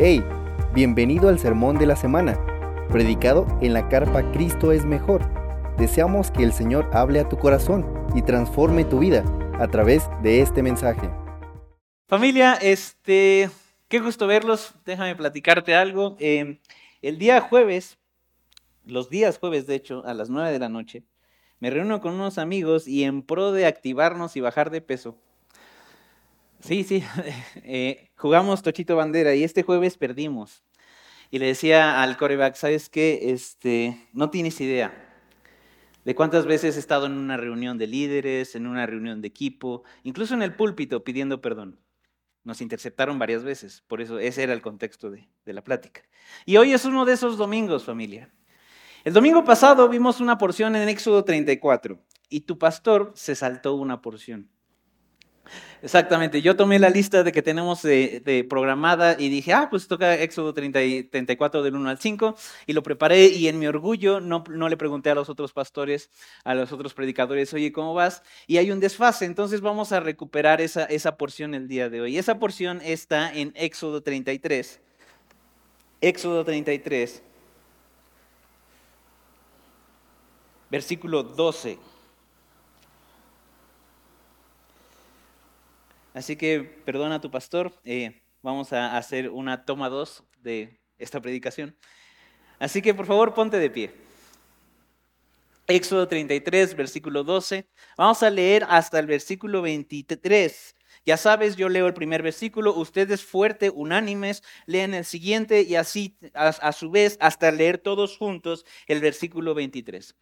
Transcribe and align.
Hey, 0.00 0.24
bienvenido 0.72 1.28
al 1.28 1.40
sermón 1.40 1.76
de 1.76 1.84
la 1.84 1.96
semana, 1.96 2.38
predicado 2.88 3.48
en 3.60 3.72
la 3.72 3.88
carpa 3.88 4.30
Cristo 4.30 4.70
es 4.70 4.84
mejor. 4.84 5.28
Deseamos 5.76 6.30
que 6.30 6.44
el 6.44 6.52
Señor 6.52 6.88
hable 6.92 7.18
a 7.18 7.28
tu 7.28 7.36
corazón 7.36 7.84
y 8.14 8.22
transforme 8.22 8.84
tu 8.84 9.00
vida 9.00 9.24
a 9.58 9.66
través 9.66 10.08
de 10.22 10.40
este 10.40 10.62
mensaje. 10.62 11.10
Familia, 12.06 12.54
este, 12.54 13.50
qué 13.88 13.98
gusto 13.98 14.28
verlos. 14.28 14.72
Déjame 14.86 15.16
platicarte 15.16 15.74
algo. 15.74 16.16
Eh, 16.20 16.60
el 17.02 17.18
día 17.18 17.40
jueves, 17.40 17.98
los 18.84 19.10
días 19.10 19.38
jueves 19.38 19.66
de 19.66 19.74
hecho, 19.74 20.04
a 20.06 20.14
las 20.14 20.30
9 20.30 20.52
de 20.52 20.60
la 20.60 20.68
noche, 20.68 21.02
me 21.58 21.70
reúno 21.70 22.00
con 22.00 22.14
unos 22.14 22.38
amigos 22.38 22.86
y 22.86 23.02
en 23.02 23.22
pro 23.22 23.50
de 23.50 23.66
activarnos 23.66 24.36
y 24.36 24.40
bajar 24.42 24.70
de 24.70 24.80
peso, 24.80 25.18
Sí, 26.60 26.82
sí, 26.82 27.04
eh, 27.56 28.10
jugamos 28.16 28.62
Tochito 28.62 28.96
Bandera 28.96 29.34
y 29.34 29.44
este 29.44 29.62
jueves 29.62 29.96
perdimos. 29.96 30.64
Y 31.30 31.38
le 31.38 31.46
decía 31.46 32.02
al 32.02 32.16
coreback, 32.16 32.56
¿sabes 32.56 32.88
qué? 32.88 33.30
Este, 33.30 34.08
no 34.12 34.30
tienes 34.30 34.60
idea 34.60 35.04
de 36.04 36.14
cuántas 36.14 36.46
veces 36.46 36.76
he 36.76 36.80
estado 36.80 37.06
en 37.06 37.12
una 37.12 37.36
reunión 37.36 37.76
de 37.76 37.86
líderes, 37.86 38.54
en 38.54 38.66
una 38.66 38.86
reunión 38.86 39.20
de 39.20 39.28
equipo, 39.28 39.84
incluso 40.02 40.34
en 40.34 40.42
el 40.42 40.54
púlpito 40.54 41.04
pidiendo 41.04 41.40
perdón. 41.40 41.78
Nos 42.44 42.62
interceptaron 42.62 43.18
varias 43.18 43.44
veces, 43.44 43.84
por 43.86 44.00
eso 44.00 44.18
ese 44.18 44.42
era 44.42 44.54
el 44.54 44.62
contexto 44.62 45.10
de, 45.10 45.28
de 45.44 45.52
la 45.52 45.62
plática. 45.62 46.02
Y 46.46 46.56
hoy 46.56 46.72
es 46.72 46.86
uno 46.86 47.04
de 47.04 47.12
esos 47.12 47.36
domingos, 47.36 47.84
familia. 47.84 48.32
El 49.04 49.12
domingo 49.12 49.44
pasado 49.44 49.88
vimos 49.88 50.20
una 50.20 50.38
porción 50.38 50.74
en 50.76 50.88
Éxodo 50.88 51.24
34 51.24 52.02
y 52.30 52.40
tu 52.40 52.58
pastor 52.58 53.12
se 53.14 53.34
saltó 53.34 53.74
una 53.74 54.00
porción. 54.00 54.50
Exactamente, 55.80 56.42
yo 56.42 56.56
tomé 56.56 56.80
la 56.80 56.90
lista 56.90 57.22
de 57.22 57.30
que 57.30 57.40
tenemos 57.40 57.82
de, 57.82 58.46
programada 58.50 59.14
y 59.16 59.28
dije, 59.28 59.52
ah, 59.52 59.68
pues 59.70 59.86
toca 59.86 60.16
Éxodo 60.16 60.52
30 60.52 60.82
y 60.82 61.04
34 61.04 61.62
del 61.62 61.76
1 61.76 61.88
al 61.88 61.98
5 61.98 62.34
y 62.66 62.72
lo 62.72 62.82
preparé 62.82 63.26
y 63.26 63.46
en 63.46 63.60
mi 63.60 63.68
orgullo 63.68 64.18
no, 64.20 64.42
no 64.50 64.68
le 64.68 64.76
pregunté 64.76 65.10
a 65.10 65.14
los 65.14 65.28
otros 65.28 65.52
pastores, 65.52 66.10
a 66.42 66.56
los 66.56 66.72
otros 66.72 66.94
predicadores, 66.94 67.54
oye, 67.54 67.70
¿cómo 67.70 67.94
vas? 67.94 68.24
Y 68.48 68.56
hay 68.56 68.72
un 68.72 68.80
desfase, 68.80 69.24
entonces 69.24 69.60
vamos 69.60 69.92
a 69.92 70.00
recuperar 70.00 70.60
esa, 70.60 70.84
esa 70.84 71.16
porción 71.16 71.54
el 71.54 71.68
día 71.68 71.88
de 71.88 72.00
hoy. 72.00 72.18
Esa 72.18 72.40
porción 72.40 72.80
está 72.82 73.32
en 73.32 73.52
Éxodo 73.54 74.02
33. 74.02 74.80
Éxodo 76.00 76.44
33, 76.44 77.22
versículo 80.70 81.22
12. 81.22 81.78
Así 86.18 86.34
que 86.34 86.60
perdona 86.84 87.20
tu 87.20 87.30
pastor, 87.30 87.72
eh, 87.84 88.22
vamos 88.42 88.72
a 88.72 88.96
hacer 88.96 89.30
una 89.30 89.64
toma 89.64 89.88
dos 89.88 90.24
de 90.40 90.80
esta 90.98 91.20
predicación. 91.20 91.76
Así 92.58 92.82
que 92.82 92.92
por 92.92 93.06
favor 93.06 93.34
ponte 93.34 93.56
de 93.56 93.70
pie. 93.70 93.94
Éxodo 95.68 96.08
33, 96.08 96.74
versículo 96.74 97.22
12. 97.22 97.68
Vamos 97.96 98.20
a 98.24 98.30
leer 98.30 98.66
hasta 98.68 98.98
el 98.98 99.06
versículo 99.06 99.62
23. 99.62 100.74
Ya 101.04 101.16
sabes, 101.16 101.56
yo 101.56 101.68
leo 101.68 101.86
el 101.86 101.94
primer 101.94 102.22
versículo, 102.22 102.74
ustedes 102.74 103.24
fuerte, 103.24 103.70
unánimes, 103.70 104.42
leen 104.66 104.94
el 104.94 105.04
siguiente 105.04 105.62
y 105.62 105.76
así 105.76 106.16
a, 106.34 106.72
su 106.72 106.90
vez 106.90 107.16
hasta 107.20 107.50
leer 107.50 107.78
todos 107.78 108.16
juntos 108.16 108.64
el 108.86 109.00
versículo 109.00 109.54
23. 109.54 110.16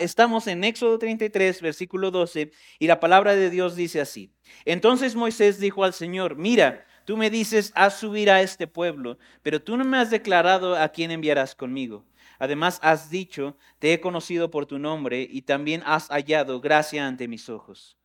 estamos 0.00 0.46
en 0.46 0.64
Éxodo 0.64 0.98
33, 0.98 1.62
versículo 1.62 2.10
12, 2.10 2.50
y 2.78 2.86
la 2.86 3.00
palabra 3.00 3.34
de 3.34 3.50
Dios 3.50 3.76
dice 3.76 4.00
así. 4.00 4.32
Entonces 4.64 5.14
Moisés 5.14 5.58
dijo 5.58 5.84
al 5.84 5.94
Señor, 5.94 6.36
mira, 6.36 6.86
tú 7.04 7.16
me 7.16 7.30
dices, 7.30 7.72
haz 7.74 7.98
subir 7.98 8.30
a 8.30 8.42
este 8.42 8.66
pueblo, 8.66 9.18
pero 9.42 9.62
tú 9.62 9.76
no 9.76 9.84
me 9.84 9.98
has 9.98 10.10
declarado 10.10 10.76
a 10.76 10.88
quién 10.88 11.10
enviarás 11.10 11.54
conmigo. 11.54 12.04
Además 12.38 12.78
has 12.82 13.10
dicho, 13.10 13.56
te 13.78 13.92
he 13.92 14.00
conocido 14.00 14.50
por 14.50 14.66
tu 14.66 14.78
nombre 14.78 15.26
y 15.30 15.42
también 15.42 15.82
has 15.86 16.08
hallado 16.08 16.60
gracia 16.60 17.06
ante 17.06 17.28
mis 17.28 17.48
ojos. 17.48 17.96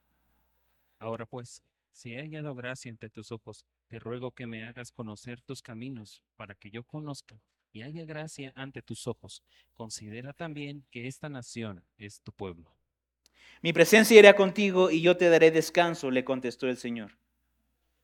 Ahora 0.99 1.25
pues 1.25 1.63
si 1.99 2.13
he 2.13 2.21
hallado 2.21 2.55
gracia 2.55 2.89
ante 2.89 3.09
tus 3.09 3.29
ojos, 3.33 3.65
te 3.89 3.99
ruego 3.99 4.31
que 4.31 4.47
me 4.47 4.63
hagas 4.63 4.89
conocer 4.89 5.41
tus 5.41 5.61
caminos, 5.61 6.23
para 6.37 6.55
que 6.55 6.71
yo 6.71 6.83
conozca 6.83 7.41
y 7.73 7.81
haya 7.81 8.05
gracia 8.05 8.53
ante 8.55 8.81
tus 8.81 9.05
ojos. 9.05 9.43
Considera 9.73 10.31
también 10.31 10.85
que 10.91 11.07
esta 11.07 11.27
nación 11.27 11.83
es 11.97 12.21
tu 12.21 12.31
pueblo. 12.31 12.73
Mi 13.61 13.73
presencia 13.73 14.17
irá 14.17 14.33
contigo 14.33 14.89
y 14.89 15.01
yo 15.01 15.17
te 15.17 15.29
daré 15.29 15.51
descanso, 15.51 16.09
le 16.09 16.23
contestó 16.23 16.69
el 16.69 16.77
Señor. 16.77 17.17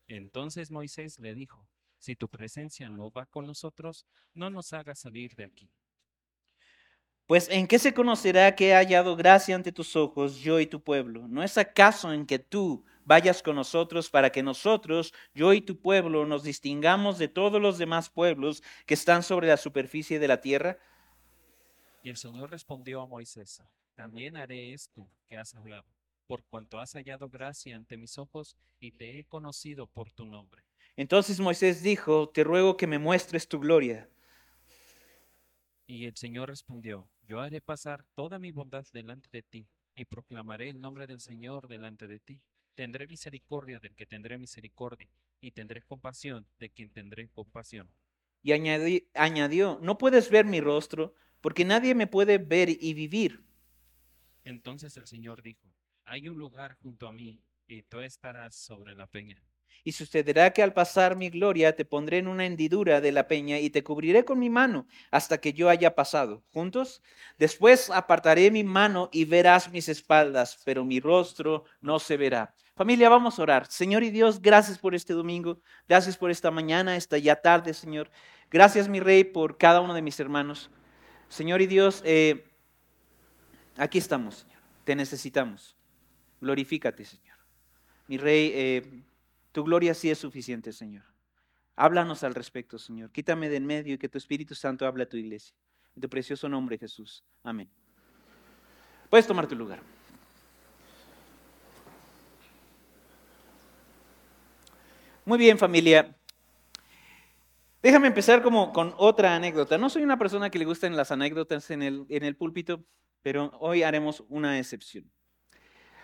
Entonces 0.08 0.70
Moisés 0.70 1.18
le 1.18 1.34
dijo, 1.34 1.66
si 1.98 2.16
tu 2.16 2.28
presencia 2.28 2.90
no 2.90 3.10
va 3.10 3.24
con 3.24 3.46
nosotros, 3.46 4.04
no 4.34 4.50
nos 4.50 4.74
hagas 4.74 4.98
salir 4.98 5.34
de 5.36 5.44
aquí. 5.44 5.70
Pues 7.26 7.48
en 7.48 7.66
qué 7.66 7.78
se 7.78 7.94
conocerá 7.94 8.54
que 8.54 8.68
he 8.68 8.74
hallado 8.74 9.16
gracia 9.16 9.54
ante 9.54 9.72
tus 9.72 9.96
ojos, 9.96 10.36
yo 10.36 10.60
y 10.60 10.66
tu 10.66 10.82
pueblo? 10.82 11.26
¿No 11.28 11.42
es 11.42 11.56
acaso 11.56 12.12
en 12.12 12.26
que 12.26 12.38
tú 12.38 12.84
vayas 13.06 13.42
con 13.42 13.56
nosotros 13.56 14.10
para 14.10 14.30
que 14.30 14.42
nosotros, 14.42 15.14
yo 15.34 15.54
y 15.54 15.62
tu 15.62 15.80
pueblo, 15.80 16.26
nos 16.26 16.42
distingamos 16.42 17.16
de 17.16 17.28
todos 17.28 17.62
los 17.62 17.78
demás 17.78 18.10
pueblos 18.10 18.62
que 18.84 18.94
están 18.94 19.22
sobre 19.22 19.48
la 19.48 19.56
superficie 19.56 20.18
de 20.18 20.28
la 20.28 20.42
tierra? 20.42 20.78
Y 22.02 22.10
el 22.10 22.16
Señor 22.16 22.50
respondió 22.50 23.00
a 23.00 23.06
Moisés, 23.06 23.62
también 23.94 24.36
haré 24.36 24.74
esto 24.74 25.08
que 25.26 25.38
has 25.38 25.54
hablado, 25.54 25.86
por 26.26 26.44
cuanto 26.44 26.78
has 26.78 26.92
hallado 26.92 27.30
gracia 27.30 27.76
ante 27.76 27.96
mis 27.96 28.18
ojos 28.18 28.56
y 28.78 28.92
te 28.92 29.18
he 29.18 29.24
conocido 29.24 29.86
por 29.86 30.12
tu 30.12 30.26
nombre. 30.26 30.62
Entonces 30.96 31.40
Moisés 31.40 31.82
dijo, 31.82 32.28
te 32.28 32.44
ruego 32.44 32.76
que 32.76 32.86
me 32.86 32.98
muestres 32.98 33.48
tu 33.48 33.60
gloria. 33.60 34.08
Y 35.86 36.06
el 36.06 36.16
Señor 36.16 36.48
respondió, 36.48 37.08
yo 37.28 37.40
haré 37.40 37.60
pasar 37.60 38.04
toda 38.14 38.38
mi 38.38 38.50
bondad 38.50 38.84
delante 38.92 39.28
de 39.30 39.42
ti 39.42 39.66
y 39.94 40.04
proclamaré 40.04 40.68
el 40.68 40.80
nombre 40.80 41.06
del 41.06 41.20
Señor 41.20 41.68
delante 41.68 42.06
de 42.06 42.18
ti. 42.18 42.40
Tendré 42.76 43.06
misericordia 43.06 43.80
del 43.80 43.96
que 43.96 44.04
tendré 44.04 44.36
misericordia 44.36 45.08
y 45.40 45.50
tendré 45.52 45.80
compasión 45.80 46.46
de 46.58 46.68
quien 46.68 46.90
tendré 46.90 47.28
compasión. 47.30 47.90
Y 48.42 48.52
añadió, 49.14 49.78
no 49.82 49.96
puedes 49.96 50.30
ver 50.30 50.44
mi 50.44 50.60
rostro 50.60 51.14
porque 51.40 51.64
nadie 51.64 51.94
me 51.94 52.06
puede 52.06 52.36
ver 52.36 52.68
y 52.68 52.92
vivir. 52.92 53.44
Entonces 54.44 54.94
el 54.98 55.06
Señor 55.06 55.42
dijo, 55.42 55.72
hay 56.04 56.28
un 56.28 56.36
lugar 56.36 56.76
junto 56.82 57.08
a 57.08 57.12
mí 57.12 57.42
y 57.66 57.82
tú 57.82 58.00
estarás 58.00 58.54
sobre 58.54 58.94
la 58.94 59.06
peña. 59.06 59.42
Y 59.82 59.92
sucederá 59.92 60.52
que 60.52 60.62
al 60.62 60.74
pasar 60.74 61.16
mi 61.16 61.30
gloria 61.30 61.74
te 61.74 61.86
pondré 61.86 62.18
en 62.18 62.28
una 62.28 62.44
hendidura 62.44 63.00
de 63.00 63.10
la 63.10 63.26
peña 63.26 63.58
y 63.58 63.70
te 63.70 63.82
cubriré 63.82 64.24
con 64.24 64.38
mi 64.38 64.50
mano 64.50 64.86
hasta 65.10 65.40
que 65.40 65.54
yo 65.54 65.70
haya 65.70 65.94
pasado. 65.94 66.44
¿Juntos? 66.52 67.02
Después 67.38 67.88
apartaré 67.88 68.50
mi 68.50 68.64
mano 68.64 69.08
y 69.12 69.24
verás 69.24 69.70
mis 69.72 69.88
espaldas, 69.88 70.60
pero 70.64 70.84
mi 70.84 71.00
rostro 71.00 71.64
no 71.80 71.98
se 71.98 72.18
verá. 72.18 72.54
Familia, 72.76 73.08
vamos 73.08 73.38
a 73.38 73.42
orar. 73.42 73.66
Señor 73.68 74.02
y 74.02 74.10
Dios, 74.10 74.42
gracias 74.42 74.78
por 74.78 74.94
este 74.94 75.14
domingo. 75.14 75.58
Gracias 75.88 76.18
por 76.18 76.30
esta 76.30 76.50
mañana, 76.50 76.94
esta 76.94 77.16
ya 77.16 77.34
tarde, 77.34 77.72
Señor. 77.72 78.10
Gracias, 78.50 78.86
mi 78.86 79.00
Rey, 79.00 79.24
por 79.24 79.56
cada 79.56 79.80
uno 79.80 79.94
de 79.94 80.02
mis 80.02 80.20
hermanos. 80.20 80.70
Señor 81.30 81.62
y 81.62 81.66
Dios, 81.66 82.02
eh, 82.04 82.44
aquí 83.78 83.96
estamos, 83.96 84.40
Señor. 84.40 84.60
Te 84.84 84.94
necesitamos. 84.94 85.74
Glorifícate, 86.42 87.06
Señor. 87.06 87.38
Mi 88.08 88.18
Rey, 88.18 88.52
eh, 88.54 89.02
tu 89.52 89.64
gloria 89.64 89.94
sí 89.94 90.10
es 90.10 90.18
suficiente, 90.18 90.70
Señor. 90.70 91.04
Háblanos 91.76 92.24
al 92.24 92.34
respecto, 92.34 92.78
Señor. 92.78 93.10
Quítame 93.10 93.48
de 93.48 93.56
en 93.56 93.64
medio 93.64 93.94
y 93.94 93.98
que 93.98 94.10
tu 94.10 94.18
Espíritu 94.18 94.54
Santo 94.54 94.86
hable 94.86 95.04
a 95.04 95.08
tu 95.08 95.16
iglesia. 95.16 95.56
En 95.94 96.02
tu 96.02 96.10
precioso 96.10 96.46
nombre, 96.46 96.76
Jesús. 96.76 97.24
Amén. 97.42 97.70
Puedes 99.08 99.26
tomar 99.26 99.46
tu 99.46 99.56
lugar. 99.56 99.95
Muy 105.26 105.38
bien, 105.38 105.58
familia. 105.58 106.16
Déjame 107.82 108.06
empezar 108.06 108.44
como 108.44 108.72
con 108.72 108.94
otra 108.96 109.34
anécdota. 109.34 109.76
No 109.76 109.90
soy 109.90 110.04
una 110.04 110.20
persona 110.20 110.50
que 110.50 110.58
le 110.60 110.64
gusten 110.64 110.96
las 110.96 111.10
anécdotas 111.10 111.68
en 111.72 111.82
el, 111.82 112.06
en 112.10 112.22
el 112.22 112.36
púlpito, 112.36 112.84
pero 113.22 113.50
hoy 113.58 113.82
haremos 113.82 114.22
una 114.28 114.56
excepción. 114.56 115.10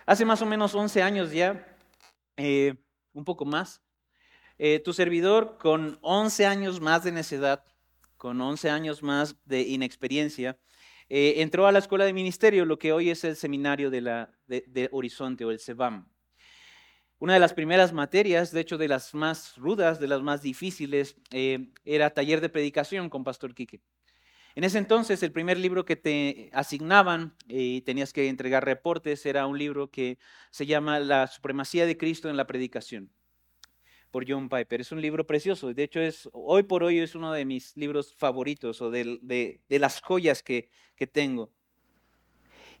Hace 0.05 0.25
más 0.25 0.41
o 0.41 0.45
menos 0.45 0.75
11 0.75 1.01
años 1.01 1.31
ya, 1.31 1.65
eh, 2.35 2.75
un 3.13 3.23
poco 3.23 3.45
más. 3.45 3.81
Eh, 4.57 4.79
tu 4.79 4.91
servidor, 4.91 5.57
con 5.57 5.99
11 6.01 6.45
años 6.45 6.81
más 6.81 7.05
de 7.05 7.13
necedad, 7.13 7.63
con 8.17 8.41
11 8.41 8.71
años 8.71 9.03
más 9.03 9.37
de 9.45 9.61
inexperiencia, 9.61 10.59
eh, 11.07 11.35
entró 11.37 11.65
a 11.65 11.71
la 11.71 11.79
escuela 11.79 12.03
de 12.03 12.11
ministerio, 12.11 12.65
lo 12.65 12.77
que 12.77 12.91
hoy 12.91 13.09
es 13.09 13.23
el 13.23 13.37
seminario 13.37 13.89
de, 13.89 14.01
la, 14.01 14.33
de, 14.47 14.89
Horizonte 14.91 15.45
o 15.45 15.51
el 15.51 15.59
SEBAM. 15.59 16.12
Una 17.23 17.35
de 17.35 17.39
las 17.39 17.53
primeras 17.53 17.93
materias, 17.93 18.51
de 18.51 18.59
hecho 18.59 18.77
de 18.77 18.89
las 18.89 19.13
más 19.13 19.55
rudas, 19.55 19.97
de 20.01 20.09
las 20.09 20.21
más 20.21 20.41
difíciles, 20.41 21.15
eh, 21.31 21.69
era 21.85 22.09
taller 22.09 22.41
de 22.41 22.49
predicación 22.49 23.09
con 23.09 23.23
Pastor 23.23 23.55
Quique. 23.55 23.79
En 24.55 24.65
ese 24.65 24.77
entonces, 24.77 25.23
el 25.23 25.31
primer 25.31 25.57
libro 25.57 25.85
que 25.85 25.95
te 25.95 26.49
asignaban 26.51 27.33
y 27.47 27.79
tenías 27.83 28.11
que 28.11 28.27
entregar 28.27 28.65
reportes 28.65 29.25
era 29.25 29.47
un 29.47 29.57
libro 29.57 29.89
que 29.89 30.19
se 30.51 30.65
llama 30.65 30.99
La 30.99 31.27
supremacía 31.27 31.85
de 31.85 31.95
Cristo 31.95 32.29
en 32.29 32.35
la 32.35 32.45
predicación. 32.45 33.09
por 34.11 34.29
John 34.29 34.49
Piper. 34.49 34.81
Es 34.81 34.91
un 34.91 34.99
libro 35.01 35.25
precioso. 35.25 35.73
De 35.73 35.83
hecho, 35.83 36.01
es, 36.01 36.29
hoy 36.33 36.63
por 36.63 36.83
hoy 36.83 36.99
es 36.99 37.15
uno 37.15 37.31
de 37.31 37.45
mis 37.45 37.77
libros 37.77 38.13
favoritos 38.15 38.81
o 38.81 38.91
de, 38.91 39.61
las 39.69 40.01
joyas 40.01 40.43
que, 40.43 40.69
tengo. 41.13 41.53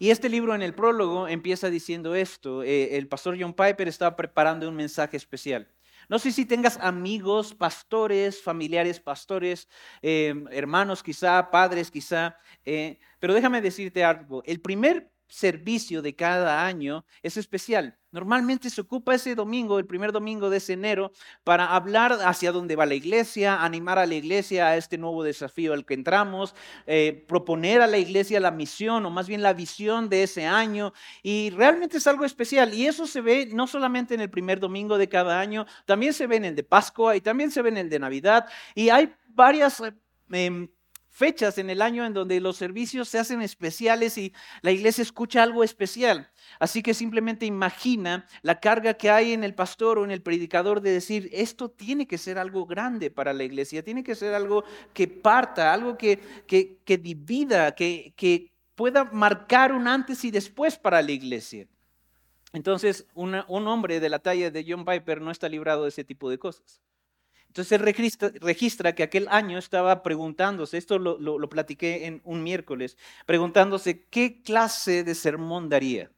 Y 0.03 0.11
este 0.11 0.27
libro 0.27 0.53
en 0.53 0.61
el 0.61 0.75
prólogo 0.75 1.29
empieza 1.29 1.69
diciendo 1.69 2.13
esto. 2.13 2.61
Eh, 2.61 2.97
el 2.97 3.07
pastor 3.07 3.37
John 3.39 3.53
Piper 3.53 3.87
estaba 3.87 4.17
preparando 4.17 4.67
un 4.67 4.75
mensaje 4.75 5.15
especial. 5.15 5.69
No 6.09 6.19
sé 6.19 6.33
si 6.33 6.45
tengas 6.45 6.77
amigos, 6.81 7.53
pastores, 7.53 8.43
familiares, 8.43 8.99
pastores, 8.99 9.69
em, 10.01 10.45
hermanos 10.51 11.03
quizá, 11.03 11.49
padres 11.49 11.89
quizá, 11.89 12.37
eh, 12.65 12.99
pero 13.21 13.33
déjame 13.33 13.61
decirte 13.61 14.03
algo. 14.03 14.43
El 14.45 14.59
primer 14.59 15.12
servicio 15.33 16.03
de 16.03 16.15
cada 16.15 16.63
año 16.63 17.05
es 17.23 17.37
especial. 17.37 17.97
Normalmente 18.11 18.69
se 18.69 18.81
ocupa 18.81 19.15
ese 19.15 19.33
domingo, 19.33 19.79
el 19.79 19.87
primer 19.87 20.11
domingo 20.11 20.51
de 20.51 20.57
ese 20.57 20.73
enero, 20.73 21.11
para 21.43 21.73
hablar 21.73 22.19
hacia 22.23 22.51
dónde 22.51 22.75
va 22.75 22.85
la 22.85 22.93
iglesia, 22.93 23.63
animar 23.63 23.97
a 23.97 24.05
la 24.05 24.13
iglesia 24.13 24.67
a 24.67 24.77
este 24.77 24.99
nuevo 24.99 25.23
desafío 25.23 25.73
al 25.73 25.85
que 25.85 25.95
entramos, 25.95 26.53
eh, 26.85 27.25
proponer 27.27 27.81
a 27.81 27.87
la 27.87 27.97
iglesia 27.97 28.39
la 28.39 28.51
misión 28.51 29.07
o 29.07 29.09
más 29.09 29.27
bien 29.27 29.41
la 29.41 29.53
visión 29.53 30.07
de 30.07 30.21
ese 30.21 30.45
año. 30.45 30.93
Y 31.23 31.49
realmente 31.49 31.97
es 31.97 32.05
algo 32.05 32.25
especial. 32.25 32.71
Y 32.71 32.85
eso 32.85 33.07
se 33.07 33.21
ve 33.21 33.49
no 33.51 33.65
solamente 33.65 34.13
en 34.13 34.21
el 34.21 34.29
primer 34.29 34.59
domingo 34.59 34.99
de 34.99 35.09
cada 35.09 35.39
año, 35.39 35.65
también 35.85 36.13
se 36.13 36.27
ve 36.27 36.35
en 36.35 36.45
el 36.45 36.55
de 36.55 36.63
Pascua 36.63 37.15
y 37.15 37.21
también 37.21 37.49
se 37.49 37.63
ve 37.63 37.69
en 37.69 37.77
el 37.77 37.89
de 37.89 37.97
Navidad. 37.97 38.45
Y 38.75 38.89
hay 38.89 39.11
varias... 39.29 39.81
Eh, 39.81 39.93
em, 40.29 40.69
fechas 41.13 41.59
en 41.59 41.69
el 41.69 41.81
año 41.81 42.05
en 42.05 42.13
donde 42.13 42.41
los 42.41 42.57
servicios 42.57 43.07
se 43.07 43.19
hacen 43.19 43.41
especiales 43.43 44.17
y 44.17 44.33
la 44.63 44.71
iglesia 44.71 45.03
escucha 45.03 45.43
algo 45.43 45.63
especial. 45.63 46.31
Así 46.59 46.81
que 46.81 46.95
simplemente 46.95 47.45
imagina 47.45 48.25
la 48.41 48.59
carga 48.59 48.95
que 48.95 49.11
hay 49.11 49.31
en 49.31 49.43
el 49.43 49.53
pastor 49.53 49.99
o 49.99 50.03
en 50.03 50.11
el 50.11 50.23
predicador 50.23 50.81
de 50.81 50.91
decir, 50.91 51.29
esto 51.31 51.69
tiene 51.69 52.07
que 52.07 52.17
ser 52.17 52.39
algo 52.39 52.65
grande 52.65 53.11
para 53.11 53.31
la 53.31 53.43
iglesia, 53.43 53.83
tiene 53.83 54.03
que 54.03 54.15
ser 54.15 54.33
algo 54.33 54.63
que 54.91 55.07
parta, 55.07 55.71
algo 55.71 55.97
que, 55.97 56.19
que, 56.47 56.97
divida, 56.97 57.75
que, 57.75 58.13
que 58.17 58.51
pueda 58.73 59.03
marcar 59.03 59.71
un 59.71 59.87
antes 59.87 60.25
y 60.25 60.31
después 60.31 60.77
para 60.77 61.01
la 61.03 61.11
iglesia. 61.11 61.67
Entonces, 62.53 63.07
un 63.13 63.67
hombre 63.67 63.99
de 63.99 64.09
la 64.09 64.19
talla 64.19 64.49
de 64.49 64.65
John 64.67 64.83
Piper 64.83 65.21
no 65.21 65.29
está 65.29 65.47
librado 65.47 65.83
de 65.83 65.89
ese 65.89 66.03
tipo 66.03 66.29
de 66.29 66.39
cosas. 66.39 66.81
Entonces 67.53 67.73
él 67.73 67.95
registra, 68.41 68.95
que 68.95 69.03
aquel 69.03 69.27
año 69.29 69.59
estaba 69.59 70.01
preguntándose, 70.01 70.75
esto 70.75 70.97
lo, 70.97 71.19
lo, 71.19 71.49
platiqué 71.49 72.07
en 72.07 72.19
un 72.23 72.41
miércoles, 72.41 72.97
preguntándose 73.27 74.05
qué 74.05 74.41
clase 74.41 75.03
de 75.03 75.13
sermón 75.13 75.69
daría. 75.69 76.09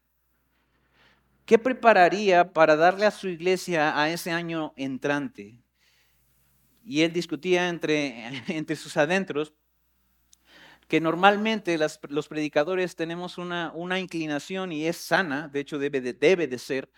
¿Qué 1.44 1.58
prepararía 1.58 2.54
para 2.54 2.74
darle 2.74 3.04
a 3.04 3.10
su 3.10 3.28
iglesia 3.28 4.00
a 4.00 4.08
ese 4.08 4.30
año 4.30 4.72
entrante? 4.78 5.60
Y 6.86 7.02
él 7.02 7.12
discutía 7.12 7.68
entre, 7.68 8.28
entre 8.48 8.74
sus 8.74 8.96
adentros 8.96 9.52
que 10.88 11.02
normalmente 11.02 11.76
los 11.76 12.28
predicadores 12.28 12.96
tenemos 12.96 13.36
una, 13.36 13.72
una, 13.74 14.00
inclinación 14.00 14.72
y 14.72 14.86
es 14.86 14.96
sana, 14.96 15.48
de 15.48 15.60
hecho 15.60 15.78
debe 15.78 16.00
de, 16.00 16.14
debe 16.14 16.46
de 16.46 16.58
ser, 16.58 16.88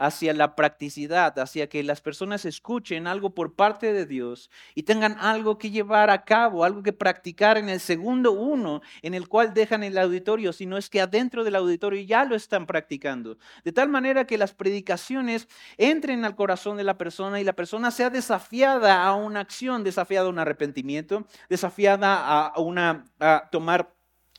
hacia 0.00 0.32
la 0.32 0.56
practicidad, 0.56 1.38
hacia 1.38 1.68
que 1.68 1.82
las 1.84 2.00
personas 2.00 2.46
escuchen 2.46 3.06
algo 3.06 3.34
por 3.34 3.54
parte 3.54 3.92
de 3.92 4.06
Dios 4.06 4.50
y 4.74 4.84
tengan 4.84 5.18
algo 5.20 5.58
que 5.58 5.70
llevar 5.70 6.08
a 6.08 6.24
cabo, 6.24 6.64
algo 6.64 6.82
que 6.82 6.94
practicar 6.94 7.58
en 7.58 7.68
el 7.68 7.80
segundo 7.80 8.32
uno 8.32 8.80
en 9.02 9.12
el 9.12 9.28
cual 9.28 9.52
dejan 9.52 9.82
el 9.82 9.98
auditorio, 9.98 10.54
sino 10.54 10.78
es 10.78 10.88
que 10.88 11.02
adentro 11.02 11.44
del 11.44 11.54
auditorio 11.54 12.00
ya 12.00 12.24
lo 12.24 12.34
están 12.34 12.64
practicando. 12.64 13.36
De 13.62 13.72
tal 13.72 13.90
manera 13.90 14.26
que 14.26 14.38
las 14.38 14.54
predicaciones 14.54 15.48
entren 15.76 16.24
al 16.24 16.34
corazón 16.34 16.78
de 16.78 16.84
la 16.84 16.96
persona 16.96 17.38
y 17.38 17.44
la 17.44 17.52
persona 17.52 17.90
sea 17.90 18.08
desafiada 18.08 19.04
a 19.04 19.14
una 19.14 19.40
acción, 19.40 19.84
desafiada 19.84 20.28
a 20.28 20.30
un 20.30 20.38
arrepentimiento, 20.38 21.26
desafiada 21.50 22.46
a, 22.46 22.58
una, 22.58 23.04
a 23.18 23.50
tomar 23.52 23.94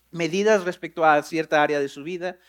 medidas 0.09 0.65
respecto 0.65 1.05
a 1.05 1.21
cierta 1.21 1.61
área 1.61 1.79
de 1.79 1.87
su 1.87 2.03
vida 2.03 2.39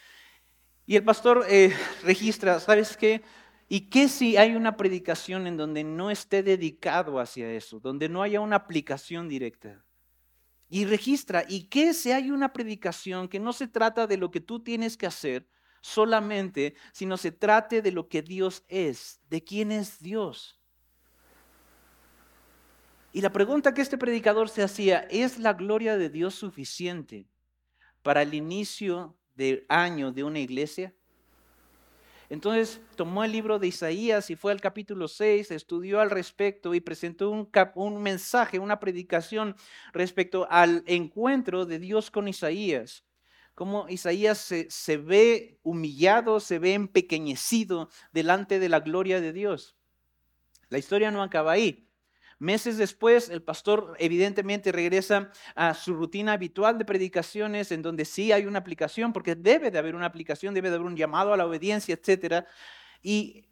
y 0.87 0.97
el 0.97 1.05
pastor 1.05 1.45
eh, 1.49 1.73
registra, 2.03 2.59
¿sabes 2.61 2.97
qué? 2.97 3.23
¿Y 3.69 3.89
qué 3.89 4.09
si 4.09 4.37
hay 4.37 4.55
una 4.55 4.77
predicación 4.77 5.47
en 5.47 5.57
donde 5.57 5.85
no 5.85 6.11
esté 6.11 6.43
dedicado 6.43 7.19
hacia 7.19 7.51
eso, 7.53 7.81
donde 7.81 8.09
no 8.09 8.23
haya 8.23 8.41
una 8.41 8.57
aplicación 8.57 9.29
directa? 9.29 9.85
Y 10.69 10.85
registra, 10.85 11.45
¿y 11.49 11.65
qué 11.65 11.95
si 11.95 12.13
hay 12.13 12.31
una 12.31 12.53
predicación 12.53 13.29
que 13.29 13.39
no 13.39 13.53
se 13.53 13.69
trata 13.69 14.07
de 14.07 14.17
lo 14.17 14.31
que 14.31 14.41
tú 14.41 14.61
tienes 14.61 14.97
que 14.97 15.07
hacer 15.07 15.47
solamente, 15.81 16.75
sino 16.93 17.17
se 17.17 17.33
trate 17.33 17.81
de 17.83 17.93
lo 17.93 18.09
que 18.09 18.23
Dios 18.23 18.65
es, 18.69 19.21
de 19.31 19.43
quién 19.45 19.71
es 19.71 20.01
Dios? 20.01 20.61
Y 23.13 23.21
la 23.21 23.31
pregunta 23.31 23.75
que 23.75 23.83
este 23.83 23.99
predicador 23.99 24.49
se 24.49 24.63
hacía, 24.63 25.01
¿es 25.11 25.39
la 25.39 25.53
gloria 25.53 25.97
de 25.97 26.09
Dios 26.09 26.35
suficiente 26.35 27.27
para 28.03 28.23
el 28.23 28.35
inicio 28.35 29.17
de 29.35 29.65
año 29.69 30.13
de 30.13 30.25
una 30.25 30.41
iglesia. 30.41 30.93
Entonces 32.33 32.81
tomó 32.97 33.25
el 33.25 33.33
libro 33.33 33.59
de 33.59 33.67
Isaías 33.67 34.31
y 34.31 34.37
fue 34.37 34.53
al 34.53 34.61
capítulo 34.63 35.07
6, 35.07 35.51
estudió 35.51 36.01
al 36.01 36.09
respecto 36.09 36.75
y 36.75 36.81
presentó 36.81 37.31
un, 37.31 37.51
un 37.75 38.03
mensaje, 38.03 38.59
una 38.59 38.81
predicación 38.81 39.55
respecto 39.93 40.47
al 40.51 40.83
encuentro 40.87 41.67
de 41.67 41.79
Dios 41.79 42.11
con 42.11 42.29
Isaías. 42.29 43.05
Cómo 43.55 43.87
Isaías 43.91 44.39
se, 44.39 44.71
se 44.71 44.97
ve 44.97 45.59
humillado, 45.63 46.41
se 46.41 46.59
ve 46.59 46.73
empequeñecido 46.73 47.91
delante 48.13 48.59
de 48.59 48.71
la 48.71 48.81
gloria 48.81 49.21
de 49.21 49.35
Dios. 49.35 49.77
La 50.71 50.79
historia 50.79 51.11
no 51.11 51.23
acaba 51.23 51.53
ahí. 51.53 51.87
Meses 52.43 52.77
después, 52.77 53.29
el 53.29 53.41
pastor 53.41 53.95
evidentemente 54.01 54.73
regresa 54.73 55.31
a 55.55 55.75
su 55.75 55.95
rutina 55.95 56.33
habitual 56.33 56.77
de 56.77 56.85
predicaciones, 56.85 57.71
en 57.71 57.83
donde 57.83 58.05
sí 58.05 58.33
hay 58.33 58.47
una 58.47 58.59
aplicación, 58.59 59.13
porque 59.13 59.37
debe 59.37 59.71
de 59.71 59.79
haber 59.79 59.95
una 59.95 60.07
aplicación, 60.07 60.53
debe 60.53 60.69
de 60.69 60.75
haber 60.75 60.89
un 60.89 60.97
llamado 60.97 61.33
a 61.33 61.37
la 61.37 61.47
obediencia, 61.47 61.95
etc. 61.95 62.45
Y 63.01 63.45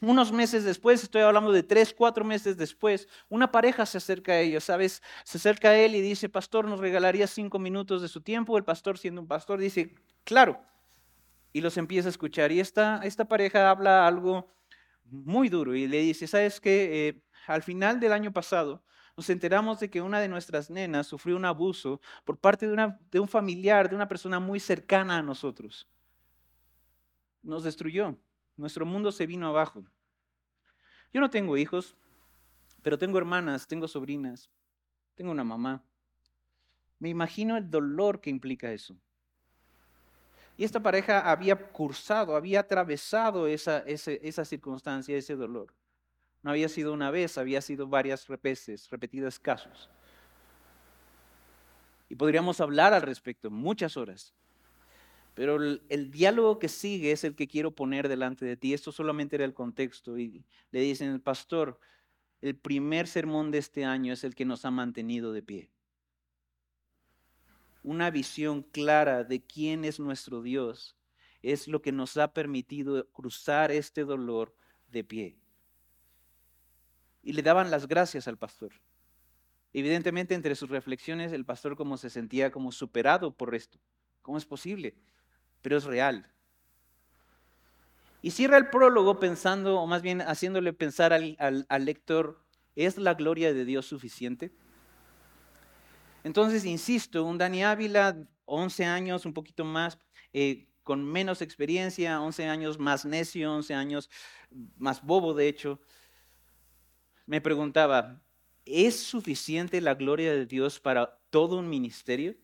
unos 0.00 0.32
meses 0.32 0.64
después, 0.64 1.04
estoy 1.04 1.22
hablando 1.22 1.52
de 1.52 1.62
tres, 1.62 1.94
cuatro 1.96 2.24
meses 2.24 2.56
después, 2.56 3.06
una 3.28 3.52
pareja 3.52 3.86
se 3.86 3.98
acerca 3.98 4.32
a 4.32 4.40
ellos, 4.40 4.64
¿sabes? 4.64 5.00
Se 5.22 5.38
acerca 5.38 5.68
a 5.68 5.76
él 5.76 5.94
y 5.94 6.00
dice, 6.00 6.28
pastor, 6.28 6.64
¿nos 6.64 6.80
regalaría 6.80 7.28
cinco 7.28 7.60
minutos 7.60 8.02
de 8.02 8.08
su 8.08 8.20
tiempo? 8.20 8.58
El 8.58 8.64
pastor, 8.64 8.98
siendo 8.98 9.20
un 9.20 9.28
pastor, 9.28 9.60
dice, 9.60 9.94
claro. 10.24 10.60
Y 11.52 11.60
los 11.60 11.76
empieza 11.76 12.08
a 12.08 12.10
escuchar. 12.10 12.50
Y 12.50 12.58
esta, 12.58 13.00
esta 13.04 13.28
pareja 13.28 13.70
habla 13.70 14.08
algo 14.08 14.52
muy 15.04 15.48
duro 15.48 15.76
y 15.76 15.86
le 15.86 16.00
dice, 16.00 16.26
¿sabes 16.26 16.60
qué? 16.60 17.08
Eh, 17.08 17.23
al 17.46 17.62
final 17.62 18.00
del 18.00 18.12
año 18.12 18.32
pasado, 18.32 18.82
nos 19.16 19.30
enteramos 19.30 19.78
de 19.78 19.90
que 19.90 20.02
una 20.02 20.20
de 20.20 20.28
nuestras 20.28 20.70
nenas 20.70 21.06
sufrió 21.06 21.36
un 21.36 21.44
abuso 21.44 22.00
por 22.24 22.36
parte 22.38 22.66
de, 22.66 23.20
un 23.20 23.28
familiar, 23.28 23.88
de 23.88 23.94
una 23.94 24.08
persona 24.08 24.40
muy 24.40 24.58
cercana 24.58 25.18
a 25.18 25.22
nosotros. 25.22 25.88
Nos 27.42 27.62
destruyó. 27.62 28.16
Nuestro 28.56 28.84
mundo 28.84 29.12
se 29.12 29.26
vino 29.26 29.46
abajo. 29.46 29.84
Yo 31.12 31.20
no 31.20 31.30
tengo 31.30 31.56
hijos, 31.56 31.96
pero 32.82 32.98
tengo 32.98 33.18
hermanas, 33.18 33.68
tengo 33.68 33.86
sobrinas, 33.86 34.50
tengo 35.14 35.30
una 35.30 35.44
mamá. 35.44 35.84
Me 36.98 37.08
imagino 37.08 37.56
el 37.56 37.70
dolor 37.70 38.20
que 38.20 38.30
implica 38.30 38.72
eso. 38.72 38.96
Y 40.56 40.64
esta 40.64 40.80
pareja 40.80 41.30
había 41.30 41.56
cursado, 41.72 42.36
había 42.36 42.60
atravesado 42.60 43.46
esa, 43.46 43.78
esa 43.80 44.44
circunstancia, 44.44 45.16
ese 45.16 45.36
dolor. 45.36 45.72
No 46.44 46.50
había 46.50 46.68
sido 46.68 46.92
una 46.92 47.10
vez, 47.10 47.38
había 47.38 47.62
sido 47.62 47.88
varias 47.88 48.28
veces, 48.42 48.90
repetidos 48.90 49.38
casos. 49.38 49.88
Y 52.10 52.16
podríamos 52.16 52.60
hablar 52.60 52.92
al 52.92 53.00
respecto 53.00 53.50
muchas 53.50 53.96
horas. 53.96 54.34
Pero 55.32 55.56
el, 55.56 56.10
diálogo 56.10 56.58
que 56.58 56.68
sigue 56.68 57.12
es 57.12 57.24
el 57.24 57.34
que 57.34 57.48
quiero 57.48 57.70
poner 57.70 58.08
delante 58.08 58.44
de 58.44 58.58
ti. 58.58 58.74
Esto 58.74 58.92
solamente 58.92 59.36
era 59.36 59.46
el 59.46 59.54
contexto. 59.54 60.18
Y 60.18 60.44
le 60.70 60.80
dicen, 60.80 61.10
el 61.10 61.22
pastor, 61.22 61.80
el 62.42 62.54
primer 62.54 63.06
sermón 63.06 63.50
de 63.50 63.58
este 63.58 63.86
año 63.86 64.12
es 64.12 64.22
el 64.22 64.34
que 64.34 64.44
nos 64.44 64.66
ha 64.66 64.70
mantenido 64.70 65.32
de 65.32 65.42
pie. 65.42 65.70
Una 67.82 68.10
visión 68.10 68.62
clara 68.62 69.24
de 69.24 69.42
quién 69.42 69.86
es 69.86 69.98
nuestro 69.98 70.42
Dios 70.42 70.94
es 71.40 71.68
lo 71.68 71.80
que 71.80 71.90
nos 71.90 72.18
ha 72.18 72.34
permitido 72.34 73.10
cruzar 73.12 73.72
este 73.72 74.04
dolor 74.04 74.54
de 74.88 75.04
pie 75.04 75.43
y 77.24 77.32
le 77.32 77.42
daban 77.42 77.70
las 77.70 77.88
gracias 77.88 78.28
al 78.28 78.36
pastor. 78.36 78.72
Evidentemente, 79.72 80.34
entre 80.34 80.54
sus 80.54 80.70
reflexiones, 80.70 81.32
el 81.32 81.44
pastor 81.44 81.74
como 81.74 81.96
se 81.96 82.10
sentía 82.10 82.52
como 82.52 82.70
superado 82.70 83.34
por 83.34 83.54
esto. 83.54 83.80
¿Cómo 84.22 84.38
es 84.38 84.44
posible? 84.44 84.94
Pero 85.62 85.78
es 85.78 85.84
real. 85.84 86.30
Y 88.22 88.30
cierra 88.30 88.56
el 88.56 88.70
prólogo 88.70 89.18
pensando, 89.18 89.80
o 89.80 89.86
más 89.86 90.02
bien 90.02 90.20
haciéndole 90.20 90.72
pensar 90.72 91.12
al, 91.12 91.66
lector, 91.84 92.44
¿es 92.76 92.98
la 92.98 93.14
gloria 93.14 93.52
de 93.52 93.64
Dios 93.64 93.86
suficiente? 93.86 94.52
Entonces, 96.22 96.64
insisto, 96.64 97.24
un 97.24 97.36
Dani 97.36 97.64
Ávila, 97.64 98.16
11 98.44 98.84
años, 98.84 99.26
un 99.26 99.34
poquito 99.34 99.64
más, 99.64 99.98
eh, 100.32 100.68
con 100.82 101.04
menos 101.04 101.42
experiencia, 101.42 102.20
11 102.20 102.48
años 102.48 102.78
más 102.78 103.04
necio, 103.04 103.52
11 103.52 103.74
años 103.74 104.10
más 104.78 105.02
bobo, 105.02 105.34
de 105.34 105.48
hecho, 105.48 105.80
me 107.26 107.40
preguntaba, 107.40 108.20
¿es 108.64 108.98
suficiente 109.00 109.80
la 109.80 109.94
gloria 109.94 110.32
de 110.32 110.46
Dios 110.46 110.80
para 110.80 111.18
todo 111.30 111.58
un 111.58 111.68
ministerio? 111.68 112.36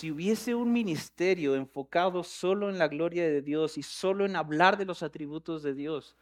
si 0.00 0.10
hubiese 0.10 0.54
un 0.54 0.72
ministerio 0.72 1.56
enfocado 1.56 2.24
solo 2.24 2.70
en 2.70 2.78
la 2.78 2.88
gloria 2.88 3.28
de 3.28 3.42
Dios 3.42 3.76
y 3.76 3.82
solo 3.82 4.24
en 4.24 4.34
hablar 4.34 4.78
de 4.78 4.86
los 4.86 5.02
atributos 5.02 5.62
de 5.62 5.74
Dios, 5.74 6.16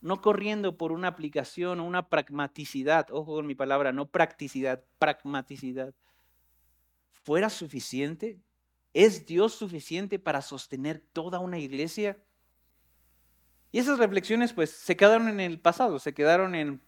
no 0.00 0.22
corriendo 0.22 0.78
por 0.78 0.90
una 0.90 1.08
aplicación 1.08 1.80
o 1.80 1.84
una 1.84 2.08
pragmaticidad, 2.08 3.08
ojo 3.10 3.34
con 3.34 3.46
mi 3.46 3.54
palabra, 3.54 3.92
no 3.92 4.06
practicidad, 4.06 4.82
pragmaticidad, 4.98 5.92
fuera 7.22 7.50
suficiente? 7.50 8.40
¿Es 8.92 9.26
Dios 9.26 9.54
suficiente 9.54 10.18
para 10.18 10.42
sostener 10.42 11.00
toda 11.12 11.38
una 11.38 11.58
iglesia? 11.58 12.18
Y 13.72 13.78
esas 13.78 13.98
reflexiones 13.98 14.52
pues 14.52 14.70
se 14.70 14.96
quedaron 14.96 15.28
en 15.28 15.40
el 15.40 15.60
pasado, 15.60 15.98
se 15.98 16.12
quedaron 16.12 16.54
en 16.54 16.82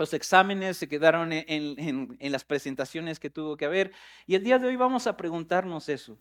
los 0.00 0.14
exámenes 0.14 0.78
se 0.78 0.88
quedaron 0.88 1.30
en, 1.30 2.18
las 2.18 2.44
presentaciones 2.44 3.20
que 3.20 3.28
tuvo 3.28 3.58
que 3.58 3.66
haber. 3.66 3.92
Y 4.26 4.34
el 4.34 4.42
día 4.42 4.58
de 4.58 4.66
hoy 4.66 4.76
vamos 4.76 5.06
a 5.06 5.16
preguntarnos 5.16 5.90
eso. 5.90 6.18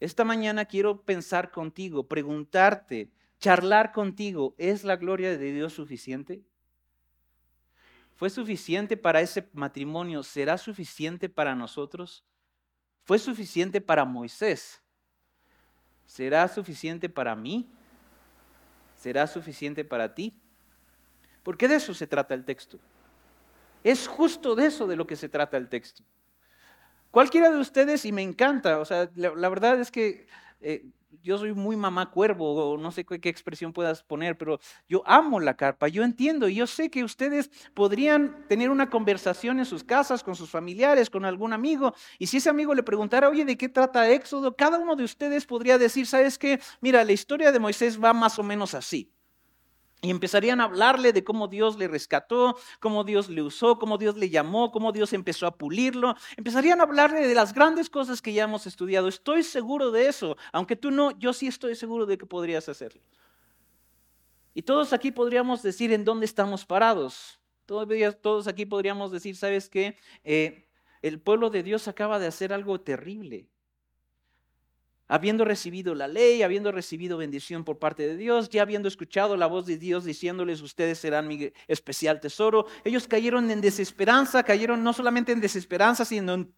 Esta 0.00 0.24
mañana 0.24 0.64
quiero 0.64 1.02
pensar 1.02 1.52
contigo, 1.52 2.08
preguntarte, 2.08 3.12
charlar 3.38 3.92
contigo, 3.92 4.56
¿es 4.58 4.82
la 4.82 4.96
gloria 4.96 5.38
de 5.38 5.52
Dios 5.52 5.74
suficiente? 5.74 6.42
¿Fue 8.16 8.30
suficiente 8.30 8.96
para 8.96 9.20
ese 9.20 9.48
matrimonio? 9.52 10.24
¿Será 10.24 10.58
suficiente 10.58 11.28
para 11.28 11.54
nosotros? 11.54 12.24
¿Fue 13.04 13.18
suficiente 13.18 13.80
para 13.80 14.04
Moisés? 14.04 14.80
¿Será 16.06 16.46
suficiente 16.48 17.08
para 17.08 17.34
mí? 17.36 17.68
¿Será 18.96 19.26
suficiente 19.26 19.84
para 19.84 20.14
ti? 20.14 20.34
Porque 21.42 21.68
de 21.68 21.76
eso 21.76 21.94
se 21.94 22.06
trata 22.06 22.34
el 22.34 22.44
texto. 22.44 22.78
Es 23.82 24.06
justo 24.06 24.54
de 24.54 24.66
eso 24.66 24.86
de 24.86 24.96
lo 24.96 25.06
que 25.06 25.16
se 25.16 25.28
trata 25.28 25.56
el 25.56 25.68
texto. 25.68 26.02
Cualquiera 27.10 27.50
de 27.50 27.58
ustedes, 27.58 28.04
y 28.04 28.12
me 28.12 28.22
encanta, 28.22 28.78
o 28.78 28.84
sea, 28.84 29.10
la, 29.14 29.48
verdad 29.48 29.80
es 29.80 29.90
que 29.90 30.28
eh, 30.60 30.84
yo 31.22 31.38
soy 31.38 31.52
muy 31.54 31.76
mamá 31.76 32.10
cuervo, 32.10 32.72
o 32.72 32.78
no 32.78 32.92
sé 32.92 33.04
qué, 33.04 33.28
expresión 33.28 33.72
puedas 33.72 34.02
poner, 34.02 34.36
pero 34.38 34.58
yo 34.88 35.02
amo 35.06 35.40
la 35.40 35.56
carpa, 35.56 35.88
yo 35.88 36.02
entiendo, 36.02 36.48
y 36.48 36.54
yo 36.56 36.66
sé 36.66 36.90
que 36.90 37.04
ustedes 37.04 37.50
podrían 37.74 38.46
tener 38.48 38.70
una 38.70 38.90
conversación 38.90 39.58
en 39.58 39.66
sus 39.66 39.84
casas, 39.84 40.22
con 40.22 40.34
sus 40.36 40.50
familiares, 40.50 41.10
con 41.10 41.24
algún 41.24 41.52
amigo, 41.52 41.94
y 42.18 42.26
si 42.26 42.38
ese 42.38 42.50
amigo 42.50 42.74
le 42.74 42.82
preguntara, 42.82 43.28
oye, 43.28 43.44
¿de 43.44 43.56
qué 43.56 43.68
trata 43.68 44.10
Éxodo? 44.10 44.56
Cada 44.56 44.78
uno 44.78 44.96
de 44.96 45.04
ustedes 45.04 45.46
podría 45.46 45.78
decir, 45.78 46.06
¿sabes 46.06 46.38
qué? 46.38 46.60
Mira, 46.80 47.04
la 47.04 47.12
historia 47.12 47.52
de 47.52 47.58
Moisés 47.58 48.02
va 48.02 48.12
más 48.12 48.38
o 48.38 48.42
menos 48.42 48.74
así. 48.74 49.12
Y 50.02 50.10
empezarían 50.10 50.60
a 50.60 50.64
hablarle 50.64 51.12
de 51.12 51.22
cómo 51.24 51.46
Dios 51.46 51.76
le 51.76 51.86
rescató, 51.86 52.56
cómo 52.78 53.04
Dios 53.04 53.28
le 53.28 53.42
usó, 53.42 53.78
cómo 53.78 53.98
Dios 53.98 54.16
le 54.16 54.30
llamó, 54.30 54.72
cómo 54.72 54.92
Dios 54.92 55.12
empezó 55.12 55.46
a 55.46 55.56
pulirlo. 55.58 56.14
Empezarían 56.36 56.80
a 56.80 56.84
hablarle 56.84 57.26
de 57.26 57.34
las 57.34 57.52
grandes 57.52 57.90
cosas 57.90 58.22
que 58.22 58.32
ya 58.32 58.44
hemos 58.44 58.66
estudiado. 58.66 59.08
Estoy 59.08 59.42
seguro 59.42 59.90
de 59.90 60.08
eso. 60.08 60.38
Aunque 60.52 60.74
tú 60.74 60.90
no, 60.90 61.18
yo 61.18 61.34
sí 61.34 61.48
estoy 61.48 61.74
seguro 61.74 62.06
de 62.06 62.16
que 62.16 62.24
podrías 62.24 62.68
hacerlo. 62.68 63.02
Y 64.54 64.62
todos 64.62 64.94
aquí 64.94 65.12
podríamos 65.12 65.62
decir 65.62 65.92
en 65.92 66.04
dónde 66.04 66.24
estamos 66.24 66.64
parados. 66.64 67.38
Todos, 67.66 68.48
aquí 68.48 68.66
podríamos 68.66 69.12
decir, 69.12 69.36
¿sabes 69.36 69.68
qué? 69.68 69.96
Eh, 70.24 70.66
el 71.02 71.20
pueblo 71.20 71.50
de 71.50 71.62
Dios 71.62 71.88
acaba 71.88 72.18
de 72.18 72.26
hacer 72.26 72.52
algo 72.52 72.80
terrible 72.80 73.48
habiendo 75.10 75.44
recibido 75.44 75.94
la 75.94 76.08
ley, 76.08 76.42
habiendo 76.42 76.70
recibido 76.72 77.18
bendición 77.18 77.64
por 77.64 77.78
parte 77.78 78.06
de 78.06 78.16
Dios, 78.16 78.48
ya 78.48 78.62
habiendo 78.62 78.88
escuchado 78.88 79.36
la 79.36 79.46
voz 79.46 79.66
de 79.66 79.76
Dios 79.76 80.04
diciéndoles, 80.04 80.62
ustedes 80.62 80.98
serán 80.98 81.26
mi 81.26 81.52
especial 81.66 82.20
tesoro, 82.20 82.66
ellos 82.84 83.08
cayeron 83.08 83.50
en 83.50 83.60
desesperanza, 83.60 84.44
cayeron 84.44 84.84
no 84.84 84.92
solamente 84.92 85.32
en 85.32 85.40
desesperanza, 85.40 86.04
sino 86.04 86.34
en 86.34 86.54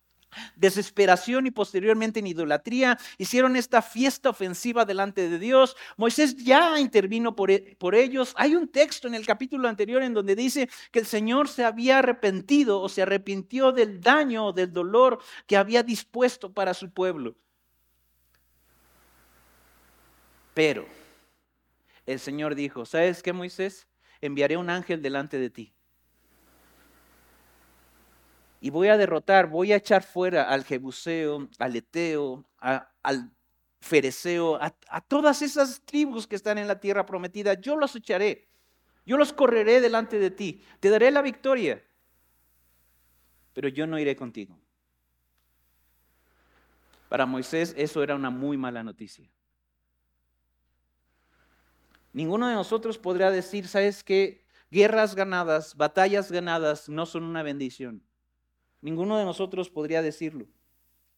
desesperación 0.54 1.47
y 1.47 1.50
posteriormente 1.50 2.21
en 2.21 2.26
idolatría, 2.26 2.99
hicieron 3.18 3.56
esta 3.56 3.80
fiesta 3.80 4.30
ofensiva 4.30 4.85
delante 4.85 5.28
de 5.28 5.38
Dios. 5.38 5.76
Moisés 5.97 6.37
ya 6.37 6.78
intervino 6.78 7.35
por, 7.35 7.50
e, 7.50 7.76
por, 7.78 7.94
ellos. 7.94 8.35
Hay 8.37 8.54
un 8.54 8.68
texto 8.68 9.09
en 9.09 9.14
el 9.14 9.26
capítulo 9.26 9.68
anterior 9.68 10.02
en 10.02 10.14
donde 10.14 10.37
dice 10.37 10.68
que 10.90 11.00
el 11.00 11.06
Señor 11.06 11.49
se 11.49 11.64
había 11.64 11.99
arrepentido 11.99 12.80
o 12.80 12.88
se 12.88 13.02
arrepintió 13.02 13.73
del 13.73 14.00
daño 14.00 14.47
o 14.47 14.52
del 14.52 14.73
dolor 14.73 15.18
que 15.47 15.56
había 15.56 15.82
dispuesto 15.82 16.52
para 16.52 16.75
su 16.75 16.90
pueblo. 16.90 17.37
Pero 20.54 20.87
el 22.06 22.18
Señor 22.18 22.54
dijo, 22.54 22.85
¿sabes 22.85 23.23
qué, 23.23 23.32
Moisés? 23.32 23.87
Enviaré 24.21 24.56
un 24.56 24.71
ángel 24.71 25.02
delante 25.02 25.38
de 25.38 25.50
ti. 25.50 25.73
Y 28.61 28.71
voy 28.71 28.88
a 28.88 28.97
derrotar, 28.97 29.49
voy 29.49 29.73
a 29.73 29.76
echar 29.76 30.04
fuera 30.04 30.44
al 30.44 30.64
Jebuseo, 30.64 31.49
al 31.59 31.75
Eteo, 31.75 32.44
al 32.59 33.32
Fereceo, 33.80 34.54
a, 34.56 34.73
a 34.88 35.00
todas 35.00 35.42
esas 35.42 35.80
tribus 35.85 36.28
que 36.28 36.37
están 36.37 36.59
en 36.59 36.68
la 36.68 36.78
tierra 36.78 37.04
prometida. 37.04 37.54
Yo 37.54 37.76
los 37.76 37.97
echaré. 37.97 38.49
Yo 39.04 39.16
los 39.16 39.32
correré 39.32 39.80
delante 39.80 40.18
de 40.21 40.30
ti. 40.30 40.62
Te 40.78 40.90
daré 40.90 41.11
la 41.11 41.23
victoria. 41.23 41.82
Pero 43.52 43.68
yo 43.68 43.87
no 43.87 43.99
iré 43.99 44.14
contigo. 44.14 44.56
Para 47.09 47.26
Moisés 47.26 47.75
eso 47.76 48.02
era 48.02 48.14
una 48.14 48.30
muy 48.30 48.56
mala 48.56 48.85
noticia. 48.85 49.28
Ninguno 52.12 52.49
de 52.49 52.54
nosotros 52.54 52.99
podría 52.99 53.31
decir, 53.31 53.66
¿sabes 53.69 54.04
qué? 54.04 54.45
Guerras 54.71 55.14
ganadas, 55.14 55.76
batallas 55.76 56.31
ganadas 56.31 56.88
no 56.88 57.07
son 57.07 57.25
una 57.25 57.42
bendición. 57.42 58.02
Ninguno 58.81 59.16
de 59.19 59.25
nosotros 59.25 59.71
podría 59.71 60.02
decirlo, 60.02 60.47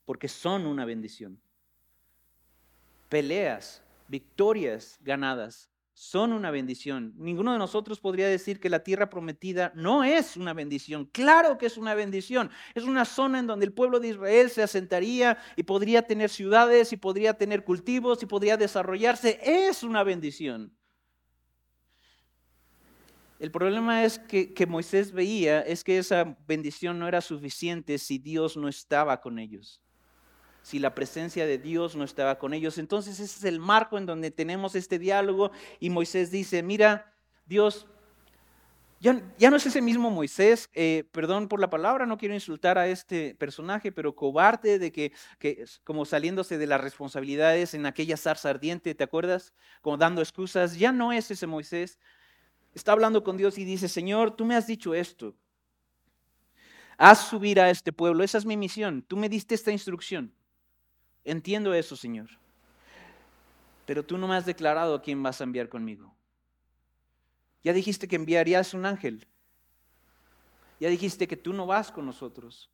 porque 0.04 0.28
son 0.28 0.66
una 0.66 0.84
bendición. 0.84 1.40
Peleas, 3.08 3.82
victorias 4.08 4.98
ganadas 5.00 5.70
son 5.94 6.32
una 6.32 6.50
bendición. 6.50 7.14
Ninguno 7.16 7.52
de 7.52 7.58
nosotros 7.58 8.00
podría 8.00 8.28
decir 8.28 8.58
que 8.58 8.68
la 8.68 8.82
tierra 8.82 9.08
prometida 9.08 9.72
no 9.76 10.02
es 10.02 10.36
una 10.36 10.52
bendición. 10.52 11.06
Claro 11.06 11.56
que 11.56 11.66
es 11.66 11.78
una 11.78 11.94
bendición. 11.94 12.50
Es 12.74 12.82
una 12.82 13.04
zona 13.04 13.38
en 13.38 13.46
donde 13.46 13.66
el 13.66 13.72
pueblo 13.72 14.00
de 14.00 14.08
Israel 14.08 14.50
se 14.50 14.62
asentaría 14.62 15.38
y 15.56 15.62
podría 15.62 16.02
tener 16.02 16.30
ciudades 16.30 16.92
y 16.92 16.96
podría 16.96 17.34
tener 17.34 17.64
cultivos 17.64 18.22
y 18.22 18.26
podría 18.26 18.56
desarrollarse. 18.56 19.38
Es 19.42 19.84
una 19.84 20.02
bendición. 20.02 20.76
El 23.38 23.50
problema 23.50 24.04
es 24.04 24.18
que, 24.18 24.54
que, 24.54 24.66
Moisés 24.66 25.12
veía 25.12 25.60
es 25.60 25.82
que 25.82 25.98
esa 25.98 26.36
bendición 26.46 26.98
no 26.98 27.08
era 27.08 27.20
suficiente 27.20 27.98
si 27.98 28.18
Dios 28.18 28.56
no 28.56 28.68
estaba 28.68 29.20
con 29.20 29.38
ellos, 29.38 29.82
si 30.62 30.78
la 30.78 30.94
presencia 30.94 31.44
de 31.44 31.58
Dios 31.58 31.96
no 31.96 32.04
estaba 32.04 32.38
con 32.38 32.54
ellos. 32.54 32.78
Entonces 32.78 33.18
ese 33.18 33.38
es 33.38 33.44
el 33.44 33.58
marco 33.58 33.98
en 33.98 34.06
donde 34.06 34.30
tenemos 34.30 34.76
este 34.76 34.98
diálogo 34.98 35.50
y 35.80 35.90
Moisés 35.90 36.30
dice, 36.30 36.62
mira, 36.62 37.12
Dios, 37.44 37.86
ya, 39.00 39.20
ya 39.36 39.50
no 39.50 39.56
es 39.56 39.66
ese 39.66 39.82
mismo 39.82 40.10
Moisés, 40.10 40.70
eh, 40.72 41.04
perdón 41.10 41.48
por 41.48 41.60
la 41.60 41.68
palabra, 41.68 42.06
no 42.06 42.16
quiero 42.16 42.34
insultar 42.34 42.78
a 42.78 42.86
este 42.86 43.34
personaje, 43.34 43.90
pero 43.90 44.14
cobarde 44.14 44.78
de 44.78 44.92
que, 44.92 45.12
que 45.38 45.64
como 45.82 46.04
saliéndose 46.04 46.56
de 46.56 46.66
las 46.68 46.80
responsabilidades 46.80 47.74
en 47.74 47.84
aquella 47.84 48.16
zarza 48.16 48.48
ardiente, 48.48 48.94
¿te 48.94 49.04
acuerdas? 49.04 49.52
Como 49.82 49.98
dando 49.98 50.22
excusas, 50.22 50.78
ya 50.78 50.92
no 50.92 51.12
es 51.12 51.30
ese 51.32 51.46
Moisés 51.48 51.98
está 52.74 52.92
hablando 52.92 53.24
con 53.24 53.36
Dios 53.36 53.58
y 53.58 53.64
dice, 53.64 53.88
Señor, 53.88 54.36
tú 54.36 54.44
me 54.44 54.56
has 54.56 54.66
dicho 54.66 54.94
esto. 54.94 55.34
Haz 56.96 57.28
subir 57.28 57.60
a 57.60 57.70
este 57.70 57.92
pueblo, 57.92 58.22
esa 58.22 58.38
es 58.38 58.46
mi 58.46 58.56
misión. 58.56 59.02
Tú 59.02 59.16
me 59.16 59.28
diste 59.28 59.54
esta 59.54 59.72
instrucción. 59.72 60.32
Entiendo 61.24 61.74
eso, 61.74 61.96
Señor. 61.96 62.30
Pero 63.86 64.04
tú 64.04 64.18
no 64.18 64.28
me 64.28 64.36
has 64.36 64.46
declarado 64.46 64.94
a 64.94 65.02
quién 65.02 65.22
vas 65.22 65.40
a 65.40 65.44
enviar 65.44 65.68
conmigo. 65.68 66.14
Ya 67.62 67.72
dijiste 67.72 68.06
que 68.06 68.16
enviarías 68.16 68.74
un 68.74 68.86
ángel. 68.86 69.26
Ya 70.80 70.88
dijiste 70.88 71.26
que 71.26 71.36
tú 71.36 71.52
no 71.52 71.66
vas 71.66 71.90
con 71.90 72.06
nosotros. 72.06 72.70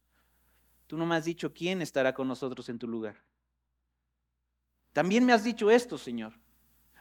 Tú 0.87 0.97
no 0.97 1.07
me 1.07 1.15
has 1.15 1.25
dicho 1.25 1.55
quién 1.55 1.81
estará 1.83 2.13
con 2.13 2.27
nosotros 2.27 2.69
en 2.69 2.79
tu 2.79 2.89
lugar. 2.89 3.23
También 4.93 5.25
me 5.25 5.33
has 5.33 5.45
dicho 5.45 5.71
esto, 5.71 5.97
Señor. 5.97 6.35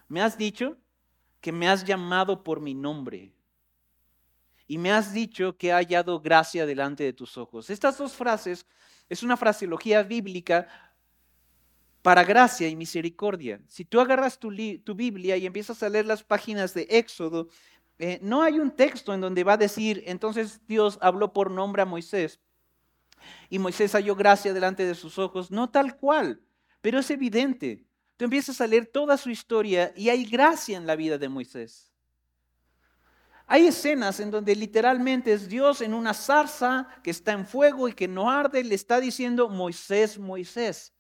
Me 0.08 0.22
has 0.22 0.38
dicho 0.38 0.78
que 1.42 1.52
me 1.52 1.70
has 1.70 1.84
llamado 1.84 2.44
por 2.44 2.60
mi 2.60 2.74
nombre 2.74 3.32
y 4.68 4.78
me 4.78 4.92
has 4.92 5.14
dicho 5.14 5.58
que 5.58 5.70
he 5.70 5.72
hallado 5.72 6.20
gracia 6.20 6.66
delante 6.66 7.04
de 7.04 7.14
tus 7.14 7.38
ojos. 7.38 7.70
Estas 7.70 7.98
dos 7.98 8.14
frases 8.14 8.68
es 9.10 9.24
una 9.24 9.36
fraseología 9.36 10.04
bíblica 10.04 10.68
para 12.02 12.24
gracia 12.24 12.68
y 12.68 12.76
misericordia. 12.76 13.62
Si 13.68 13.84
tú 13.84 14.00
agarras 14.00 14.38
tu, 14.38 14.50
Biblia 14.96 15.38
y 15.38 15.46
empiezas 15.46 15.82
a 15.82 15.90
leer 15.90 16.06
las 16.06 16.24
páginas 16.24 16.74
de 16.74 16.88
Éxodo, 16.90 17.50
eh, 17.98 18.20
no 18.22 18.44
hay 18.44 18.60
un 18.60 18.72
texto 18.72 19.14
en 19.14 19.22
donde 19.22 19.44
va 19.44 19.54
a 19.54 19.58
decir, 19.58 20.04
entonces 20.06 20.62
Dios 20.68 21.00
habló 21.02 21.34
por 21.34 21.50
nombre 21.52 21.82
a 21.82 21.86
Moisés 21.86 22.40
y 23.50 23.60
Moisés 23.60 23.94
halló 23.94 24.16
gracia 24.16 24.54
delante 24.54 24.86
de 24.86 24.96
sus 24.96 25.18
ojos. 25.18 25.50
No 25.50 25.70
tal 25.72 25.98
cual, 25.98 26.42
pero 26.82 27.00
es 27.00 27.10
evidente. 27.10 27.89
Tú 28.20 28.26
empiezas 28.26 28.60
a 28.60 28.68
leer 28.68 28.86
toda 28.86 29.16
su 29.16 29.30
historia 29.30 29.94
y 29.96 30.10
hay 30.10 30.26
gracia 30.26 30.76
en 30.76 30.86
la 30.86 30.98
vida 30.98 31.18
de 31.18 31.30
Moisés. 31.30 31.90
Hay 33.48 33.66
escenas 33.66 34.20
en 34.20 34.30
donde 34.30 34.58
literalmente 34.58 35.32
es 35.32 35.48
Dios 35.48 35.80
en 35.80 35.94
una 35.94 36.14
zarza 36.14 36.90
que 37.02 37.12
está 37.12 37.32
en 37.32 37.48
fuego 37.48 37.88
y 37.88 37.94
que 37.94 38.10
no 38.10 38.30
arde, 38.30 38.62
le 38.62 38.76
está 38.76 39.00
diciendo, 39.00 39.48
Moisés, 39.48 40.20
Moisés. 40.20 40.94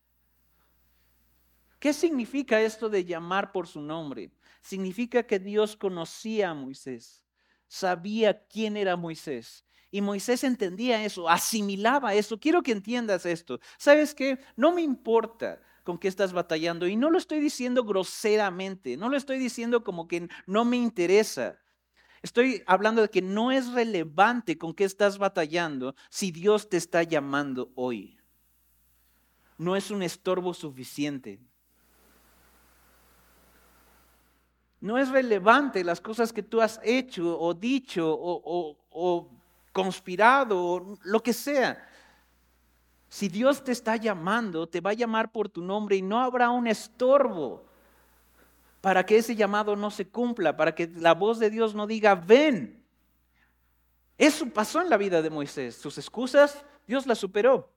¿Qué 1.77 1.91
significa 1.91 2.61
esto 2.61 2.87
de 2.87 3.03
llamar 3.03 3.51
por 3.51 3.67
su 3.67 3.81
nombre? 3.81 4.31
Significa 4.61 5.21
que 5.23 5.39
Dios 5.39 5.75
conocía 5.75 6.51
a 6.51 6.53
Moisés, 6.53 7.25
sabía 7.67 8.47
quién 8.47 8.77
era 8.77 8.95
Moisés. 8.95 9.65
Y 9.91 9.99
Moisés 9.99 10.45
entendía 10.45 11.03
eso, 11.03 11.27
asimilaba 11.27 12.13
eso. 12.13 12.39
Quiero 12.39 12.61
que 12.61 12.71
entiendas 12.71 13.25
esto. 13.25 13.59
¿Sabes 13.77 14.15
qué? 14.15 14.39
No 14.55 14.71
me 14.71 14.81
importa 14.81 15.59
con 15.89 15.97
qué 15.97 16.07
estás 16.07 16.33
batallando. 16.33 16.85
Y 16.85 16.95
no 16.95 17.09
lo 17.09 17.17
estoy 17.17 17.39
diciendo 17.39 17.83
groseramente, 17.83 18.95
no 18.95 19.09
lo 19.09 19.17
estoy 19.17 19.39
diciendo 19.39 19.83
como 19.83 20.07
que 20.07 20.29
no 20.45 20.63
me 20.63 20.77
interesa. 20.77 21.57
Estoy 22.21 22.61
hablando 22.67 23.01
de 23.01 23.09
que 23.09 23.23
no 23.23 23.51
es 23.51 23.71
relevante 23.73 24.55
con 24.55 24.75
qué 24.75 24.83
estás 24.83 25.17
batallando 25.17 25.95
si 26.11 26.29
Dios 26.29 26.69
te 26.69 26.77
está 26.77 27.01
llamando 27.01 27.71
hoy. 27.73 28.19
No 29.57 29.75
es 29.75 29.89
un 29.89 30.03
estorbo 30.03 30.53
suficiente. 30.53 31.39
No 34.79 34.99
es 34.99 35.09
relevante 35.09 35.83
las 35.83 35.99
cosas 35.99 36.31
que 36.31 36.43
tú 36.43 36.61
has 36.61 36.79
hecho 36.83 37.35
o 37.39 37.55
dicho 37.55 38.15
o, 38.15 39.27
conspirado 39.73 40.63
o 40.63 40.99
lo 41.01 41.23
que 41.23 41.33
sea. 41.33 41.88
Si 43.09 43.27
Dios 43.27 43.63
te 43.63 43.71
está 43.71 43.95
llamando, 43.95 44.69
te 44.69 44.81
va 44.81 44.91
a 44.91 44.93
llamar 44.93 45.31
por 45.31 45.49
tu 45.49 45.61
nombre 45.61 45.95
y 45.95 46.01
no 46.01 46.19
habrá 46.19 46.51
un 46.51 46.67
estorbo 46.67 47.65
para 48.81 49.05
que 49.05 49.17
ese 49.17 49.35
llamado 49.35 49.75
no 49.75 49.91
se 49.91 50.07
cumpla, 50.07 50.55
para 50.55 50.73
que 50.73 50.87
la 50.87 51.13
voz 51.13 51.39
de 51.39 51.49
Dios 51.49 51.75
no 51.75 51.87
diga, 51.87 52.15
ven. 52.15 52.85
Eso 54.17 54.45
pasó 54.47 54.81
en 54.81 54.89
la 54.89 54.97
vida 54.97 55.21
de 55.21 55.29
Moisés. 55.29 55.75
Sus 55.75 55.97
excusas, 55.97 56.63
Dios 56.87 57.07
las 57.07 57.17
superó. 57.17 57.73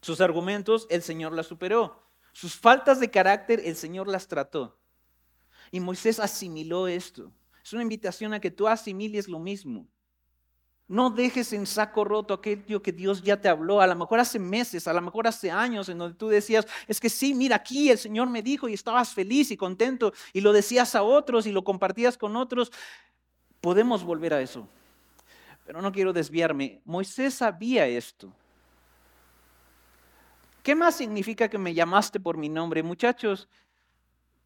Sus 0.00 0.20
argumentos, 0.20 0.86
el 0.90 1.02
Señor 1.02 1.32
las 1.32 1.46
superó. 1.46 2.02
Sus 2.32 2.56
faltas 2.56 3.00
de 3.00 3.10
carácter, 3.10 3.62
el 3.64 3.76
Señor 3.76 4.08
las 4.08 4.26
trató. 4.26 4.76
Y 5.70 5.80
Moisés 5.80 6.18
asimiló 6.18 6.88
esto. 6.88 7.32
Es 7.62 7.72
una 7.72 7.82
invitación 7.82 8.34
a 8.34 8.40
que 8.40 8.50
tú 8.50 8.68
asimiles 8.68 9.28
lo 9.28 9.38
mismo. 9.38 9.86
No 10.86 11.08
dejes 11.08 11.52
en 11.54 11.66
saco 11.66 12.04
roto 12.04 12.34
aquello 12.34 12.82
que 12.82 12.92
Dios 12.92 13.22
ya 13.22 13.40
te 13.40 13.48
habló, 13.48 13.80
a 13.80 13.86
lo 13.86 13.96
mejor 13.96 14.20
hace 14.20 14.38
meses, 14.38 14.86
a 14.86 14.92
lo 14.92 15.00
mejor 15.00 15.26
hace 15.26 15.50
años, 15.50 15.88
en 15.88 15.96
donde 15.96 16.16
tú 16.16 16.28
decías, 16.28 16.66
es 16.86 17.00
que 17.00 17.08
sí, 17.08 17.32
mira 17.32 17.56
aquí 17.56 17.90
el 17.90 17.96
Señor 17.96 18.28
me 18.28 18.42
dijo 18.42 18.68
y 18.68 18.74
estabas 18.74 19.14
feliz 19.14 19.50
y 19.50 19.56
contento 19.56 20.12
y 20.34 20.42
lo 20.42 20.52
decías 20.52 20.94
a 20.94 21.02
otros 21.02 21.46
y 21.46 21.52
lo 21.52 21.64
compartías 21.64 22.18
con 22.18 22.36
otros. 22.36 22.70
Podemos 23.62 24.04
volver 24.04 24.34
a 24.34 24.42
eso. 24.42 24.68
Pero 25.64 25.80
no 25.80 25.90
quiero 25.90 26.12
desviarme. 26.12 26.82
Moisés 26.84 27.32
sabía 27.32 27.86
esto. 27.86 28.30
¿Qué 30.62 30.74
más 30.74 30.96
significa 30.96 31.48
que 31.48 31.56
me 31.56 31.72
llamaste 31.72 32.20
por 32.20 32.36
mi 32.36 32.50
nombre? 32.50 32.82
Muchachos, 32.82 33.48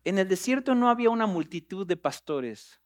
en 0.04 0.18
el 0.18 0.28
desierto 0.28 0.76
no 0.76 0.88
había 0.88 1.11
una 1.11 1.26
multitud 1.26 1.85
de 1.85 1.97
pastores 1.97 2.80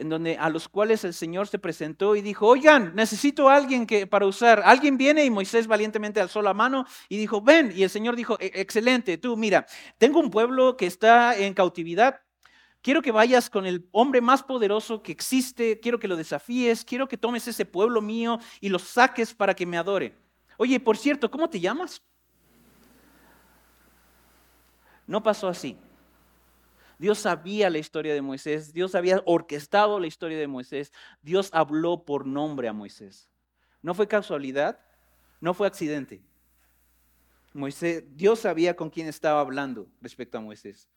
en 0.00 0.08
donde 0.08 0.38
a 0.38 0.48
los 0.48 0.68
cuales 0.68 1.04
el 1.04 1.12
Señor 1.12 1.46
se 1.46 1.58
presentó 1.58 2.16
y 2.16 2.22
dijo, 2.22 2.46
oigan, 2.46 2.94
necesito 2.94 3.48
a 3.48 3.56
alguien 3.56 3.86
que, 3.86 4.06
para 4.06 4.26
usar. 4.26 4.62
Alguien 4.64 4.96
viene 4.96 5.24
y 5.24 5.30
Moisés 5.30 5.66
valientemente 5.66 6.20
alzó 6.20 6.40
la 6.40 6.54
mano 6.54 6.86
y 7.08 7.18
dijo, 7.18 7.42
ven. 7.42 7.72
Y 7.76 7.82
el 7.82 7.90
Señor 7.90 8.16
dijo, 8.16 8.38
e, 8.40 8.50
excelente, 8.54 9.18
tú 9.18 9.36
mira, 9.36 9.66
tengo 9.98 10.18
un 10.18 10.30
pueblo 10.30 10.76
que 10.76 10.86
está 10.86 11.36
en 11.36 11.52
cautividad. 11.52 12.20
Quiero 12.80 13.02
que 13.02 13.12
vayas 13.12 13.50
con 13.50 13.66
el 13.66 13.86
hombre 13.92 14.22
más 14.22 14.42
poderoso 14.42 15.02
que 15.02 15.12
existe, 15.12 15.80
quiero 15.80 15.98
que 15.98 16.08
lo 16.08 16.16
desafíes, 16.16 16.82
quiero 16.82 17.06
que 17.06 17.18
tomes 17.18 17.46
ese 17.46 17.66
pueblo 17.66 18.00
mío 18.00 18.38
y 18.58 18.70
lo 18.70 18.78
saques 18.78 19.34
para 19.34 19.54
que 19.54 19.66
me 19.66 19.76
adore. 19.76 20.16
Oye, 20.56 20.80
por 20.80 20.96
cierto, 20.96 21.30
¿cómo 21.30 21.50
te 21.50 21.60
llamas? 21.60 22.02
No 25.06 25.22
pasó 25.22 25.48
así. 25.48 25.76
Dios 27.00 27.20
sabía 27.20 27.70
la 27.70 27.78
historia 27.78 28.12
de 28.12 28.20
Moisés, 28.20 28.74
Dios 28.74 28.94
había 28.94 29.22
orquestado 29.24 29.98
la 29.98 30.06
historia 30.06 30.36
de 30.36 30.46
Moisés, 30.46 30.92
Dios 31.22 31.48
habló 31.54 32.04
por 32.04 32.26
nombre 32.26 32.68
a 32.68 32.74
Moisés. 32.74 33.26
No 33.80 33.94
fue 33.94 34.06
casualidad, 34.06 34.78
no 35.40 35.54
fue 35.54 35.66
accidente. 35.66 36.20
Moisés, 37.54 38.04
Dios 38.18 38.40
sabía 38.40 38.76
con 38.76 38.90
quién 38.90 39.06
estaba 39.06 39.40
hablando 39.40 39.88
respecto 40.02 40.36
a 40.36 40.42
Moisés. 40.42 40.90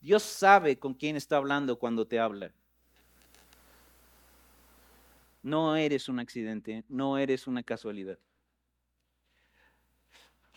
Dios 0.00 0.24
sabe 0.24 0.80
con 0.80 0.94
quién 0.94 1.14
está 1.14 1.36
hablando 1.36 1.78
cuando 1.78 2.04
te 2.04 2.18
habla. 2.18 2.52
No 5.44 5.76
eres 5.76 6.08
un 6.08 6.18
accidente, 6.18 6.82
no 6.88 7.18
eres 7.18 7.46
una 7.46 7.62
casualidad. 7.62 8.18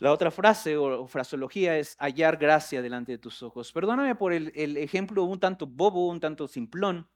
La 0.01 0.11
otra 0.11 0.31
frase 0.31 0.77
o, 0.77 1.05
fraseología 1.05 1.77
es 1.77 1.95
hallar 1.99 2.37
gracia 2.37 2.81
delante 2.81 3.11
de 3.11 3.17
tus 3.19 3.43
ojos. 3.43 3.71
Perdóname 3.71 4.15
por 4.15 4.33
el, 4.33 4.51
ejemplo 4.77 5.23
un 5.25 5.39
tanto 5.39 5.67
bobo, 5.67 6.07
un 6.07 6.19
tanto 6.19 6.47
simplón, 6.47 7.07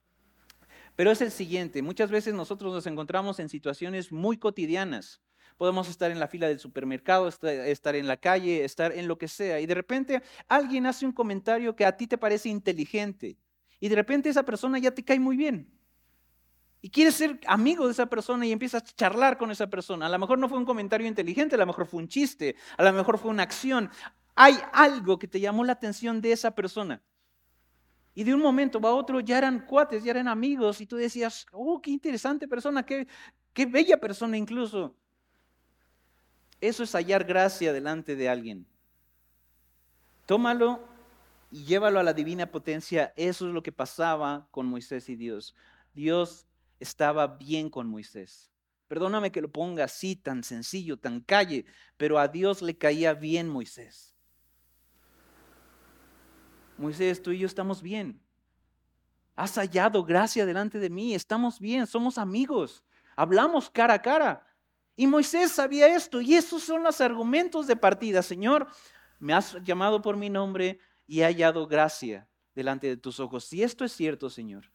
pero 0.96 1.10
es 1.10 1.20
el 1.22 1.32
siguiente. 1.32 1.82
Muchas 1.82 2.12
veces 2.12 2.36
nosotros 2.36 2.72
nos 2.72 2.86
encontramos 2.86 3.40
en 3.40 3.50
situaciones 3.50 4.12
muy 4.12 4.38
cotidianas. 4.38 5.24
Podemos 5.58 5.90
estar 5.90 6.12
en 6.12 6.20
la 6.20 6.28
fila 6.28 6.48
del 6.48 6.60
supermercado, 6.60 7.28
estar 7.28 7.96
en 7.96 8.06
la 8.06 8.18
calle, 8.18 8.64
estar 8.64 8.92
en 8.92 9.08
lo 9.08 9.18
que 9.18 9.30
sea. 9.30 9.60
Y 9.60 9.66
de 9.66 9.74
repente 9.74 10.22
alguien 10.48 10.86
hace 10.86 11.08
un 11.08 11.12
comentario 11.12 11.76
que 11.76 11.88
a 11.88 11.98
ti 11.98 12.06
te 12.06 12.20
parece 12.20 12.50
inteligente. 12.50 13.40
Y 13.80 13.90
de 13.90 13.96
repente 13.96 14.30
esa 14.30 14.44
persona 14.44 14.78
ya 14.78 14.92
te 14.92 15.04
cae 15.04 15.20
muy 15.20 15.38
bien 15.38 15.75
y 16.86 16.90
quieres 16.92 17.16
ser 17.16 17.40
amigo 17.48 17.88
de 17.88 17.94
esa 17.94 18.06
persona 18.06 18.46
y 18.46 18.52
empiezas 18.52 18.84
a 18.84 18.96
charlar 18.96 19.40
con 19.40 19.50
esa 19.50 19.68
persona. 19.68 20.06
A 20.06 20.10
lo 20.10 20.20
mejor 20.20 20.38
no 20.38 20.48
fue 20.48 20.60
un 20.60 20.66
comentario 20.66 21.08
inteligente, 21.08 21.56
a 21.56 21.58
lo 21.58 21.66
mejor 21.66 21.88
fue 21.88 22.00
un 22.00 22.08
chiste, 22.08 22.56
a 22.78 22.84
lo 22.84 22.94
mejor 22.94 23.18
fue 23.18 23.32
una 23.32 23.42
acción. 23.42 23.90
Hay 24.36 24.56
algo 24.72 25.18
que 25.18 25.28
te 25.28 25.40
llamó 25.40 25.64
la 25.64 25.74
atención 25.74 26.22
de 26.22 26.32
esa 26.32 26.52
persona. 26.52 27.02
Y 28.14 28.24
de 28.24 28.36
un 28.36 28.40
momento 28.40 28.80
a 28.84 28.94
otro 28.94 29.20
ya 29.20 29.40
eran 29.40 29.66
cuates, 29.66 30.04
ya 30.04 30.12
eran 30.12 30.28
amigos 30.28 30.80
y 30.80 30.86
tú 30.86 30.96
decías, 30.96 31.48
oh, 31.52 31.82
qué 31.82 31.90
interesante 31.90 32.48
persona, 32.48 32.86
qué, 32.86 33.08
qué 33.52 33.66
bella 33.66 34.00
persona 34.00 34.38
incluso. 34.38 34.96
Eso 36.62 36.84
es 36.84 36.94
hallar 36.94 37.24
gracia 37.24 37.74
delante 37.74 38.16
de 38.16 38.30
alguien. 38.30 38.68
Tómalo 40.28 40.88
y 41.50 41.66
llévalo 41.66 42.00
a 42.00 42.04
la 42.04 42.14
divina 42.14 42.46
potencia. 42.52 43.12
Eso 43.16 43.48
es 43.48 43.56
lo 43.56 43.64
que 43.64 43.72
pasaba 43.72 44.48
con 44.52 44.68
Moisés 44.68 45.10
y 45.10 45.16
Dios. 45.16 45.56
Dios 45.96 46.46
estaba 46.86 47.28
bien 47.28 47.70
con 47.70 47.88
Moisés. 47.90 48.52
Perdóname 48.88 49.32
que 49.32 49.42
lo 49.42 49.52
ponga 49.52 49.84
así, 49.84 50.16
tan 50.16 50.44
sencillo, 50.44 50.98
tan 50.98 51.20
calle, 51.20 51.66
pero 51.98 52.20
a 52.20 52.28
Dios 52.28 52.62
le 52.62 52.78
caía 52.78 53.14
bien 53.14 53.50
Moisés. 53.50 54.16
Moisés, 56.78 57.22
tú 57.22 57.32
y 57.32 57.40
yo 57.40 57.48
estamos 57.48 57.82
bien. 57.82 58.22
Has 59.36 59.56
hallado 59.56 60.04
gracia 60.04 60.46
delante 60.46 60.80
de 60.80 60.90
mí, 60.90 61.16
estamos 61.16 61.60
bien, 61.60 61.88
somos 61.88 62.18
amigos, 62.18 62.84
hablamos 63.16 63.70
cara 63.70 63.96
a 63.96 64.02
cara. 64.02 64.48
Y 64.96 65.08
Moisés 65.08 65.52
sabía 65.52 65.94
esto, 65.94 66.22
y 66.22 66.36
esos 66.36 66.64
son 66.64 66.84
los 66.84 67.02
argumentos 67.02 67.68
de 67.68 67.76
partida. 67.76 68.22
Señor, 68.22 68.68
me 69.20 69.34
has 69.34 69.62
llamado 69.64 70.02
por 70.02 70.16
mi 70.16 70.30
nombre 70.30 70.80
y 71.08 71.22
he 71.22 71.24
hallado 71.26 71.68
gracia 71.68 72.30
delante 72.54 72.88
de 72.88 72.98
tus 72.98 73.20
ojos. 73.20 73.46
Si 73.46 73.64
esto 73.64 73.84
es 73.84 73.92
cierto, 73.92 74.30
Señor, 74.30 74.72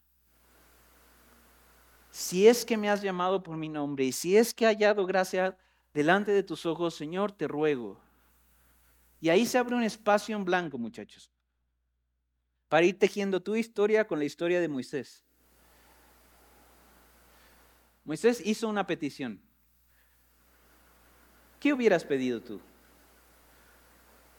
si 2.10 2.48
es 2.48 2.64
que 2.64 2.76
me 2.76 2.90
has 2.90 3.02
llamado 3.02 3.42
por 3.42 3.56
mi 3.56 3.68
nombre 3.68 4.04
y 4.04 4.12
si 4.12 4.36
es 4.36 4.52
que 4.52 4.64
he 4.64 4.68
hallado 4.68 5.06
gracia 5.06 5.56
delante 5.94 6.32
de 6.32 6.42
tus 6.42 6.66
ojos, 6.66 6.94
Señor, 6.94 7.32
te 7.32 7.46
ruego. 7.46 8.00
Y 9.20 9.28
ahí 9.28 9.46
se 9.46 9.58
abre 9.58 9.76
un 9.76 9.82
espacio 9.82 10.36
en 10.36 10.44
blanco, 10.44 10.78
muchachos, 10.78 11.30
para 12.68 12.86
ir 12.86 12.98
tejiendo 12.98 13.40
tu 13.40 13.54
historia 13.54 14.06
con 14.06 14.18
la 14.18 14.24
historia 14.24 14.60
de 14.60 14.68
Moisés. 14.68 15.24
Moisés 18.04 18.40
hizo 18.44 18.68
una 18.68 18.86
petición. 18.86 19.40
¿Qué 21.60 21.72
hubieras 21.72 22.04
pedido 22.04 22.40
tú? 22.40 22.60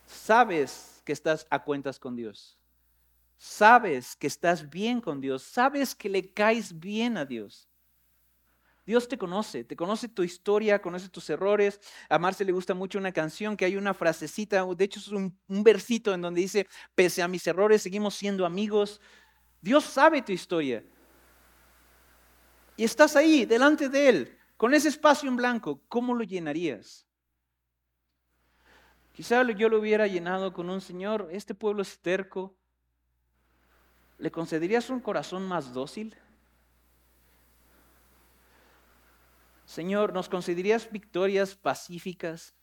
Sabes 0.07 1.01
que 1.05 1.13
estás 1.13 1.45
a 1.49 1.63
cuentas 1.63 1.99
con 1.99 2.15
Dios 2.15 2.57
sabes 3.41 4.15
que 4.15 4.27
estás 4.27 4.69
bien 4.69 5.01
con 5.01 5.19
Dios, 5.19 5.41
sabes 5.41 5.95
que 5.95 6.07
le 6.09 6.31
caes 6.31 6.79
bien 6.79 7.17
a 7.17 7.25
Dios. 7.25 7.67
Dios 8.85 9.07
te 9.07 9.17
conoce, 9.17 9.63
te 9.63 9.75
conoce 9.75 10.07
tu 10.07 10.21
historia, 10.21 10.79
conoce 10.79 11.09
tus 11.09 11.27
errores. 11.27 11.81
A 12.07 12.19
Marce 12.19 12.45
le 12.45 12.51
gusta 12.51 12.75
mucho 12.75 12.99
una 12.99 13.11
canción 13.11 13.57
que 13.57 13.65
hay 13.65 13.77
una 13.77 13.95
frasecita, 13.95 14.63
de 14.63 14.85
hecho 14.85 14.99
es 14.99 15.07
un, 15.07 15.35
un 15.47 15.63
versito 15.63 16.13
en 16.13 16.21
donde 16.21 16.41
dice, 16.41 16.67
pese 16.93 17.23
a 17.23 17.27
mis 17.27 17.47
errores 17.47 17.81
seguimos 17.81 18.13
siendo 18.13 18.45
amigos. 18.45 19.01
Dios 19.59 19.85
sabe 19.85 20.21
tu 20.21 20.31
historia. 20.31 20.83
Y 22.77 22.83
estás 22.83 23.15
ahí, 23.15 23.45
delante 23.45 23.89
de 23.89 24.07
Él, 24.07 24.37
con 24.55 24.75
ese 24.75 24.89
espacio 24.89 25.27
en 25.27 25.35
blanco, 25.35 25.81
¿cómo 25.87 26.13
lo 26.13 26.23
llenarías? 26.23 27.07
Quizá 29.13 29.43
yo 29.51 29.67
lo 29.67 29.79
hubiera 29.79 30.05
llenado 30.05 30.53
con 30.53 30.69
un 30.69 30.79
Señor, 30.79 31.27
este 31.31 31.55
pueblo 31.55 31.81
es 31.81 31.99
terco. 31.99 32.55
¿Le 34.21 34.29
concederías 34.29 34.91
un 34.91 34.99
corazón 34.99 35.47
más 35.47 35.73
dócil? 35.73 36.15
Señor, 39.65 40.13
¿nos 40.13 40.29
concederías 40.29 40.91
victorias 40.91 41.55
pacíficas? 41.55 42.53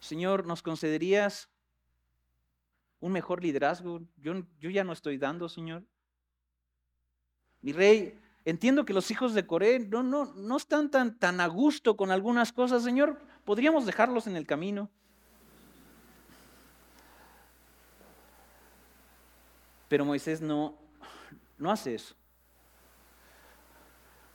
Señor, 0.00 0.46
¿nos 0.46 0.62
concederías 0.62 1.50
un 3.00 3.12
mejor 3.12 3.42
liderazgo? 3.42 4.00
Yo, 4.16 4.46
yo 4.58 4.70
ya 4.70 4.82
no 4.82 4.94
estoy 4.94 5.18
dando, 5.18 5.50
Señor. 5.50 5.84
Mi 7.60 7.74
rey, 7.74 8.18
entiendo 8.46 8.86
que 8.86 8.94
los 8.94 9.10
hijos 9.10 9.34
de 9.34 9.46
Coré 9.46 9.78
no, 9.78 10.02
no, 10.02 10.32
no 10.32 10.56
están 10.56 10.90
tan, 10.90 11.18
tan 11.18 11.38
a 11.42 11.48
gusto 11.48 11.98
con 11.98 12.10
algunas 12.10 12.50
cosas, 12.50 12.82
Señor. 12.82 13.20
¿Podríamos 13.44 13.84
dejarlos 13.84 14.26
en 14.26 14.36
el 14.36 14.46
camino? 14.46 14.90
Pero 19.92 20.06
Moisés 20.06 20.40
no, 20.40 20.78
no 21.58 21.70
hace 21.70 21.94
eso. 21.94 22.14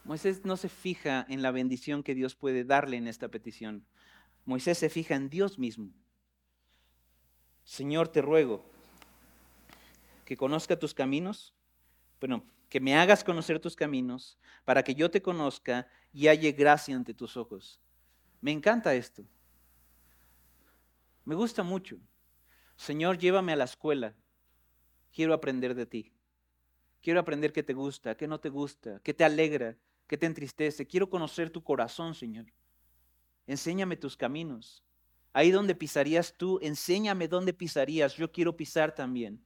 Moisés 0.03 0.45
no 0.45 0.55
se 0.55 0.69
fija 0.69 1.25
en 1.29 1.41
la 1.41 1.49
bendición 1.49 2.03
que 2.03 2.13
Dios 2.13 2.35
puede 2.35 2.63
darle 2.63 2.97
en 2.97 3.07
esta 3.07 3.27
petición. 3.29 3.83
Moisés 4.45 4.77
se 4.77 4.87
fija 4.87 5.15
en 5.15 5.29
Dios 5.31 5.57
mismo. 5.57 5.89
Señor, 7.63 8.07
te 8.07 8.21
ruego 8.21 8.63
que 10.25 10.37
conozca 10.37 10.77
tus 10.77 10.93
caminos, 10.93 11.55
bueno, 12.19 12.45
que 12.69 12.79
me 12.79 12.95
hagas 12.95 13.23
conocer 13.23 13.59
tus 13.59 13.75
caminos, 13.75 14.37
para 14.63 14.83
que 14.83 14.93
yo 14.93 15.09
te 15.09 15.23
conozca 15.23 15.87
y 16.13 16.27
halle 16.27 16.51
gracia 16.51 16.95
ante 16.95 17.15
tus 17.15 17.35
ojos. 17.35 17.81
Me 18.41 18.51
encanta 18.51 18.93
esto. 18.93 19.23
Me 21.25 21.33
gusta 21.33 21.63
mucho. 21.63 21.97
Señor, 22.75 23.17
llévame 23.17 23.53
a 23.53 23.55
la 23.55 23.63
escuela. 23.63 24.13
Quiero 25.17 25.33
aprender 25.33 25.73
de 25.73 25.87
ti. 25.87 26.13
Quiero 27.01 27.19
aprender 27.19 27.51
qué 27.51 27.63
te 27.63 27.73
gusta, 27.73 28.15
qué 28.15 28.27
no 28.27 28.39
te 28.39 28.49
gusta, 28.49 29.01
qué 29.03 29.15
te 29.15 29.23
alegra, 29.23 29.75
qué 30.05 30.15
te 30.15 30.27
entristece. 30.27 30.85
Quiero 30.85 31.09
conocer 31.09 31.49
tu 31.49 31.63
corazón, 31.63 32.13
Señor. 32.13 32.45
Enséñame 33.47 33.97
tus 33.97 34.15
caminos. 34.15 34.83
Ahí 35.33 35.49
donde 35.49 35.73
pisarías 35.73 36.35
tú, 36.37 36.59
enséñame 36.61 37.27
dónde 37.27 37.51
pisarías. 37.51 38.13
Yo 38.13 38.31
quiero 38.31 38.55
pisar 38.55 38.93
también, 38.93 39.43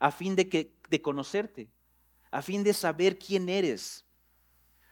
a 0.00 0.10
fin 0.10 0.34
de, 0.34 0.48
que, 0.48 0.74
de 0.90 1.00
conocerte, 1.00 1.70
a 2.32 2.42
fin 2.42 2.64
de 2.64 2.74
saber 2.74 3.16
quién 3.16 3.48
eres. 3.48 4.04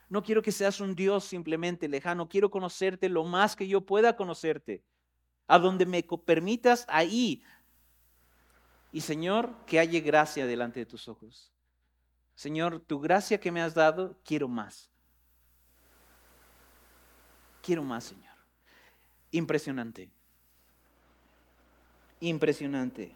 No 0.09 0.23
quiero 0.23 0.41
que 0.41 0.53
seas 0.53 0.79
un 0.79 0.95
Dios 0.95 1.25
simplemente 1.25 1.89
lejano, 1.89 2.29
quiero 2.29 2.49
conocerte 2.49 3.09
lo 3.09 3.25
más 3.25 3.57
que 3.57 3.67
yo 3.67 3.81
pueda 3.81 4.15
conocerte. 4.15 4.85
A 5.49 5.59
donde 5.59 5.85
me 5.85 6.05
permitas, 6.05 6.87
ahí. 6.89 7.43
Y 8.93 9.01
Señor, 9.01 9.55
que 9.67 9.81
haya 9.81 10.01
gracia 10.01 10.47
delante 10.47 10.81
de 10.81 10.87
tus 10.87 11.09
ojos. 11.09 11.51
Señor, 12.35 12.81
tu 12.81 13.01
gracia 13.01 13.41
que 13.41 13.51
me 13.51 13.63
has 13.63 13.75
dado, 13.75 14.19
quiero 14.25 14.49
más. 14.49 14.91
Quiero 17.63 17.83
más, 17.83 18.05
Señor. 18.05 18.35
Impresionante. 19.31 20.11
Impresionante. 22.21 23.15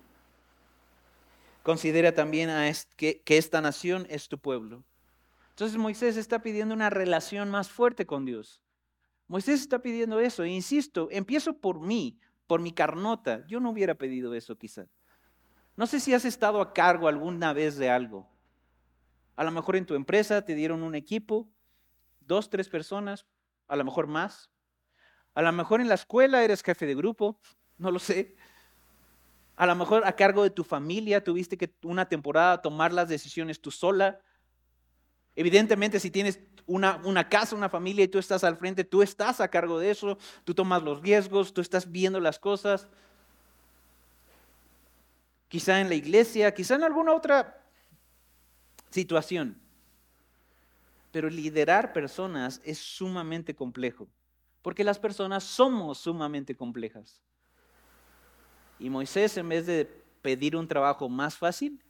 Considera 1.62 2.12
también 2.12 2.50
que 2.96 3.22
esta 3.26 3.60
nación 3.60 4.06
es 4.08 4.28
tu 4.28 4.38
pueblo. 4.38 4.84
Entonces 5.50 5.78
Moisés 5.78 6.16
está 6.16 6.42
pidiendo 6.42 6.74
una 6.74 6.90
relación 6.90 7.50
más 7.50 7.70
fuerte 7.70 8.06
con 8.06 8.24
Dios. 8.24 8.62
Moisés 9.26 9.60
está 9.60 9.80
pidiendo 9.80 10.20
eso. 10.20 10.44
E 10.44 10.50
insisto, 10.50 11.08
empiezo 11.10 11.58
por 11.58 11.80
mí, 11.80 12.20
por 12.46 12.60
mi 12.60 12.72
carnota. 12.72 13.44
Yo 13.46 13.58
no 13.58 13.70
hubiera 13.70 13.94
pedido 13.94 14.34
eso 14.34 14.56
quizá. 14.56 14.86
No 15.76 15.86
sé 15.86 16.00
si 16.00 16.14
has 16.14 16.24
estado 16.24 16.60
a 16.60 16.72
cargo 16.72 17.06
alguna 17.06 17.52
vez 17.52 17.76
de 17.76 17.90
algo. 17.90 18.26
A 19.36 19.44
lo 19.44 19.50
mejor 19.50 19.76
en 19.76 19.84
tu 19.84 19.94
empresa 19.94 20.42
te 20.42 20.54
dieron 20.54 20.82
un 20.82 20.94
equipo, 20.94 21.48
dos, 22.20 22.48
tres 22.48 22.68
personas, 22.68 23.26
a 23.68 23.76
lo 23.76 23.84
mejor 23.84 24.06
más. 24.06 24.50
A 25.34 25.42
lo 25.42 25.52
mejor 25.52 25.82
en 25.82 25.88
la 25.88 25.94
escuela 25.94 26.42
eres 26.42 26.62
jefe 26.62 26.86
de 26.86 26.94
grupo, 26.94 27.38
no 27.76 27.90
lo 27.90 27.98
sé. 27.98 28.36
A 29.54 29.66
lo 29.66 29.74
mejor 29.74 30.06
a 30.06 30.16
cargo 30.16 30.42
de 30.42 30.50
tu 30.50 30.64
familia 30.64 31.22
tuviste 31.22 31.58
que 31.58 31.74
una 31.82 32.08
temporada 32.08 32.62
tomar 32.62 32.94
las 32.94 33.08
decisiones 33.08 33.60
tú 33.60 33.70
sola. 33.70 34.20
Evidentemente, 35.34 36.00
si 36.00 36.10
tienes 36.10 36.40
una, 36.64 37.00
una, 37.04 37.28
casa, 37.28 37.54
una 37.54 37.68
familia 37.68 38.04
y 38.04 38.08
tú 38.08 38.18
estás 38.18 38.44
al 38.44 38.56
frente, 38.56 38.84
tú 38.84 39.02
estás 39.02 39.42
a 39.42 39.48
cargo 39.48 39.78
de 39.78 39.90
eso, 39.90 40.16
tú 40.44 40.54
tomas 40.54 40.82
los 40.82 41.02
riesgos, 41.02 41.52
tú 41.52 41.60
estás 41.60 41.90
viendo 41.90 42.18
las 42.18 42.38
cosas. 42.38 42.88
Quizá 45.48 45.80
en 45.80 45.88
la 45.88 45.94
iglesia, 45.94 46.52
quizá 46.52 46.74
en 46.74 46.84
alguna 46.84 47.14
otra 47.14 47.62
situación. 48.90 49.60
Pero 51.12 51.30
liderar 51.30 51.92
personas 51.92 52.60
es 52.64 52.78
sumamente 52.78 53.54
complejo, 53.54 54.08
porque 54.62 54.84
las 54.84 54.98
personas 54.98 55.44
somos 55.44 55.98
sumamente 55.98 56.54
complejas. 56.56 57.20
Y 58.78 58.90
Moisés, 58.90 59.36
en 59.36 59.48
vez 59.48 59.66
de 59.66 59.86
pedir 60.20 60.56
un 60.56 60.68
trabajo 60.68 61.08
más 61.08 61.36
fácil, 61.36 61.80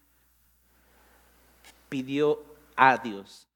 pidió 1.89 2.45
a 2.77 2.99
Dios, 2.99 3.49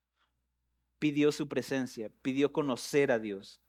pidió 0.99 1.31
su 1.31 1.47
presencia, 1.47 2.11
pidió 2.23 2.53
conocer 2.53 3.13
a 3.13 3.19
Dios. 3.19 3.61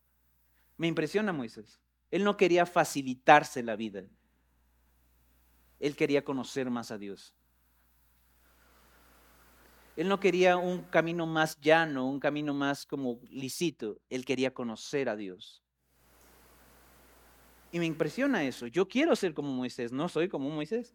Me 0.78 0.88
impresiona 0.88 1.34
Moisés. 1.34 1.80
Él 2.10 2.24
no 2.24 2.38
quería 2.38 2.66
facilitarse 2.66 3.62
la 3.62 3.76
vida. 3.76 4.04
Él 5.82 5.96
quería 5.96 6.24
conocer 6.24 6.70
más 6.70 6.92
a 6.92 6.98
Dios. 6.98 7.34
Él 9.98 10.08
no 10.08 10.20
quería 10.20 10.56
un 10.56 10.84
camino 10.84 11.26
más 11.26 11.60
llano, 11.60 12.08
un 12.08 12.20
camino 12.20 12.54
más 12.54 12.86
como 12.86 13.20
lícito. 13.30 14.00
Él 14.10 14.24
quería 14.24 14.54
conocer 14.54 15.10
a 15.10 15.16
Dios. 15.16 15.62
Y 17.72 17.80
me 17.80 17.88
impresiona 17.88 18.44
eso. 18.44 18.68
Yo 18.68 18.88
quiero 18.88 19.16
ser 19.16 19.34
como 19.34 19.52
Moisés, 19.52 19.92
no 19.92 20.08
soy 20.08 20.30
como 20.30 20.50
Moisés. 20.50 20.94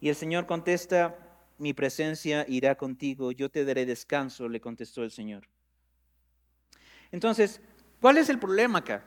Y 0.00 0.08
el 0.08 0.16
Señor 0.16 0.46
contesta, 0.46 1.16
mi 1.58 1.74
presencia 1.74 2.46
irá 2.48 2.74
contigo, 2.74 3.32
yo 3.32 3.50
te 3.50 3.64
daré 3.64 3.86
descanso, 3.86 4.48
le 4.48 4.60
contestó 4.60 5.02
el 5.02 5.10
Señor. 5.10 5.48
Entonces, 7.12 7.60
¿cuál 8.00 8.18
es 8.18 8.28
el 8.28 8.38
problema 8.38 8.80
acá? 8.80 9.04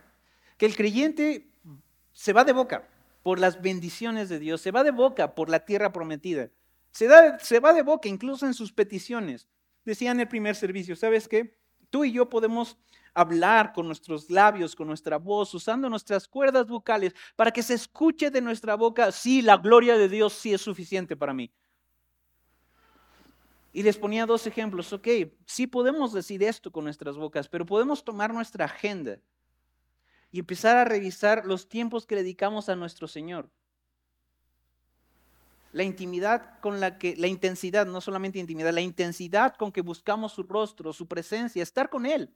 Que 0.57 0.65
el 0.65 0.75
creyente 0.75 1.47
se 2.17 2.33
va 2.33 2.43
de 2.43 2.51
boca 2.51 2.89
por 3.21 3.39
las 3.39 3.61
bendiciones 3.61 4.27
de 4.27 4.39
Dios, 4.39 4.59
se 4.59 4.71
va 4.71 4.83
de 4.83 4.89
boca 4.89 5.35
por 5.35 5.49
la 5.49 5.59
tierra 5.65 5.93
prometida, 5.93 6.49
se, 6.89 7.07
se 7.39 7.59
va 7.59 7.73
de 7.73 7.83
boca 7.83 8.09
incluso 8.09 8.47
en 8.47 8.55
sus 8.55 8.73
peticiones. 8.73 9.47
Decía 9.85 10.11
en 10.11 10.19
el 10.19 10.27
primer 10.27 10.55
servicio, 10.55 10.95
¿sabes 10.95 11.27
qué? 11.27 11.55
Tú 11.91 12.05
y 12.05 12.11
yo 12.11 12.27
podemos 12.27 12.75
hablar 13.13 13.71
con 13.71 13.85
nuestros 13.85 14.31
labios, 14.31 14.75
con 14.75 14.87
nuestra 14.87 15.17
voz, 15.17 15.53
usando 15.53 15.91
nuestras 15.91 16.27
cuerdas 16.27 16.67
vocales 16.67 17.13
para 17.35 17.51
que 17.51 17.61
se 17.61 17.75
escuche 17.75 18.31
de 18.31 18.41
nuestra 18.41 18.73
boca, 18.73 19.11
sí, 19.11 19.43
la 19.43 19.57
gloria 19.57 19.95
de 19.95 20.09
Dios 20.09 20.33
sí 20.33 20.55
es 20.55 20.61
suficiente 20.61 21.15
para 21.15 21.35
mí. 21.35 21.51
Y 23.73 23.83
les 23.83 23.95
ponía 23.95 24.25
dos 24.25 24.47
ejemplos, 24.47 24.91
ok, 24.91 25.07
sí 25.45 25.67
podemos 25.67 26.13
decir 26.13 26.41
esto 26.41 26.71
con 26.71 26.83
nuestras 26.83 27.15
bocas, 27.15 27.47
pero 27.47 27.63
podemos 27.63 28.03
tomar 28.03 28.33
nuestra 28.33 28.65
agenda 28.65 29.19
y 30.31 30.39
empezar 30.39 30.77
a 30.77 30.85
revisar 30.85 31.45
los 31.45 31.69
tiempos 31.69 32.05
que 32.05 32.15
dedicamos 32.15 32.69
a 32.69 32.75
nuestro 32.75 33.07
Señor. 33.07 33.49
La 35.71 35.83
intimidad 35.83 36.59
con 36.59 36.79
la 36.79 36.97
que, 36.97 37.15
la 37.15 37.27
intensidad, 37.27 37.85
no 37.85 38.01
solamente 38.01 38.39
intimidad, 38.39 38.73
la 38.73 38.81
intensidad 38.81 39.55
con 39.55 39.71
que 39.71 39.81
buscamos 39.81 40.33
su 40.33 40.43
rostro, 40.43 40.93
su 40.93 41.07
presencia, 41.07 41.63
estar 41.63 41.89
con 41.89 42.05
Él. 42.05 42.33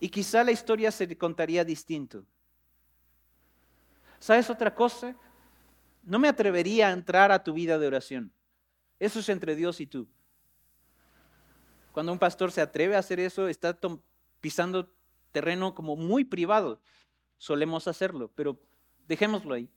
Y 0.00 0.08
quizá 0.08 0.44
la 0.44 0.52
historia 0.52 0.90
se 0.90 1.16
contaría 1.18 1.64
distinto. 1.64 2.24
¿Sabes 4.18 4.50
otra 4.50 4.74
cosa? 4.74 5.14
No 6.02 6.18
me 6.18 6.28
atrevería 6.28 6.88
a 6.88 6.92
entrar 6.92 7.30
a 7.32 7.42
tu 7.42 7.52
vida 7.52 7.78
de 7.78 7.86
oración. 7.86 8.32
Eso 8.98 9.20
es 9.20 9.28
entre 9.28 9.54
Dios 9.54 9.80
y 9.80 9.86
tú. 9.86 10.08
Cuando 11.92 12.12
un 12.12 12.18
pastor 12.18 12.52
se 12.52 12.60
atreve 12.60 12.96
a 12.96 13.00
hacer 13.00 13.20
eso, 13.20 13.48
está 13.48 13.76
pisando 14.40 14.88
terreno 15.38 15.72
como 15.72 15.94
muy 15.94 16.24
privado. 16.24 16.80
Solemos 17.36 17.86
hacerlo, 17.86 18.32
pero 18.34 18.60
dejémoslo 19.06 19.54
ahí. 19.54 19.70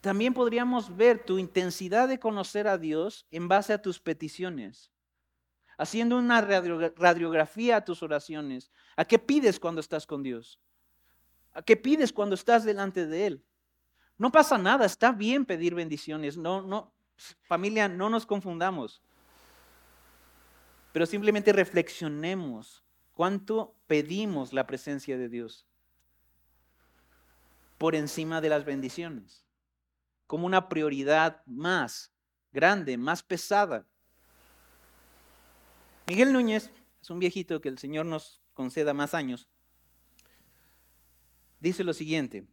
También 0.00 0.32
podríamos 0.32 0.96
ver 0.96 1.22
tu 1.22 1.38
intensidad 1.38 2.08
de 2.08 2.18
conocer 2.18 2.66
a 2.66 2.78
Dios 2.78 3.26
en 3.30 3.48
base 3.48 3.74
a 3.74 3.82
tus 3.82 4.00
peticiones, 4.00 4.90
haciendo 5.76 6.16
una 6.16 6.40
radiografía 6.40 7.76
a 7.76 7.84
tus 7.84 8.02
oraciones. 8.02 8.70
¿A 8.96 9.04
qué 9.04 9.18
pides 9.18 9.60
cuando 9.60 9.82
estás 9.82 10.06
con 10.06 10.22
Dios? 10.22 10.58
¿A 11.52 11.60
qué 11.60 11.76
pides 11.76 12.14
cuando 12.14 12.36
estás 12.36 12.64
delante 12.64 13.06
de 13.06 13.26
Él? 13.26 13.44
No 14.16 14.32
pasa 14.32 14.56
nada, 14.56 14.86
está 14.86 15.12
bien 15.12 15.44
pedir 15.44 15.74
bendiciones. 15.74 16.38
No, 16.38 16.62
no, 16.62 16.94
familia, 17.42 17.88
no 17.88 18.08
nos 18.08 18.24
confundamos. 18.24 19.02
pero 20.92 21.04
simplemente 21.04 21.52
reflexionemos 21.52 22.82
cuánto 23.20 23.76
pedimos 23.86 24.54
la 24.54 24.66
presencia 24.66 25.18
de 25.18 25.28
Dios 25.28 25.66
por 27.76 27.94
encima 27.94 28.40
de 28.40 28.48
las 28.48 28.64
bendiciones, 28.64 29.44
como 30.26 30.46
una 30.46 30.70
prioridad 30.70 31.42
más 31.44 32.14
grande, 32.50 32.96
más 32.96 33.22
pesada. 33.22 33.86
Miguel 36.06 36.32
Núñez 36.32 36.70
es 37.02 37.10
un 37.10 37.18
viejito 37.18 37.60
que 37.60 37.68
el 37.68 37.76
Señor 37.76 38.06
nos 38.06 38.40
conceda 38.54 38.94
más 38.94 39.12
años. 39.12 39.50
Dice 41.60 41.84
lo 41.84 41.92
siguiente, 41.92 42.46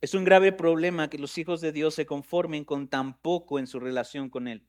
es 0.00 0.12
un 0.12 0.24
grave 0.24 0.50
problema 0.50 1.08
que 1.08 1.18
los 1.18 1.38
hijos 1.38 1.60
de 1.60 1.70
Dios 1.70 1.94
se 1.94 2.04
conformen 2.04 2.64
con 2.64 2.88
tan 2.88 3.16
poco 3.16 3.60
en 3.60 3.68
su 3.68 3.78
relación 3.78 4.28
con 4.28 4.48
Él. 4.48 4.66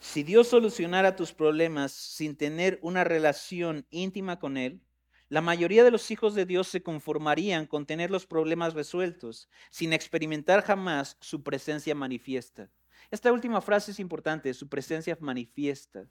Si 0.00 0.22
Dios 0.22 0.48
solucionara 0.48 1.16
tus 1.16 1.32
problemas 1.32 1.92
sin 1.92 2.36
tener 2.36 2.78
una 2.82 3.04
relación 3.04 3.86
íntima 3.90 4.38
con 4.38 4.56
Él, 4.56 4.80
la 5.28 5.40
mayoría 5.40 5.82
de 5.82 5.90
los 5.90 6.10
hijos 6.10 6.34
de 6.34 6.46
Dios 6.46 6.68
se 6.68 6.82
conformarían 6.82 7.66
con 7.66 7.86
tener 7.86 8.10
los 8.10 8.26
problemas 8.26 8.74
resueltos, 8.74 9.48
sin 9.70 9.92
experimentar 9.92 10.62
jamás 10.62 11.16
su 11.20 11.42
presencia 11.42 11.94
manifiesta. 11.94 12.70
Esta 13.10 13.32
última 13.32 13.60
frase 13.60 13.90
es 13.90 13.98
importante, 13.98 14.52
su 14.54 14.68
presencia 14.68 15.16
manifiesta. 15.20 16.06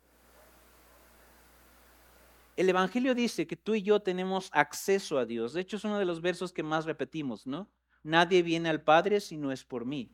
El 2.55 2.69
Evangelio 2.69 3.15
dice 3.15 3.47
que 3.47 3.55
tú 3.55 3.75
y 3.75 3.81
yo 3.81 4.01
tenemos 4.01 4.49
acceso 4.51 5.17
a 5.17 5.25
Dios. 5.25 5.53
De 5.53 5.61
hecho, 5.61 5.77
es 5.77 5.83
uno 5.83 5.97
de 5.97 6.05
los 6.05 6.21
versos 6.21 6.53
que 6.53 6.61
más 6.61 6.85
repetimos, 6.85 7.47
¿no? 7.47 7.69
Nadie 8.03 8.43
viene 8.43 8.69
al 8.69 8.81
Padre 8.81 9.21
si 9.21 9.37
no 9.37 9.51
es 9.51 9.63
por 9.63 9.85
mí. 9.85 10.11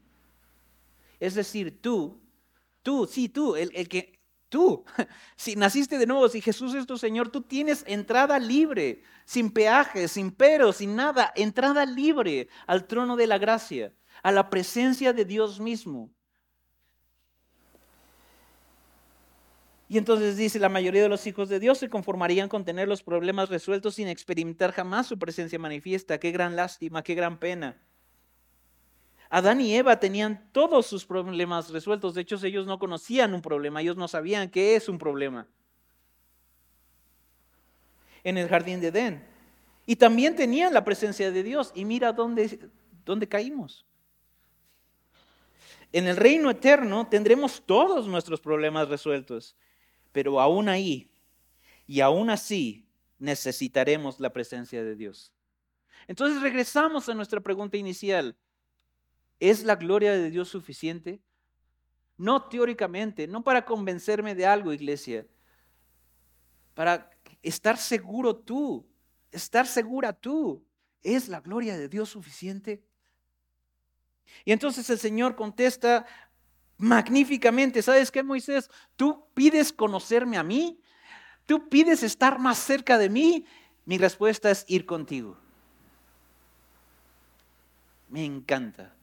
Es 1.19 1.35
decir, 1.35 1.81
tú 1.81 2.21
Tú, 2.81 3.07
sí, 3.07 3.29
tú, 3.29 3.55
el, 3.55 3.71
que, 3.89 4.19
tú, 4.49 4.85
si 5.35 5.55
naciste 5.55 5.97
de 5.97 6.07
nuevo, 6.07 6.29
si 6.29 6.41
Jesús 6.41 6.73
es 6.75 6.87
tu 6.87 6.97
Señor, 6.97 7.29
tú 7.29 7.41
tienes 7.41 7.83
entrada 7.87 8.39
libre, 8.39 9.03
sin 9.25 9.51
peaje, 9.51 10.07
sin 10.07 10.31
pero, 10.31 10.73
sin 10.73 10.95
nada, 10.95 11.31
entrada 11.35 11.85
libre 11.85 12.47
al 12.67 12.87
trono 12.87 13.15
de 13.15 13.27
la 13.27 13.37
gracia, 13.37 13.93
a 14.23 14.31
la 14.31 14.49
presencia 14.49 15.13
de 15.13 15.25
Dios 15.25 15.59
mismo. 15.59 16.11
Y 19.89 19.97
entonces 19.97 20.37
dice, 20.37 20.59
la 20.59 20.69
mayoría 20.69 21.01
de 21.01 21.09
los 21.09 21.25
hijos 21.25 21.49
de 21.49 21.59
Dios 21.59 21.79
se 21.79 21.89
conformarían 21.89 22.47
con 22.47 22.63
tener 22.63 22.87
los 22.87 23.01
problemas 23.01 23.49
resueltos 23.49 23.95
sin 23.95 24.07
experimentar 24.07 24.71
jamás 24.71 25.07
su 25.07 25.17
presencia 25.17 25.57
manifiesta. 25.57 26.19
Qué 26.19 26.31
gran 26.31 26.55
lástima, 26.55 27.01
qué 27.01 27.15
gran 27.15 27.39
pena. 27.39 27.81
Adán 29.29 29.61
y 29.61 29.75
Eva 29.75 29.99
tenían 29.99 30.49
todos 30.51 30.87
sus 30.87 31.05
problemas 31.05 31.69
resueltos. 31.69 32.15
De 32.15 32.21
hecho, 32.21 32.43
ellos 32.43 32.65
no 32.65 32.79
conocían 32.79 33.33
un 33.33 33.41
problema, 33.41 33.81
ellos 33.81 33.95
no 33.95 34.07
sabían 34.07 34.49
qué 34.49 34.75
es 34.75 34.89
un 34.89 34.97
problema. 34.97 35.47
En 38.23 38.37
el 38.37 38.49
jardín 38.49 38.81
de 38.81 38.87
Edén. 38.87 39.23
Y 39.85 39.95
también 39.95 40.35
tenían 40.35 40.73
la 40.73 40.83
presencia 40.83 41.31
de 41.31 41.43
Dios. 41.43 41.71
Y 41.75 41.85
mira 41.85 42.11
dónde, 42.11 42.59
dónde 43.05 43.27
caímos. 43.27 43.85
En 45.91 46.07
el 46.07 46.17
reino 46.17 46.49
eterno 46.49 47.07
tendremos 47.07 47.63
todos 47.65 48.07
nuestros 48.07 48.41
problemas 48.41 48.89
resueltos. 48.89 49.55
Pero 50.11 50.41
aún 50.41 50.69
ahí 50.69 51.09
y 51.87 52.01
aún 52.01 52.29
así 52.29 52.87
necesitaremos 53.19 54.19
la 54.19 54.31
presencia 54.31 54.83
de 54.83 54.95
Dios. 54.95 55.31
Entonces 56.07 56.41
regresamos 56.41 57.07
a 57.09 57.13
nuestra 57.13 57.39
pregunta 57.39 57.77
inicial. 57.77 58.35
¿Es 59.39 59.63
la 59.63 59.75
gloria 59.75 60.11
de 60.11 60.29
Dios 60.29 60.49
suficiente? 60.49 61.21
No 62.17 62.49
teóricamente, 62.49 63.27
no 63.27 63.43
para 63.43 63.63
convencerme 63.63 64.35
de 64.35 64.45
algo, 64.45 64.73
iglesia, 64.73 65.25
para 66.73 67.09
estar 67.41 67.77
seguro 67.77 68.35
tú, 68.35 68.85
estar 69.31 69.65
segura 69.65 70.11
tú. 70.11 70.65
¿Es 71.01 71.29
la 71.29 71.39
gloria 71.39 71.77
de 71.77 71.87
Dios 71.87 72.09
suficiente? 72.09 72.83
Y 74.43 74.51
entonces 74.51 74.89
el 74.89 74.99
Señor 74.99 75.35
contesta 75.35 76.05
magníficamente, 76.77 77.81
¿sabes 77.81 78.11
qué, 78.11 78.21
Moisés? 78.21 78.69
Tú 78.97 79.25
pides 79.33 79.71
conocerme 79.71 80.37
a 80.37 80.43
mí, 80.43 80.81
tú 81.45 81.69
pides 81.69 82.03
estar 82.03 82.37
más 82.37 82.57
cerca 82.57 82.97
de 82.97 83.09
mí, 83.09 83.45
mi 83.85 83.97
respuesta 83.97 84.51
es 84.51 84.65
ir 84.67 84.85
contigo. 84.85 85.37
Me 88.09 88.25
encanta 88.25 88.93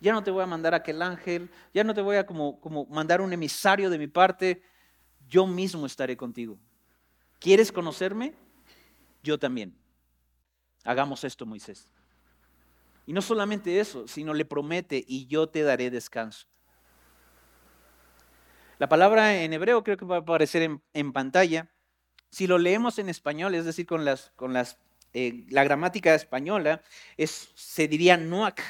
ya 0.00 0.12
no 0.12 0.22
te 0.22 0.30
voy 0.30 0.42
a 0.42 0.46
mandar 0.46 0.74
aquel 0.74 1.02
ángel, 1.02 1.50
ya 1.74 1.84
no 1.84 1.94
te 1.94 2.00
voy 2.00 2.16
a 2.16 2.26
como, 2.26 2.60
como 2.60 2.86
mandar 2.86 3.20
un 3.20 3.32
emisario 3.32 3.90
de 3.90 3.98
mi 3.98 4.06
parte, 4.06 4.62
yo 5.28 5.46
mismo 5.46 5.86
estaré 5.86 6.16
contigo. 6.16 6.58
¿Quieres 7.38 7.70
conocerme? 7.70 8.34
Yo 9.22 9.38
también. 9.38 9.76
Hagamos 10.84 11.24
esto, 11.24 11.44
Moisés. 11.46 11.86
Y 13.06 13.12
no 13.12 13.22
solamente 13.22 13.80
eso, 13.80 14.06
sino 14.06 14.34
le 14.34 14.44
promete, 14.44 15.04
y 15.06 15.26
yo 15.26 15.48
te 15.48 15.62
daré 15.62 15.90
descanso. 15.90 16.46
La 18.78 18.88
palabra 18.88 19.42
en 19.42 19.52
hebreo 19.52 19.82
creo 19.82 19.96
que 19.96 20.04
va 20.04 20.16
a 20.16 20.20
aparecer 20.20 20.80
en, 20.92 21.12
pantalla. 21.12 21.68
Si 22.30 22.46
lo 22.46 22.58
leemos 22.58 22.98
en 22.98 23.08
español, 23.08 23.54
es 23.54 23.64
decir, 23.64 23.86
con, 23.86 24.04
las, 24.04 24.30
con 24.36 24.52
las, 24.52 24.78
eh, 25.14 25.46
la 25.48 25.64
gramática 25.64 26.14
española, 26.14 26.82
es, 27.16 27.50
se 27.54 27.88
diría 27.88 28.16
noak, 28.16 28.60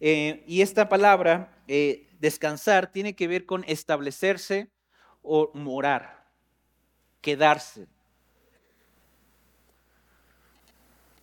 eh, 0.00 0.42
y 0.46 0.62
esta 0.62 0.88
palabra, 0.88 1.62
eh, 1.68 2.08
descansar, 2.18 2.90
tiene 2.90 3.14
que 3.14 3.28
ver 3.28 3.44
con 3.44 3.64
establecerse 3.68 4.70
o 5.22 5.50
morar, 5.54 6.26
quedarse. 7.20 7.86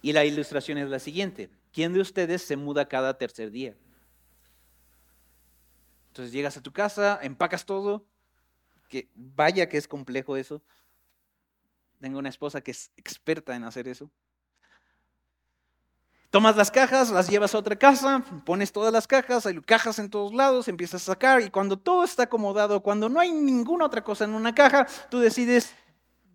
Y 0.01 0.13
la 0.13 0.25
ilustración 0.25 0.77
es 0.77 0.89
la 0.89 0.99
siguiente. 0.99 1.49
¿Quién 1.73 1.93
de 1.93 2.01
ustedes 2.01 2.43
se 2.43 2.55
muda 2.55 2.87
cada 2.87 3.17
tercer 3.17 3.51
día? 3.51 3.75
Entonces 6.09 6.31
llegas 6.31 6.55
a 6.57 6.61
tu 6.61 6.71
casa, 6.71 7.19
empacas 7.21 7.65
todo, 7.65 8.05
que 8.89 9.09
vaya 9.15 9.67
que 9.69 9.77
es 9.77 9.87
complejo 9.87 10.37
eso. 10.37 10.63
Tengo 11.99 12.19
una 12.19 12.29
esposa 12.29 12.61
que 12.61 12.71
es 12.71 12.91
experta 12.95 13.55
en 13.55 13.63
hacer 13.63 13.87
eso. 13.87 14.09
Tomas 16.29 16.57
las 16.57 16.71
cajas, 16.71 17.09
las 17.09 17.29
llevas 17.29 17.55
a 17.55 17.57
otra 17.57 17.77
casa, 17.77 18.23
pones 18.45 18.73
todas 18.73 18.91
las 18.91 19.07
cajas, 19.07 19.45
hay 19.45 19.61
cajas 19.61 19.97
en 19.97 20.09
todos 20.09 20.33
lados, 20.33 20.67
empiezas 20.67 21.01
a 21.03 21.13
sacar 21.13 21.41
y 21.41 21.49
cuando 21.49 21.77
todo 21.77 22.03
está 22.03 22.23
acomodado, 22.23 22.83
cuando 22.83 23.07
no 23.07 23.19
hay 23.19 23.31
ninguna 23.31 23.85
otra 23.85 24.03
cosa 24.03 24.25
en 24.25 24.31
una 24.33 24.53
caja, 24.53 24.85
tú 25.09 25.19
decides, 25.19 25.73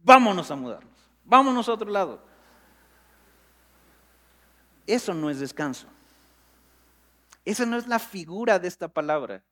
vámonos 0.02 0.50
a 0.50 0.56
mudarnos, 0.56 1.10
vámonos 1.24 1.68
a 1.68 1.72
otro 1.72 1.90
lado. 1.90 2.24
Eso 4.86 5.12
no 5.12 5.28
es 5.28 5.38
descanso. 5.38 5.86
Esa 7.44 7.66
no 7.66 7.76
es 7.76 7.86
la 7.86 7.98
figura 7.98 8.58
de 8.58 8.68
esta 8.68 8.88
palabra. 8.88 9.42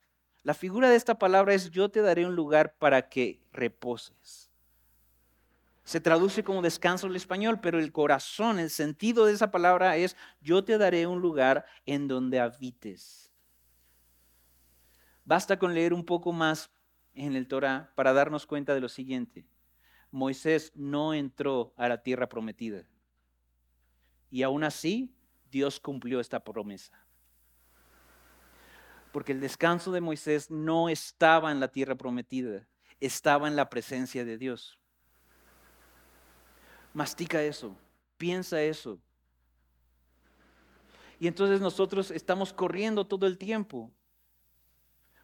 La 0.42 0.54
figura 0.54 0.88
de 0.88 0.96
esta 0.96 1.16
palabra 1.18 1.54
es 1.54 1.70
yo 1.70 1.90
te 1.90 2.00
daré 2.00 2.24
un 2.24 2.34
lugar 2.34 2.74
para 2.78 3.08
que 3.08 3.40
reposes. 3.52 4.49
Se 5.84 6.00
traduce 6.00 6.44
como 6.44 6.62
descanso 6.62 7.06
en 7.06 7.12
el 7.12 7.16
español, 7.16 7.60
pero 7.60 7.78
el 7.78 7.92
corazón, 7.92 8.58
el 8.58 8.70
sentido 8.70 9.26
de 9.26 9.32
esa 9.32 9.50
palabra 9.50 9.96
es 9.96 10.16
yo 10.40 10.64
te 10.64 10.78
daré 10.78 11.06
un 11.06 11.20
lugar 11.20 11.64
en 11.86 12.06
donde 12.06 12.38
habites. 12.38 13.32
Basta 15.24 15.58
con 15.58 15.74
leer 15.74 15.94
un 15.94 16.04
poco 16.04 16.32
más 16.32 16.70
en 17.14 17.36
el 17.36 17.46
Torah 17.46 17.92
para 17.94 18.12
darnos 18.12 18.46
cuenta 18.46 18.74
de 18.74 18.80
lo 18.80 18.88
siguiente. 18.88 19.46
Moisés 20.10 20.72
no 20.74 21.14
entró 21.14 21.72
a 21.76 21.88
la 21.88 22.02
tierra 22.02 22.28
prometida. 22.28 22.84
Y 24.28 24.42
aún 24.42 24.64
así, 24.64 25.14
Dios 25.50 25.78
cumplió 25.78 26.18
esta 26.18 26.42
promesa. 26.42 27.06
Porque 29.12 29.32
el 29.32 29.40
descanso 29.40 29.92
de 29.92 30.00
Moisés 30.00 30.50
no 30.50 30.88
estaba 30.88 31.52
en 31.52 31.60
la 31.60 31.68
tierra 31.68 31.94
prometida, 31.94 32.66
estaba 33.00 33.46
en 33.46 33.54
la 33.54 33.70
presencia 33.70 34.24
de 34.24 34.36
Dios. 34.36 34.79
Mastica 36.92 37.42
eso, 37.42 37.76
piensa 38.16 38.60
eso. 38.62 38.98
Y 41.18 41.26
entonces 41.26 41.60
nosotros 41.60 42.10
estamos 42.10 42.52
corriendo 42.52 43.06
todo 43.06 43.26
el 43.26 43.36
tiempo 43.36 43.90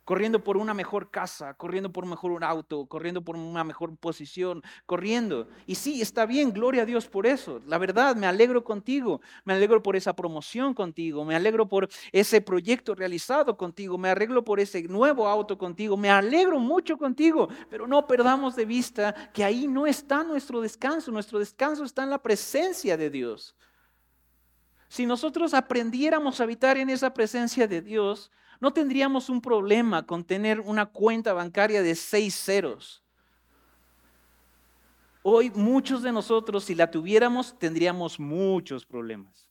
corriendo 0.07 0.45
por 0.45 0.57
una 0.57 0.73
mejor 0.73 1.11
casa, 1.11 1.55
corriendo 1.55 1.91
por 1.91 2.05
un 2.05 2.11
mejor 2.11 2.45
auto, 2.45 2.87
corriendo 2.87 3.23
por 3.23 3.35
una 3.35 3.65
mejor 3.65 3.97
posición, 3.97 4.63
corriendo. 4.87 5.49
Y 5.67 5.75
sí, 5.75 6.01
está 6.01 6.27
bien, 6.27 6.53
gloria 6.53 6.83
a 6.83 6.87
Dios 6.87 7.09
por 7.09 7.27
eso. 7.27 7.61
La 7.67 7.77
verdad, 7.77 8.15
me 8.15 8.29
alegro 8.29 8.63
contigo, 8.63 9.21
me 9.45 9.55
alegro 9.55 9.83
por 9.83 9.97
esa 9.97 10.15
promoción 10.15 10.75
contigo, 10.75 11.25
me 11.25 11.35
alegro 11.35 11.69
por 11.69 11.89
ese 12.13 12.41
proyecto 12.41 12.95
realizado 12.95 13.57
contigo, 13.57 13.99
me 13.99 14.09
alegro 14.09 14.45
por 14.45 14.61
ese 14.61 14.81
nuevo 14.85 15.27
auto 15.27 15.59
contigo, 15.59 15.97
me 15.97 16.09
alegro 16.09 16.61
mucho 16.61 16.97
contigo, 16.97 17.49
pero 17.69 17.89
no 17.89 18.07
perdamos 18.07 18.55
de 18.55 18.65
vista 18.65 19.13
que 19.33 19.43
ahí 19.43 19.67
no 19.67 19.89
está 19.89 20.23
nuestro 20.23 20.61
descanso, 20.61 21.11
nuestro 21.11 21.41
descanso 21.41 21.83
está 21.83 22.05
en 22.05 22.11
la 22.11 22.23
presencia 22.23 22.97
de 22.97 23.11
Dios. 23.11 23.57
Si 24.87 25.05
nosotros 25.05 25.53
aprendiéramos 25.53 26.39
a 26.39 26.45
habitar 26.45 26.77
en 26.77 26.91
esa 26.91 27.13
presencia 27.13 27.67
de 27.67 27.83
Dios, 27.83 28.31
No 28.61 28.73
tendríamos 28.73 29.29
un 29.29 29.41
problema 29.41 30.07
con 30.07 30.25
tener 30.25 30.61
una 30.61 30.87
cuenta 30.87 31.33
bancaria 31.33 31.83
de 31.83 31.95
seis 31.95 32.35
ceros. 32.35 33.03
Hoy 35.23 35.51
muchos 35.51 36.03
de 36.03 36.13
nosotros, 36.13 36.65
si 36.65 36.75
la 36.75 36.91
tuviéramos, 36.91 37.59
tendríamos 37.59 38.19
muchos 38.21 38.87
problemas. 38.87 39.49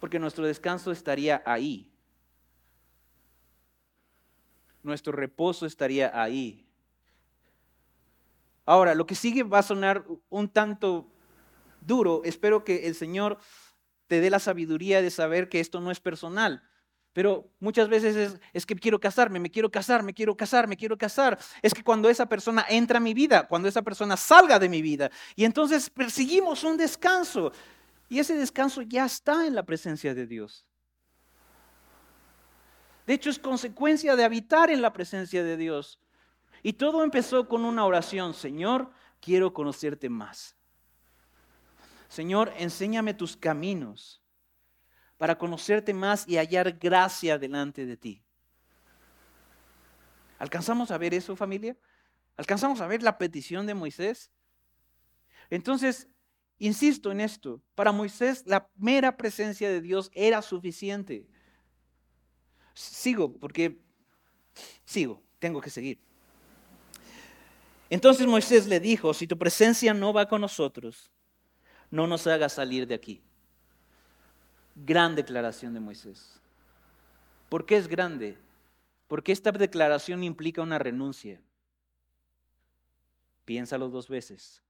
Porque 0.00 0.18
nuestro 0.18 0.46
descanso 0.46 0.90
estaría 0.90 1.42
ahí. 1.44 1.90
Nuestro 4.82 5.12
reposo 5.12 5.66
estaría 5.66 6.10
ahí. 6.20 6.66
Ahora, 8.64 8.94
lo 8.94 9.06
que 9.06 9.14
sigue 9.14 9.42
va 9.42 9.58
a 9.58 9.62
sonar 9.62 10.04
un 10.28 10.48
tanto 10.48 11.08
duro. 11.80 12.22
Espero 12.24 12.64
que 12.64 12.86
el 12.86 12.94
Señor 12.94 13.38
te 14.12 14.20
dé 14.20 14.28
la 14.28 14.40
sabiduría 14.40 15.00
de 15.00 15.10
saber 15.10 15.48
que 15.48 15.58
esto 15.58 15.80
no 15.80 15.90
es 15.90 15.98
personal. 15.98 16.62
Pero 17.14 17.48
muchas 17.60 17.88
veces 17.88 18.38
es, 18.52 18.66
que 18.66 18.74
quiero 18.74 19.00
casarme, 19.00 19.40
me 19.40 19.50
quiero 19.50 19.70
casar, 19.70 20.02
me 20.02 20.12
quiero 20.12 20.36
casar, 20.36 20.68
me 20.68 20.76
quiero 20.76 20.98
casar. 20.98 21.38
Es 21.62 21.72
que 21.72 21.82
cuando 21.82 22.10
esa 22.10 22.26
persona 22.26 22.66
entra 22.68 22.98
a 22.98 23.00
mi 23.00 23.14
vida, 23.14 23.48
cuando 23.48 23.68
esa 23.68 23.80
persona 23.80 24.18
salga 24.18 24.58
de 24.58 24.68
mi 24.68 24.82
vida, 24.82 25.10
y 25.34 25.46
entonces 25.46 25.88
perseguimos 25.88 26.62
un 26.62 26.76
descanso. 26.76 27.52
Y 28.10 28.18
ese 28.18 28.36
descanso 28.36 28.82
ya 28.82 29.06
está 29.06 29.46
en 29.46 29.54
la 29.54 29.62
presencia 29.62 30.12
de 30.12 30.26
Dios. 30.26 30.66
De 33.06 33.14
hecho, 33.14 33.30
es 33.30 33.38
consecuencia 33.38 34.14
de 34.14 34.24
habitar 34.24 34.70
en 34.70 34.82
la 34.82 34.92
presencia 34.92 35.42
de 35.42 35.56
Dios. 35.56 35.98
Y 36.62 36.74
todo 36.74 37.02
empezó 37.02 37.48
con 37.48 37.64
una 37.64 37.86
oración, 37.86 38.34
Señor, 38.34 38.90
quiero 39.22 39.54
conocerte 39.54 40.10
más. 40.10 40.54
Señor, 42.12 42.52
enséñame 42.58 43.14
tus 43.14 43.38
caminos 43.38 44.22
para 45.16 45.38
conocerte 45.38 45.94
más 45.94 46.28
y 46.28 46.36
hallar 46.36 46.72
gracia 46.72 47.38
delante 47.38 47.86
de 47.86 47.96
ti. 47.96 48.22
¿Alcanzamos 50.38 50.90
a 50.90 50.98
ver 50.98 51.14
eso, 51.14 51.34
familia? 51.36 51.74
¿Alcanzamos 52.36 52.82
a 52.82 52.86
ver 52.86 53.02
la 53.02 53.16
petición 53.16 53.64
de 53.66 53.72
Moisés? 53.72 54.30
Entonces, 55.48 56.06
insisto 56.58 57.10
en 57.10 57.22
esto, 57.22 57.62
para 57.74 57.92
Moisés 57.92 58.42
la 58.44 58.68
mera 58.76 59.16
presencia 59.16 59.70
de 59.70 59.80
Dios 59.80 60.10
era 60.12 60.42
suficiente. 60.42 61.26
Sigo, 62.74 63.38
porque 63.38 63.80
sigo, 64.84 65.22
tengo 65.38 65.62
que 65.62 65.70
seguir. 65.70 65.98
Entonces 67.88 68.26
Moisés 68.26 68.66
le 68.66 68.80
dijo, 68.80 69.14
si 69.14 69.26
tu 69.26 69.38
presencia 69.38 69.94
no 69.94 70.12
va 70.12 70.28
con 70.28 70.42
nosotros, 70.42 71.11
no 71.92 72.06
nos 72.06 72.26
hagas 72.26 72.54
salir 72.54 72.86
de 72.86 72.94
aquí. 72.94 73.22
Gran 74.74 75.14
declaración 75.14 75.74
de 75.74 75.80
Moisés. 75.80 76.40
¿Por 77.50 77.66
qué 77.66 77.76
es 77.76 77.86
grande? 77.86 78.38
Porque 79.06 79.30
esta 79.30 79.52
declaración 79.52 80.24
implica 80.24 80.62
una 80.62 80.78
renuncia. 80.78 81.38
Piénsalo 83.44 83.90
dos 83.90 84.08
veces. 84.08 84.62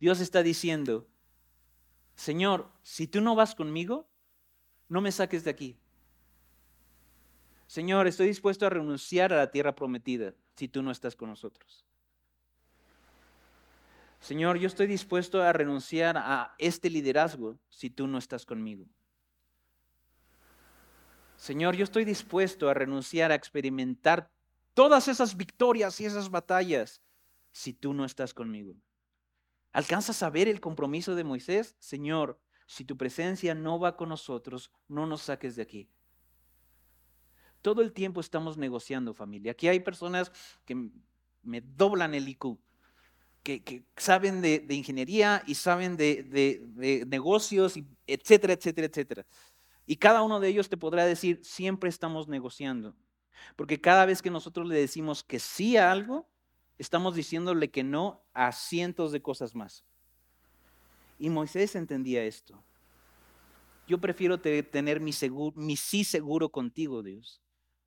Dios 0.00 0.20
está 0.20 0.42
diciendo, 0.42 1.06
Señor, 2.14 2.70
si 2.82 3.06
tú 3.06 3.20
no 3.20 3.34
vas 3.34 3.54
conmigo, 3.54 4.08
no 4.88 5.02
me 5.02 5.12
saques 5.12 5.44
de 5.44 5.50
aquí. 5.50 5.76
Señor, 7.66 8.06
estoy 8.06 8.28
dispuesto 8.28 8.64
a 8.64 8.70
renunciar 8.70 9.34
a 9.34 9.36
la 9.36 9.50
tierra 9.50 9.76
prometida 9.76 10.32
si 10.56 10.66
tú 10.66 10.82
no 10.82 10.90
estás 10.90 11.14
con 11.14 11.28
nosotros. 11.28 11.84
Señor, 14.20 14.58
yo 14.58 14.66
estoy 14.66 14.86
dispuesto 14.86 15.42
a 15.42 15.52
renunciar 15.52 16.16
a 16.18 16.54
este 16.58 16.90
liderazgo 16.90 17.58
si 17.70 17.88
tú 17.88 18.06
no 18.06 18.18
estás 18.18 18.44
conmigo. 18.44 18.86
Señor, 21.36 21.74
yo 21.74 21.84
estoy 21.84 22.04
dispuesto 22.04 22.68
a 22.68 22.74
renunciar 22.74 23.32
a 23.32 23.34
experimentar 23.34 24.30
todas 24.74 25.08
esas 25.08 25.36
victorias 25.38 25.98
y 26.00 26.04
esas 26.04 26.30
batallas 26.30 27.02
si 27.50 27.72
tú 27.72 27.94
no 27.94 28.04
estás 28.04 28.34
conmigo. 28.34 28.76
¿Alcanzas 29.72 30.22
a 30.22 30.28
ver 30.28 30.48
el 30.48 30.60
compromiso 30.60 31.14
de 31.14 31.24
Moisés? 31.24 31.76
Señor, 31.78 32.38
si 32.66 32.84
tu 32.84 32.98
presencia 32.98 33.54
no 33.54 33.80
va 33.80 33.96
con 33.96 34.10
nosotros, 34.10 34.70
no 34.86 35.06
nos 35.06 35.22
saques 35.22 35.56
de 35.56 35.62
aquí. 35.62 35.88
Todo 37.62 37.80
el 37.80 37.92
tiempo 37.94 38.20
estamos 38.20 38.58
negociando, 38.58 39.14
familia. 39.14 39.52
Aquí 39.52 39.66
hay 39.66 39.80
personas 39.80 40.30
que 40.66 40.90
me 41.42 41.62
doblan 41.62 42.14
el 42.14 42.28
IQ 42.28 42.58
que, 43.42 43.84
saben 43.96 44.42
de, 44.42 44.64
ingeniería 44.70 45.42
y 45.46 45.54
saben 45.54 45.96
de, 45.96 47.04
negocios, 47.08 47.74
etcétera, 48.06 48.54
etcétera, 48.54 48.86
etcétera. 48.86 49.26
Y 49.86 49.96
cada 49.96 50.22
uno 50.22 50.40
de 50.40 50.48
ellos 50.48 50.68
te 50.68 50.76
podrá 50.76 51.04
decir, 51.04 51.40
siempre 51.42 51.88
estamos 51.88 52.28
negociando. 52.28 52.94
Porque 53.56 53.80
cada 53.80 54.06
vez 54.06 54.22
que 54.22 54.30
nosotros 54.30 54.68
le 54.68 54.76
decimos 54.76 55.24
que 55.24 55.38
sí 55.38 55.76
a 55.76 55.90
algo, 55.90 56.28
estamos 56.78 57.14
diciéndole 57.14 57.70
que 57.70 57.82
no 57.82 58.22
a 58.32 58.52
cientos 58.52 59.12
de 59.12 59.22
cosas 59.22 59.54
más. 59.54 59.84
Y 61.18 61.28
Moisés 61.28 61.74
entendía 61.74 62.24
esto. 62.24 62.62
Yo 63.86 63.98
prefiero 63.98 64.40
tener 64.40 65.00
mi, 65.00 65.12
sí 65.12 66.04
seguro 66.04 66.48
contigo, 66.50 67.02
Dios. 67.02 67.42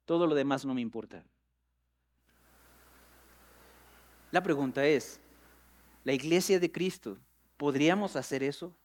Todo 0.05 0.27
lo 0.27 0.35
demás 0.35 0.65
no 0.65 0.73
me 0.73 0.81
importa. 0.81 1.25
La 4.31 4.43
pregunta 4.43 4.85
es, 4.85 5.21
la 6.03 6.13
iglesia 6.13 6.59
de 6.59 6.71
Cristo, 6.71 7.17
¿podríamos 7.57 8.15
hacer 8.15 8.43
eso? 8.43 8.75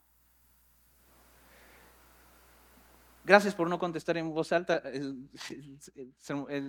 Gracias 3.25 3.55
por 3.55 3.69
no 3.69 3.79
contestar 3.79 4.17
en 4.17 4.33
voz 4.33 4.53
alta. 4.53 4.83
El, 4.91 5.29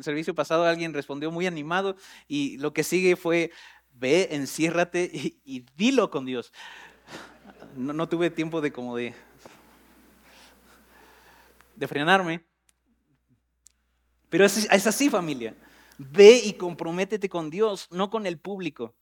servicio 0.04 0.36
pasado 0.36 0.66
alguien 0.66 0.94
respondió 0.94 1.32
muy 1.32 1.48
animado 1.48 1.96
y 2.28 2.58
lo 2.58 2.74
que 2.74 2.84
sigue 2.84 3.16
fue, 3.16 3.52
ve, 3.94 4.28
enciérrate 4.32 5.10
y, 5.14 5.66
dilo 5.78 6.10
con 6.10 6.26
Dios. 6.26 6.52
No, 7.78 8.10
tuve 8.10 8.30
tiempo 8.30 8.60
de 8.60 8.74
como 8.74 8.98
de, 8.98 9.14
de 11.78 11.88
frenarme. 11.88 12.44
Pero 14.30 14.44
es 14.44 14.88
así 14.88 15.10
familia. 15.10 15.56
Ve 15.98 16.42
y 16.44 16.54
comprométete 16.54 17.30
con 17.30 17.50
Dios, 17.50 17.88
no 17.90 18.10
con 18.10 18.26
el 18.26 18.38
público. 18.38 18.96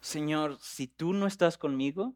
Señor, 0.00 0.58
si 0.60 0.86
tú 0.86 1.12
no 1.12 1.26
estás 1.26 1.58
conmigo, 1.58 2.14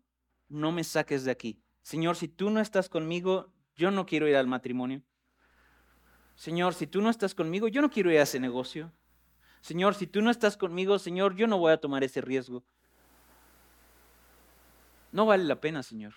no 0.49 0.73
me 0.73 0.85
saques 0.85 1.25
de 1.25 1.31
aquí. 1.31 1.62
Señor, 1.83 2.16
si 2.16 2.29
tú 2.29 2.51
no 2.51 2.61
estás 2.61 2.88
conmigo, 2.88 3.53
yo 3.77 3.90
no 3.90 4.07
quiero 4.07 4.29
ir 4.29 4.37
al 4.37 4.47
matrimonio. 4.47 5.03
Señor, 6.35 6.75
si 6.75 6.87
tú 6.87 7.01
no 7.03 7.11
estás 7.11 7.35
conmigo, 7.35 7.68
yo 7.68 7.83
no 7.83 7.90
quiero 7.90 8.11
ir 8.11 8.18
a 8.18 8.23
ese 8.23 8.40
negocio. 8.40 8.92
Señor, 9.61 9.94
si 9.94 10.07
tú 10.07 10.20
no 10.23 10.31
estás 10.31 10.57
conmigo, 10.57 10.99
Señor, 10.99 11.37
yo 11.37 11.47
no 11.47 11.59
voy 11.59 11.73
a 11.73 11.81
tomar 11.81 12.05
ese 12.05 12.20
riesgo. 12.20 12.64
No 15.12 15.27
vale 15.27 15.44
la 15.44 15.61
pena, 15.61 15.83
Señor. 15.83 16.14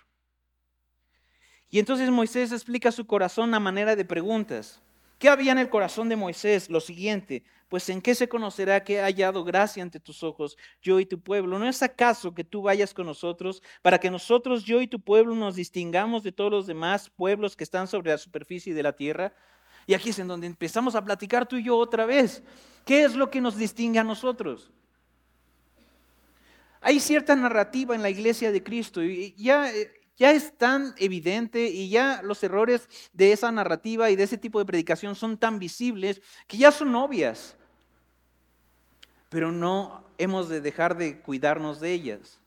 Y 1.69 1.79
entonces 1.79 2.09
Moisés 2.09 2.51
explica 2.51 2.91
su 2.91 3.05
corazón 3.05 3.53
a 3.53 3.59
manera 3.59 3.95
de 3.95 4.05
preguntas. 4.05 4.81
¿Qué 5.19 5.29
había 5.29 5.51
en 5.51 5.57
el 5.57 5.69
corazón 5.69 6.09
de 6.09 6.15
Moisés? 6.15 6.69
Lo 6.69 6.79
siguiente, 6.79 7.43
pues 7.69 7.89
en 7.89 8.01
qué 8.01 8.13
se 8.13 8.29
conocerá 8.29 8.83
que 8.83 8.99
ha 8.99 9.05
hallado 9.05 9.43
gracia 9.43 9.81
ante 9.81 9.99
tus 9.99 10.21
ojos, 10.21 10.57
yo 10.81 10.99
y 10.99 11.07
tu 11.07 11.19
pueblo. 11.19 11.57
¿No 11.57 11.67
es 11.67 11.81
acaso 11.81 12.35
que 12.35 12.43
tú 12.43 12.61
vayas 12.61 12.93
con 12.93 13.07
nosotros 13.07 13.63
para 13.81 13.99
que 13.99 14.11
nosotros, 14.11 14.63
yo 14.63 14.79
y 14.79 14.87
tu 14.87 14.99
pueblo, 14.99 15.33
nos 15.33 15.55
distingamos 15.55 16.21
de 16.21 16.31
todos 16.31 16.51
los 16.51 16.67
demás 16.67 17.09
pueblos 17.09 17.55
que 17.55 17.63
están 17.63 17.87
sobre 17.87 18.11
la 18.11 18.17
superficie 18.19 18.75
de 18.75 18.83
la 18.83 18.93
tierra? 18.93 19.33
Y 19.87 19.95
aquí 19.95 20.09
es 20.09 20.19
en 20.19 20.27
donde 20.27 20.45
empezamos 20.45 20.93
a 20.93 21.03
platicar 21.03 21.47
tú 21.47 21.55
y 21.55 21.63
yo 21.63 21.77
otra 21.77 22.05
vez. 22.05 22.43
¿Qué 22.85 23.03
es 23.03 23.15
lo 23.15 23.31
que 23.31 23.41
nos 23.41 23.57
distingue 23.57 23.97
a 23.97 24.03
nosotros? 24.03 24.71
Hay 26.79 26.99
cierta 26.99 27.35
narrativa 27.35 27.95
en 27.95 28.03
la 28.03 28.09
iglesia 28.09 28.51
de 28.51 28.61
Cristo 28.61 29.03
y 29.03 29.33
ya 29.35 29.73
eh, 29.73 29.91
ya 30.17 30.31
es 30.31 30.57
tan 30.57 30.95
evidente 30.97 31.67
y 31.67 31.89
ya 31.89 32.21
los 32.23 32.43
errores 32.43 32.89
de 33.13 33.31
esa 33.31 33.51
narrativa 33.51 34.09
y 34.09 34.15
de 34.15 34.23
ese 34.23 34.37
tipo 34.37 34.59
de 34.59 34.65
predicación 34.65 35.15
son 35.15 35.37
tan 35.37 35.59
visibles 35.59 36.21
que 36.47 36.57
ya 36.57 36.71
son 36.71 36.93
obvias. 36.95 37.55
Pero 39.29 39.51
no 39.51 40.03
hemos 40.17 40.49
de 40.49 40.59
dejar 40.59 40.97
de 40.97 41.21
cuidarnos 41.21 41.79
de 41.79 41.93
ellas. 41.93 42.41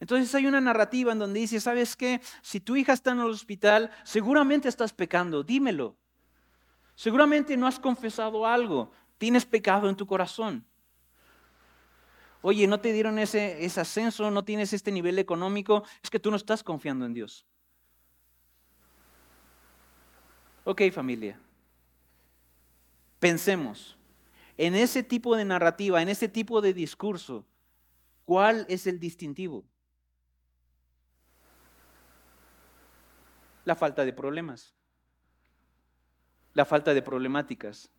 Entonces 0.00 0.34
hay 0.34 0.46
una 0.46 0.60
narrativa 0.60 1.12
en 1.12 1.18
donde 1.18 1.40
dice, 1.40 1.60
¿sabes 1.60 1.96
qué? 1.96 2.20
Si 2.42 2.60
tu 2.60 2.76
hija 2.76 2.92
está 2.92 3.12
en 3.12 3.20
el 3.20 3.30
hospital, 3.30 3.90
seguramente 4.04 4.68
estás 4.68 4.92
pecando, 4.92 5.42
dímelo. 5.42 5.96
Seguramente 6.94 7.56
no 7.56 7.66
has 7.66 7.78
confesado 7.78 8.46
algo, 8.46 8.92
tienes 9.16 9.46
pecado 9.46 9.88
en 9.88 9.96
tu 9.96 10.06
corazón. 10.06 10.66
Oye, 12.46 12.66
no 12.66 12.78
te 12.78 12.92
dieron 12.92 13.18
ese, 13.18 13.64
ascenso, 13.80 14.30
no 14.30 14.44
tienes 14.44 14.74
este 14.74 14.92
nivel 14.92 15.18
económico, 15.18 15.82
es 16.02 16.10
que 16.10 16.20
tú 16.20 16.30
no 16.30 16.36
estás 16.36 16.62
confiando 16.62 17.06
en 17.06 17.14
Dios. 17.14 17.46
Ok, 20.64 20.82
familia. 20.92 21.40
Pensemos 23.18 23.96
en 24.58 24.74
ese 24.74 25.02
tipo 25.02 25.34
de 25.36 25.46
narrativa, 25.46 26.02
en 26.02 26.10
ese 26.10 26.28
tipo 26.28 26.60
de 26.60 26.74
discurso. 26.74 27.46
¿Cuál 28.26 28.66
es 28.68 28.86
el 28.86 29.00
distintivo? 29.00 29.64
La 33.64 33.74
falta 33.74 34.04
de 34.04 34.12
problemas. 34.12 34.74
La 36.52 36.66
falta 36.66 36.92
de 36.92 37.00
problemáticas. 37.00 37.90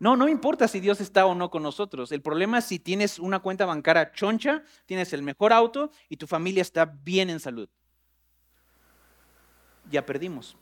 No, 0.00 0.16
no 0.16 0.28
importa 0.28 0.68
si 0.68 0.78
Dios 0.78 1.00
está 1.00 1.26
o 1.26 1.34
no 1.34 1.50
con 1.50 1.62
nosotros. 1.62 2.12
El 2.12 2.22
problema 2.22 2.58
es 2.58 2.66
si 2.66 2.78
tienes 2.78 3.18
una 3.18 3.40
cuenta 3.40 3.66
bancaria 3.66 4.12
choncha, 4.12 4.62
tienes 4.86 5.12
el 5.12 5.22
mejor 5.22 5.52
auto 5.52 5.90
y 6.08 6.16
tu 6.16 6.26
familia 6.26 6.62
está 6.62 6.84
bien 6.84 7.30
en 7.30 7.40
salud. 7.40 7.68
Ya 9.90 10.06
perdimos. 10.06 10.56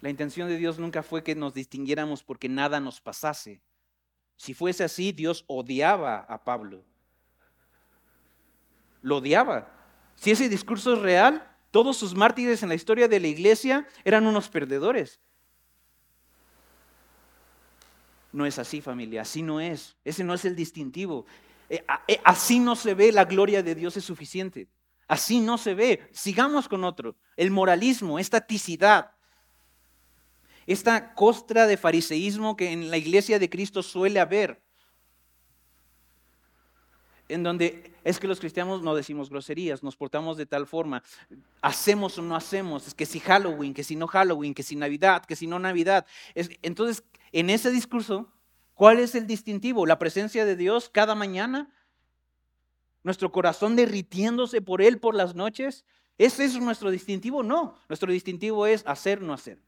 La 0.00 0.10
intención 0.10 0.48
de 0.48 0.56
Dios 0.56 0.78
nunca 0.78 1.02
fue 1.02 1.24
que 1.24 1.34
nos 1.34 1.54
distinguiéramos 1.54 2.22
porque 2.22 2.48
nada 2.48 2.78
nos 2.78 3.00
pasase. 3.00 3.60
Si 4.36 4.54
fuese 4.54 4.84
así, 4.84 5.10
Dios 5.12 5.44
odiaba 5.48 6.18
a 6.18 6.44
Pablo. 6.44 6.84
Lo 9.02 9.16
odiaba. 9.16 9.72
Si 10.14 10.30
ese 10.30 10.48
discurso 10.48 10.92
es 10.92 11.00
real, 11.00 11.50
todos 11.70 11.96
sus 11.96 12.14
mártires 12.14 12.62
en 12.62 12.68
la 12.68 12.74
historia 12.74 13.08
de 13.08 13.18
la 13.18 13.26
iglesia 13.26 13.88
eran 14.04 14.26
unos 14.26 14.48
perdedores. 14.48 15.20
No 18.36 18.44
es 18.44 18.58
así, 18.58 18.82
familia, 18.82 19.22
así 19.22 19.40
no 19.40 19.62
es. 19.62 19.96
Ese 20.04 20.22
no 20.22 20.34
es 20.34 20.44
el 20.44 20.54
distintivo. 20.54 21.24
Eh, 21.70 21.82
eh, 22.06 22.20
así 22.22 22.58
no 22.58 22.76
se 22.76 22.92
ve 22.92 23.10
la 23.10 23.24
gloria 23.24 23.62
de 23.62 23.74
Dios 23.74 23.96
es 23.96 24.04
suficiente. 24.04 24.68
Así 25.08 25.40
no 25.40 25.56
se 25.56 25.72
ve. 25.72 26.06
Sigamos 26.12 26.68
con 26.68 26.84
otro. 26.84 27.16
El 27.38 27.50
moralismo, 27.50 28.18
esta 28.18 28.42
ticidad, 28.42 29.12
esta 30.66 31.14
costra 31.14 31.66
de 31.66 31.78
fariseísmo 31.78 32.58
que 32.58 32.72
en 32.72 32.90
la 32.90 32.98
iglesia 32.98 33.38
de 33.38 33.48
Cristo 33.48 33.82
suele 33.82 34.20
haber. 34.20 34.60
En 37.28 37.42
donde 37.42 37.92
es 38.04 38.20
que 38.20 38.28
los 38.28 38.38
cristianos 38.38 38.82
no 38.82 38.94
decimos 38.94 39.30
groserías, 39.30 39.82
nos 39.82 39.96
portamos 39.96 40.36
de 40.36 40.46
tal 40.46 40.66
forma, 40.66 41.02
hacemos 41.60 42.16
o 42.18 42.22
no 42.22 42.36
hacemos, 42.36 42.86
es 42.86 42.94
que 42.94 43.04
si 43.04 43.18
Halloween, 43.18 43.74
que 43.74 43.82
si 43.82 43.96
no 43.96 44.06
Halloween, 44.06 44.54
que 44.54 44.62
si 44.62 44.76
Navidad, 44.76 45.24
que 45.24 45.34
si 45.34 45.46
no 45.46 45.58
Navidad. 45.58 46.06
entonces, 46.62 47.02
en 47.32 47.50
ese 47.50 47.70
discurso, 47.70 48.32
¿cuál 48.74 49.00
es 49.00 49.14
el 49.16 49.26
distintivo? 49.26 49.86
¿La 49.86 49.98
presencia 49.98 50.44
de 50.44 50.54
Dios 50.54 50.88
cada 50.88 51.16
mañana? 51.16 51.72
¿Nuestro 53.02 53.32
corazón 53.32 53.74
derritiéndose 53.74 54.60
por 54.60 54.80
Él 54.80 54.98
por 54.98 55.14
las 55.14 55.34
noches? 55.34 55.84
¿Ese 56.18 56.44
es 56.44 56.58
nuestro 56.60 56.90
distintivo? 56.90 57.42
No, 57.42 57.76
nuestro 57.88 58.10
distintivo 58.12 58.66
es 58.66 58.84
hacer, 58.86 59.20
no 59.20 59.32
hacer. 59.32 59.58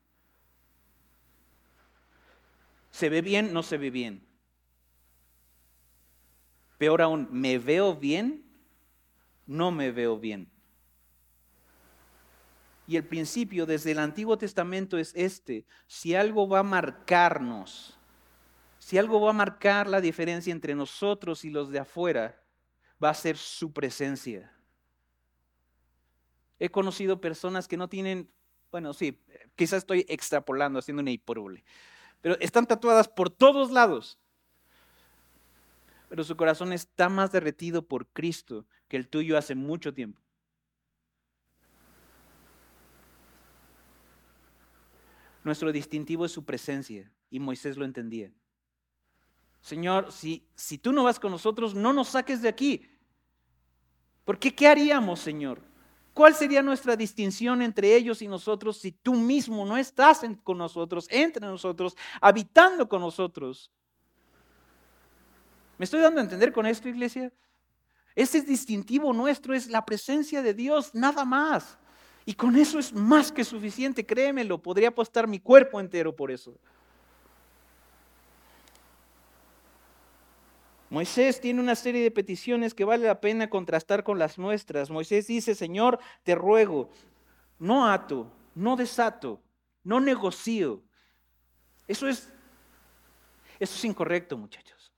¿Se 2.91 3.09
ve 3.09 3.21
bien? 3.21 3.53
No 3.53 3.63
se 3.63 3.79
ve 3.79 3.91
bien. 3.91 4.28
Peor 6.79 7.03
aún, 7.03 7.29
¿me 7.31 7.59
veo 7.59 7.95
bien? 7.95 8.45
No 9.47 9.71
me 9.71 9.91
veo 9.91 10.19
bien. 10.19 10.51
Y 12.87 12.97
el 12.97 13.05
principio 13.05 13.67
desde 13.67 13.91
el 13.91 13.99
Antiguo 13.99 14.39
Testamento 14.39 14.97
es 14.97 15.13
este. 15.15 15.67
Si 15.87 16.15
algo 16.15 16.49
va 16.49 16.61
a 16.61 16.63
marcarnos, 16.63 17.99
si 18.79 18.97
algo 18.97 19.21
va 19.21 19.31
a 19.31 19.35
marcar 19.35 19.87
la 19.89 20.01
diferencia 20.01 20.53
entre 20.53 20.75
nosotros 20.75 21.45
y 21.45 21.51
los 21.51 21.69
de 21.71 21.81
afuera, 21.81 22.43
va 23.03 23.11
a 23.11 23.15
ser 23.15 23.37
su 23.37 23.73
presencia. 23.73 24.51
He 26.59 26.71
conocido 26.71 27.21
personas 27.21 27.69
que 27.69 27.77
no 27.77 27.89
tienen, 27.89 28.31
bueno, 28.71 28.95
sí, 28.95 29.21
quizás 29.55 29.79
estoy 29.79 30.07
extrapolando, 30.09 30.79
haciendo 30.79 31.03
una 31.03 31.11
hipérbole, 31.11 31.65
pero 32.21 32.39
están 32.41 32.67
tatuadas 32.67 33.09
por 33.09 33.29
todos 33.29 33.71
lados. 33.71 34.19
Pero 36.09 36.25
su 36.25 36.37
corazón 36.37 36.73
está 36.73 37.09
más 37.09 37.33
derretido 37.33 37.87
por 37.87 38.07
Cristo 38.09 38.67
que 38.89 38.97
el 38.97 39.09
tuyo 39.09 39.37
hace 39.37 39.55
mucho 39.55 39.93
tiempo. 39.93 40.21
Nuestro 45.45 45.73
distintivo 45.73 46.25
es 46.25 46.33
su 46.33 46.45
presencia 46.45 47.11
y 47.31 47.41
Moisés 47.41 47.77
lo 47.77 47.85
entendía. 47.85 48.33
Señor, 49.61 50.13
si, 50.13 50.47
si 50.55 50.79
tú 50.79 50.93
no 50.93 51.05
vas 51.05 51.19
con 51.19 51.31
nosotros, 51.31 51.75
no 51.75 51.93
nos 51.93 52.09
saques 52.09 52.43
de 52.43 52.49
aquí. 52.49 52.87
Porque 54.25 54.55
¿qué 54.55 54.69
haríamos, 54.69 55.21
Señor? 55.21 55.63
¿Cuál 56.13 56.35
sería 56.35 56.63
nuestra 56.63 56.97
distinción 56.97 57.63
entre 57.63 57.95
ellos 57.95 58.23
y 58.23 58.29
nosotros 58.29 58.79
si 58.79 58.93
tú 58.93 59.15
mismo 59.15 59.65
no 59.65 59.77
estás 59.77 60.23
con 60.43 60.59
nosotros, 60.59 61.07
entre 61.11 61.47
nosotros, 61.47 61.97
habitando 62.21 62.89
con 62.89 63.01
nosotros? 63.01 63.71
¿Me 65.79 65.85
estoy 65.85 66.01
dando 66.01 66.21
a 66.21 66.25
entender 66.25 66.53
con 66.53 66.67
esto, 66.67 66.89
iglesia? 66.89 67.33
Ese 68.15 68.43
distintivo 68.43 69.13
nuestro 69.13 69.55
es 69.55 69.69
la 69.69 69.87
presencia 69.87 70.43
de 70.43 70.53
Dios, 70.53 70.93
nada 70.93 71.25
más. 71.25 71.79
Y 72.27 72.35
con 72.35 72.57
eso 72.57 72.79
es 72.79 72.93
más 72.93 73.31
que 73.31 73.45
suficiente, 73.45 74.05
créemelo, 74.05 74.61
podría 74.61 74.89
apostar 74.89 75.29
mi 75.29 75.39
cuerpo 75.39 75.81
entero 75.81 76.15
por 76.15 76.31
eso. 76.31 76.59
Moisés 80.91 81.41
tiene 81.41 81.61
una 81.61 81.77
serie 81.77 82.03
de 82.03 82.11
peticiones 82.11 82.75
que 82.75 82.85
vale 82.85 83.07
la 83.07 83.21
pena 83.21 83.49
contrastar 83.49 84.03
con 84.03 84.19
las 84.19 84.37
nuestras. 84.37 84.91
Moisés 84.91 85.27
dice, 85.27 85.55
Señor, 85.55 85.99
te 86.25 86.35
ruego, 86.35 86.91
no 87.59 87.87
ato, 87.87 88.33
no 88.55 88.75
desato, 88.75 89.41
no 89.85 90.01
negocio. 90.01 90.83
Eso 91.87 92.09
es, 92.09 92.33
eso 93.61 93.75
es 93.75 93.85
incorrecto, 93.85 94.37
muchachos. 94.37 94.93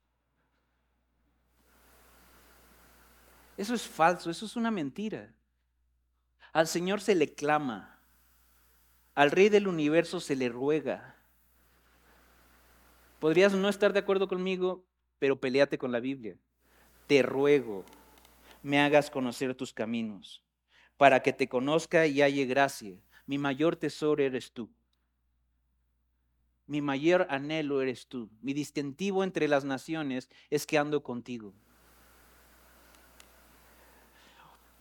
Eso 3.60 3.74
es 3.74 3.82
falso, 3.82 4.30
eso 4.30 4.46
es 4.46 4.56
una 4.56 4.70
mentira. 4.70 5.34
Al 6.54 6.66
Señor 6.66 7.02
se 7.02 7.14
le 7.14 7.34
clama. 7.34 8.00
Al 9.14 9.30
Rey 9.30 9.50
del 9.50 9.68
universo 9.68 10.18
se 10.18 10.34
le 10.34 10.48
ruega. 10.48 11.14
Podrías 13.18 13.52
no 13.52 13.68
estar 13.68 13.92
de 13.92 13.98
acuerdo 13.98 14.28
conmigo, 14.28 14.86
pero 15.18 15.38
peleate 15.38 15.76
con 15.76 15.92
la 15.92 16.00
Biblia. 16.00 16.38
Te 17.06 17.20
ruego, 17.20 17.84
me 18.62 18.80
hagas 18.80 19.10
conocer 19.10 19.54
tus 19.54 19.74
caminos, 19.74 20.42
para 20.96 21.20
que 21.20 21.34
te 21.34 21.46
conozca 21.46 22.06
y 22.06 22.22
halle 22.22 22.46
gracia. 22.46 22.96
Mi 23.26 23.36
mayor 23.36 23.76
tesoro 23.76 24.22
eres 24.22 24.52
tú. 24.52 24.70
Mi 26.66 26.80
mayor 26.80 27.26
anhelo 27.28 27.82
eres 27.82 28.06
tú. 28.06 28.30
Mi 28.40 28.54
distintivo 28.54 29.22
entre 29.22 29.48
las 29.48 29.66
naciones 29.66 30.30
es 30.48 30.66
que 30.66 30.78
ando 30.78 31.02
contigo. 31.02 31.52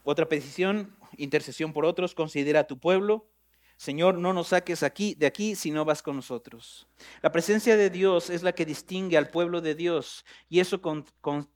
Otra 0.03 0.27
petición, 0.27 0.95
intercesión 1.17 1.73
por 1.73 1.85
otros, 1.85 2.15
considera 2.15 2.61
a 2.61 2.67
tu 2.67 2.79
pueblo. 2.79 3.29
Señor, 3.77 4.17
no 4.17 4.33
nos 4.33 4.49
saques 4.49 4.83
aquí, 4.83 5.15
de 5.15 5.25
aquí 5.25 5.55
si 5.55 5.71
no 5.71 5.85
vas 5.85 6.01
con 6.01 6.17
nosotros. 6.17 6.87
La 7.21 7.31
presencia 7.31 7.77
de 7.77 7.89
Dios 7.89 8.29
es 8.29 8.43
la 8.43 8.51
que 8.51 8.65
distingue 8.65 9.17
al 9.17 9.29
pueblo 9.29 9.61
de 9.61 9.73
Dios 9.73 10.25
y 10.49 10.59
eso 10.59 10.81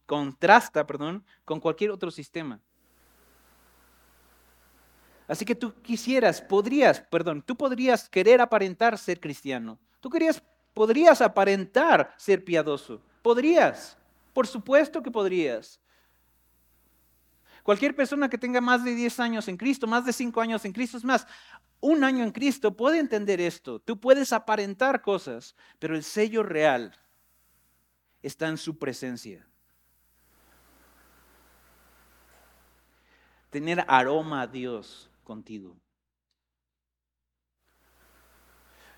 contrasta 0.05 0.87
perdón, 0.87 1.25
con 1.43 1.59
cualquier 1.59 1.91
otro 1.91 2.11
sistema. 2.11 2.61
Así 5.27 5.43
que 5.43 5.55
tú 5.55 5.73
quisieras, 5.81 6.41
podrías, 6.41 7.01
perdón, 7.01 7.41
tú 7.41 7.57
podrías 7.57 8.07
querer 8.07 8.39
aparentar 8.39 8.97
ser 8.97 9.19
cristiano. 9.19 9.79
Tú 9.99 10.09
querías, 10.09 10.41
podrías 10.73 11.21
aparentar 11.21 12.13
ser 12.17 12.45
piadoso. 12.45 13.01
Podrías, 13.21 13.97
por 14.33 14.47
supuesto 14.47 15.01
que 15.01 15.11
podrías. 15.11 15.82
Cualquier 17.63 17.95
persona 17.95 18.29
que 18.29 18.37
tenga 18.37 18.59
más 18.59 18.83
de 18.83 18.93
10 18.93 19.19
años 19.21 19.47
en 19.47 19.55
Cristo, 19.55 19.87
más 19.87 20.05
de 20.05 20.11
5 20.11 20.41
años 20.41 20.65
en 20.65 20.73
Cristo, 20.73 20.97
es 20.97 21.05
más, 21.05 21.25
un 21.79 22.03
año 22.03 22.23
en 22.23 22.31
Cristo 22.31 22.75
puede 22.75 22.99
entender 22.99 23.39
esto. 23.39 23.79
Tú 23.79 23.99
puedes 23.99 24.33
aparentar 24.33 25.01
cosas, 25.01 25.55
pero 25.79 25.95
el 25.95 26.03
sello 26.03 26.43
real 26.43 26.93
está 28.21 28.49
en 28.49 28.57
su 28.57 28.77
presencia. 28.77 29.47
Tener 33.49 33.85
aroma 33.87 34.41
a 34.41 34.47
Dios 34.47 35.09
contigo. 35.23 35.77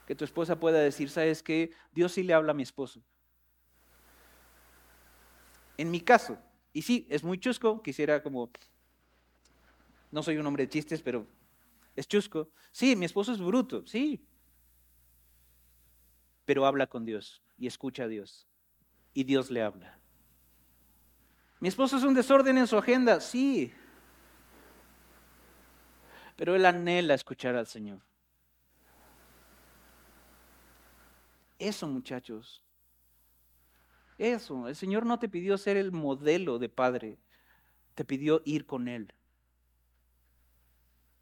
Que 0.08 0.16
tu 0.16 0.24
esposa 0.24 0.60
pueda 0.60 0.80
decir, 0.80 1.10
¿sabes 1.10 1.42
qué? 1.44 1.72
Dios 1.92 2.14
sí 2.14 2.24
le 2.24 2.34
habla 2.34 2.52
a 2.52 2.56
mi 2.56 2.64
esposo. 2.64 3.02
En 5.78 5.92
mi 5.92 6.02
caso, 6.02 6.38
y 6.76 6.82
sí, 6.82 7.08
es 7.10 7.24
muy 7.24 7.40
chusco, 7.40 7.82
quisiera 7.82 8.22
como, 8.22 8.52
no 10.12 10.22
soy 10.22 10.36
un 10.36 10.46
hombre 10.46 10.66
de 10.66 10.70
chistes, 10.70 11.02
pero 11.02 11.26
es 11.96 12.06
chusco. 12.06 12.50
Sí, 12.74 12.98
mi 12.98 13.06
esposo 13.06 13.32
es 13.32 13.40
bruto, 13.40 13.88
sí. 13.88 14.28
Pero 16.44 16.66
habla 16.66 16.88
con 16.88 17.06
Dios 17.06 17.42
y 17.58 17.68
escucha 17.68 18.04
a 18.04 18.08
Dios. 18.10 18.46
Y 19.14 19.24
Dios 19.24 19.52
le 19.52 19.62
habla. 19.62 19.98
Mi 21.62 21.70
esposo 21.70 21.96
es 21.96 22.04
un 22.04 22.14
desorden 22.14 22.58
en 22.58 22.68
su 22.68 22.78
agenda, 22.78 23.22
sí. 23.22 23.74
Pero 26.36 26.58
él 26.58 26.66
anhela 26.66 27.14
escuchar 27.14 27.56
al 27.56 27.68
Señor. 27.68 28.02
Eso, 31.58 31.88
muchachos, 31.88 32.65
eso, 34.18 34.68
el 34.68 34.76
Señor 34.76 35.06
no 35.06 35.20
te 35.20 35.30
pidió 35.30 35.58
ser 35.58 35.78
el 35.78 35.92
modelo 35.92 36.60
de 36.60 36.70
padre, 36.70 37.18
te 37.96 38.06
pidió 38.06 38.42
ir 38.46 38.66
con 38.66 38.88
Él. 38.88 39.14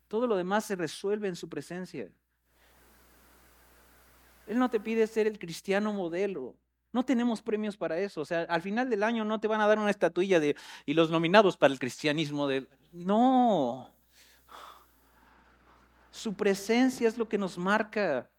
Todo 0.07 0.27
lo 0.27 0.35
demás 0.35 0.65
se 0.65 0.75
resuelve 0.75 1.27
en 1.27 1.35
su 1.35 1.49
presencia. 1.49 2.11
Él 4.45 4.59
no 4.59 4.69
te 4.69 4.79
pide 4.79 5.07
ser 5.07 5.25
el 5.27 5.39
cristiano 5.39 5.93
modelo. 5.93 6.55
No 6.91 7.03
tenemos 7.03 7.41
premios 7.41 7.75
para 7.75 7.97
eso. 7.97 8.21
O 8.21 8.25
sea, 8.25 8.41
al 8.43 8.61
final 8.61 8.89
del 8.89 9.01
año 9.01 9.25
no 9.25 9.39
te 9.39 9.47
van 9.47 9.61
a 9.61 9.67
dar 9.67 9.79
una 9.79 9.89
estatuilla 9.89 10.39
de 10.39 10.55
y 10.85 10.93
los 10.93 11.09
nominados 11.09 11.57
para 11.57 11.73
el 11.73 11.79
cristianismo 11.79 12.47
de 12.47 12.67
no. 12.91 13.89
Su 16.11 16.35
presencia 16.35 17.07
es 17.07 17.17
lo 17.17 17.27
que 17.27 17.39
nos 17.39 17.57
marca. 17.57 18.29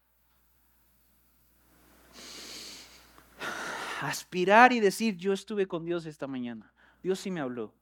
Aspirar 4.05 4.71
y 4.71 4.79
decir, 4.79 5.17
yo 5.17 5.33
estuve 5.33 5.67
con 5.67 5.83
Dios 5.83 6.05
esta 6.05 6.27
mañana. 6.27 6.71
Dios 7.01 7.19
sí 7.19 7.31
me 7.31 7.39
habló. 7.39 7.73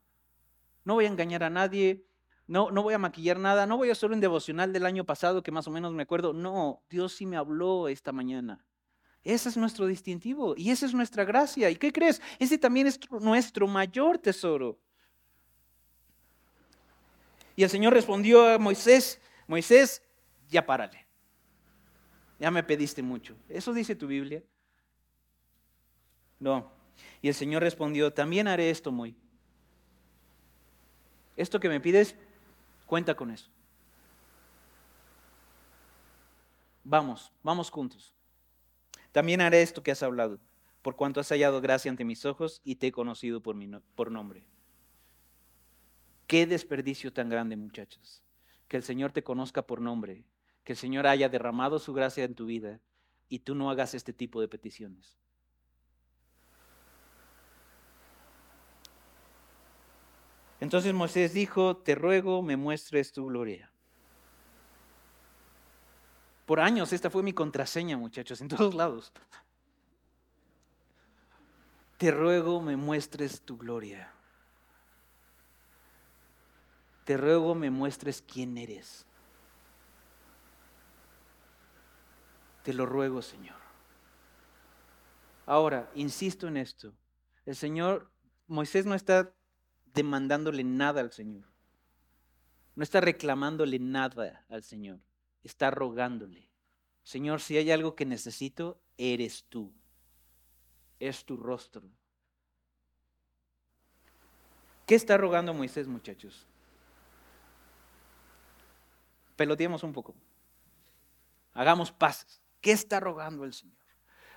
No 0.85 0.93
voy 0.93 1.03
a 1.03 1.09
engañar 1.09 1.43
a 1.43 1.49
nadie, 1.49 2.05
no, 2.47 2.71
no 2.71 2.81
voy 2.81 2.93
a 2.93 2.97
maquillar 2.97 3.39
nada, 3.39 3.65
no 3.65 3.75
voy 3.75 3.89
a 3.89 3.91
hacer 3.91 4.09
un 4.09 4.21
devocional 4.21 4.71
del 4.71 4.85
año 4.85 5.03
pasado 5.03 5.43
que 5.43 5.51
más 5.51 5.67
o 5.67 5.71
menos 5.71 5.91
me 5.91 6.03
acuerdo. 6.03 6.31
No, 6.31 6.81
Dios 6.89 7.11
sí 7.11 7.25
me 7.25 7.35
habló 7.35 7.89
esta 7.89 8.13
mañana. 8.13 8.65
Ese 9.21 9.49
es 9.49 9.57
nuestro 9.57 9.85
distintivo 9.85 10.53
y 10.55 10.71
esa 10.71 10.85
es 10.85 10.93
nuestra 10.93 11.25
gracia. 11.25 11.69
¿Y 11.69 11.75
qué 11.75 11.91
crees? 11.91 12.21
Ese 12.39 12.57
también 12.57 12.87
es 12.87 12.97
nuestro 13.19 13.67
mayor 13.67 14.17
tesoro. 14.17 14.79
Y 17.57 17.63
el 17.63 17.69
Señor 17.69 17.91
respondió 17.91 18.47
a 18.47 18.57
Moisés, 18.59 19.19
Moisés, 19.45 20.01
ya 20.47 20.65
párale. 20.65 21.05
Ya 22.39 22.49
me 22.49 22.63
pediste 22.63 23.03
mucho. 23.03 23.35
¿Eso 23.49 23.73
dice 23.73 23.93
tu 23.93 24.07
Biblia? 24.07 24.41
No. 26.43 26.69
Y 27.21 27.29
el 27.29 27.33
Señor 27.33 27.63
respondió, 27.63 28.11
también 28.11 28.49
haré 28.49 28.69
esto, 28.69 28.91
muy. 28.91 29.15
Esto 31.37 31.57
que 31.57 31.69
me 31.69 31.79
pides, 31.79 32.17
cuenta 32.85 33.15
con 33.15 33.31
eso. 33.31 33.49
Vamos, 36.83 37.31
vamos 37.43 37.69
juntos. 37.69 38.13
También 39.13 39.39
haré 39.39 39.61
esto 39.61 39.83
que 39.83 39.91
has 39.91 40.03
hablado, 40.03 40.37
por 40.81 40.97
cuanto 40.97 41.21
has 41.21 41.29
hallado 41.29 41.61
gracia 41.61 41.89
ante 41.89 42.03
mis 42.03 42.25
ojos 42.25 42.59
y 42.65 42.75
te 42.75 42.87
he 42.87 42.91
conocido 42.91 43.41
por, 43.41 43.55
mi 43.55 43.71
por 43.95 44.11
nombre. 44.11 44.43
Qué 46.27 46.45
desperdicio 46.45 47.13
tan 47.13 47.29
grande, 47.29 47.55
muchachos. 47.55 48.21
Que 48.67 48.75
el 48.75 48.83
Señor 48.83 49.13
te 49.13 49.23
conozca 49.23 49.61
por 49.61 49.79
nombre, 49.79 50.25
que 50.65 50.73
el 50.73 50.77
Señor 50.77 51.07
haya 51.07 51.29
derramado 51.29 51.79
su 51.79 51.93
gracia 51.93 52.25
en 52.25 52.35
tu 52.35 52.47
vida 52.47 52.81
y 53.29 53.39
tú 53.39 53.55
no 53.55 53.69
hagas 53.69 53.93
este 53.93 54.11
tipo 54.11 54.41
de 54.41 54.49
peticiones. 54.49 55.22
Entonces 60.63 60.93
Moisés 60.93 61.33
dijo, 61.33 61.75
te 61.75 61.93
ruego, 61.93 62.41
me 62.41 62.55
muestres 62.55 63.11
tu 63.11 63.25
gloria. 63.25 63.69
Por 66.45 66.61
años 66.61 66.93
esta 66.93 67.09
fue 67.09 67.21
mi 67.21 67.33
contraseña, 67.33 67.97
muchachos, 67.97 68.39
en 68.39 68.47
todos 68.47 68.73
lados. 68.73 69.11
Te 71.97 72.11
ruego, 72.11 72.61
me 72.61 72.77
muestres 72.77 73.41
tu 73.41 73.57
gloria. 73.57 74.09
Te 77.03 77.17
ruego, 77.17 77.55
me 77.55 77.69
muestres 77.69 78.21
quién 78.21 78.57
eres. 78.57 79.05
Te 82.63 82.71
lo 82.71 82.85
ruego, 82.85 83.21
Señor. 83.21 83.57
Ahora, 85.45 85.91
insisto 85.93 86.47
en 86.47 86.55
esto. 86.55 86.93
El 87.45 87.57
Señor, 87.57 88.09
Moisés 88.47 88.85
no 88.85 88.95
está 88.95 89.33
demandándole 89.93 90.63
nada 90.63 91.01
al 91.01 91.11
Señor. 91.11 91.45
No 92.75 92.83
está 92.83 93.01
reclamándole 93.01 93.79
nada 93.79 94.45
al 94.49 94.63
Señor. 94.63 94.99
Está 95.43 95.69
rogándole. 95.71 96.49
Señor, 97.03 97.41
si 97.41 97.57
hay 97.57 97.71
algo 97.71 97.95
que 97.95 98.05
necesito, 98.05 98.79
eres 98.97 99.45
tú. 99.49 99.71
Es 100.99 101.25
tu 101.25 101.37
rostro. 101.37 101.83
¿Qué 104.85 104.95
está 104.95 105.17
rogando 105.17 105.53
Moisés, 105.53 105.87
muchachos? 105.87 106.45
Peloteemos 109.35 109.83
un 109.83 109.93
poco. 109.93 110.15
Hagamos 111.53 111.91
pases. 111.91 112.41
¿Qué 112.61 112.71
está 112.71 112.99
rogando 112.99 113.43
el 113.43 113.53
Señor? 113.53 113.77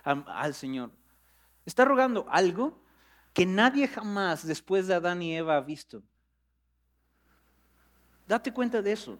Al 0.03 0.53
Señor. 0.53 0.91
Está 1.65 1.85
rogando 1.85 2.25
algo 2.29 2.81
que 3.37 3.45
nadie 3.45 3.87
jamás 3.87 4.47
después 4.47 4.87
de 4.87 4.95
Adán 4.95 5.21
y 5.21 5.37
Eva 5.37 5.57
ha 5.57 5.61
visto. 5.61 6.01
Date 8.27 8.51
cuenta 8.51 8.81
de 8.81 8.91
eso. 8.91 9.19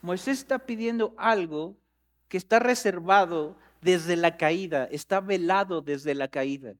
Moisés 0.00 0.38
está 0.38 0.58
pidiendo 0.58 1.14
algo 1.16 1.76
que 2.28 2.38
está 2.38 2.58
reservado 2.58 3.54
desde 3.80 4.16
la 4.16 4.36
caída, 4.36 4.88
está 4.90 5.20
velado 5.20 5.80
desde 5.80 6.16
la 6.16 6.26
caída. 6.26 6.74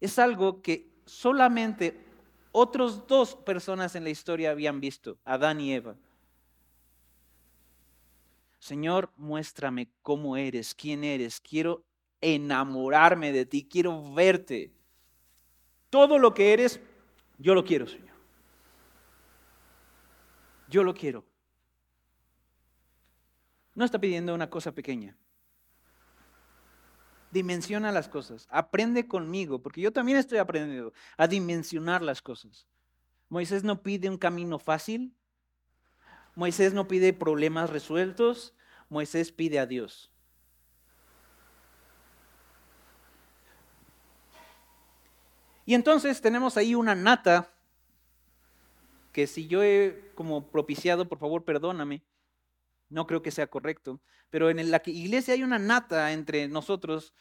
Es 0.00 0.18
algo 0.18 0.62
que 0.62 0.88
solamente 1.04 2.06
otros 2.50 3.06
dos 3.06 3.36
personas 3.36 3.94
en 3.94 4.04
la 4.04 4.10
historia 4.10 4.52
habían 4.52 4.80
visto, 4.80 5.18
Adán 5.26 5.60
y 5.60 5.74
Eva. 5.74 5.96
Señor, 8.58 9.12
muéstrame 9.18 9.90
cómo 10.00 10.38
eres, 10.38 10.74
quién 10.74 11.04
eres. 11.04 11.42
Quiero 11.42 11.84
enamorarme 12.22 13.32
de 13.32 13.44
ti, 13.44 13.68
quiero 13.68 14.14
verte. 14.14 14.72
Todo 15.90 16.18
lo 16.18 16.32
que 16.32 16.54
eres, 16.54 16.80
yo 17.36 17.54
lo 17.54 17.64
quiero, 17.64 17.86
Señor. 17.86 18.16
Yo 20.68 20.82
lo 20.82 20.94
quiero. 20.94 21.26
No 23.74 23.84
está 23.84 23.98
pidiendo 23.98 24.34
una 24.34 24.48
cosa 24.48 24.72
pequeña. 24.72 25.18
Dimensiona 27.30 27.92
las 27.92 28.08
cosas. 28.08 28.46
Aprende 28.50 29.08
conmigo, 29.08 29.60
porque 29.60 29.80
yo 29.80 29.92
también 29.92 30.18
estoy 30.18 30.38
aprendiendo 30.38 30.92
a 31.16 31.26
dimensionar 31.26 32.02
las 32.02 32.22
cosas. 32.22 32.66
Moisés 33.28 33.64
no 33.64 33.82
pide 33.82 34.08
un 34.08 34.18
camino 34.18 34.58
fácil. 34.58 35.14
Moisés 36.34 36.74
no 36.74 36.86
pide 36.86 37.12
problemas 37.12 37.70
resueltos. 37.70 38.54
Moisés 38.88 39.32
pide 39.32 39.58
a 39.58 39.66
Dios. 39.66 40.11
Y 45.64 45.74
entonces 45.74 46.20
tenemos 46.20 46.56
ahí 46.56 46.74
una 46.74 46.94
nata 46.94 47.52
que 49.12 49.26
si 49.26 49.46
yo 49.46 49.62
he 49.62 50.10
como 50.14 50.50
propiciado, 50.50 51.08
por 51.08 51.18
favor, 51.18 51.44
perdóname. 51.44 52.02
No 52.88 53.06
creo 53.06 53.22
que 53.22 53.30
sea 53.30 53.46
correcto. 53.46 54.00
Pero 54.30 54.50
en 54.50 54.70
la 54.70 54.82
iglesia 54.86 55.34
hay 55.34 55.42
una 55.42 55.58
nata 55.58 56.12
entre 56.12 56.48
nosotros 56.48 57.14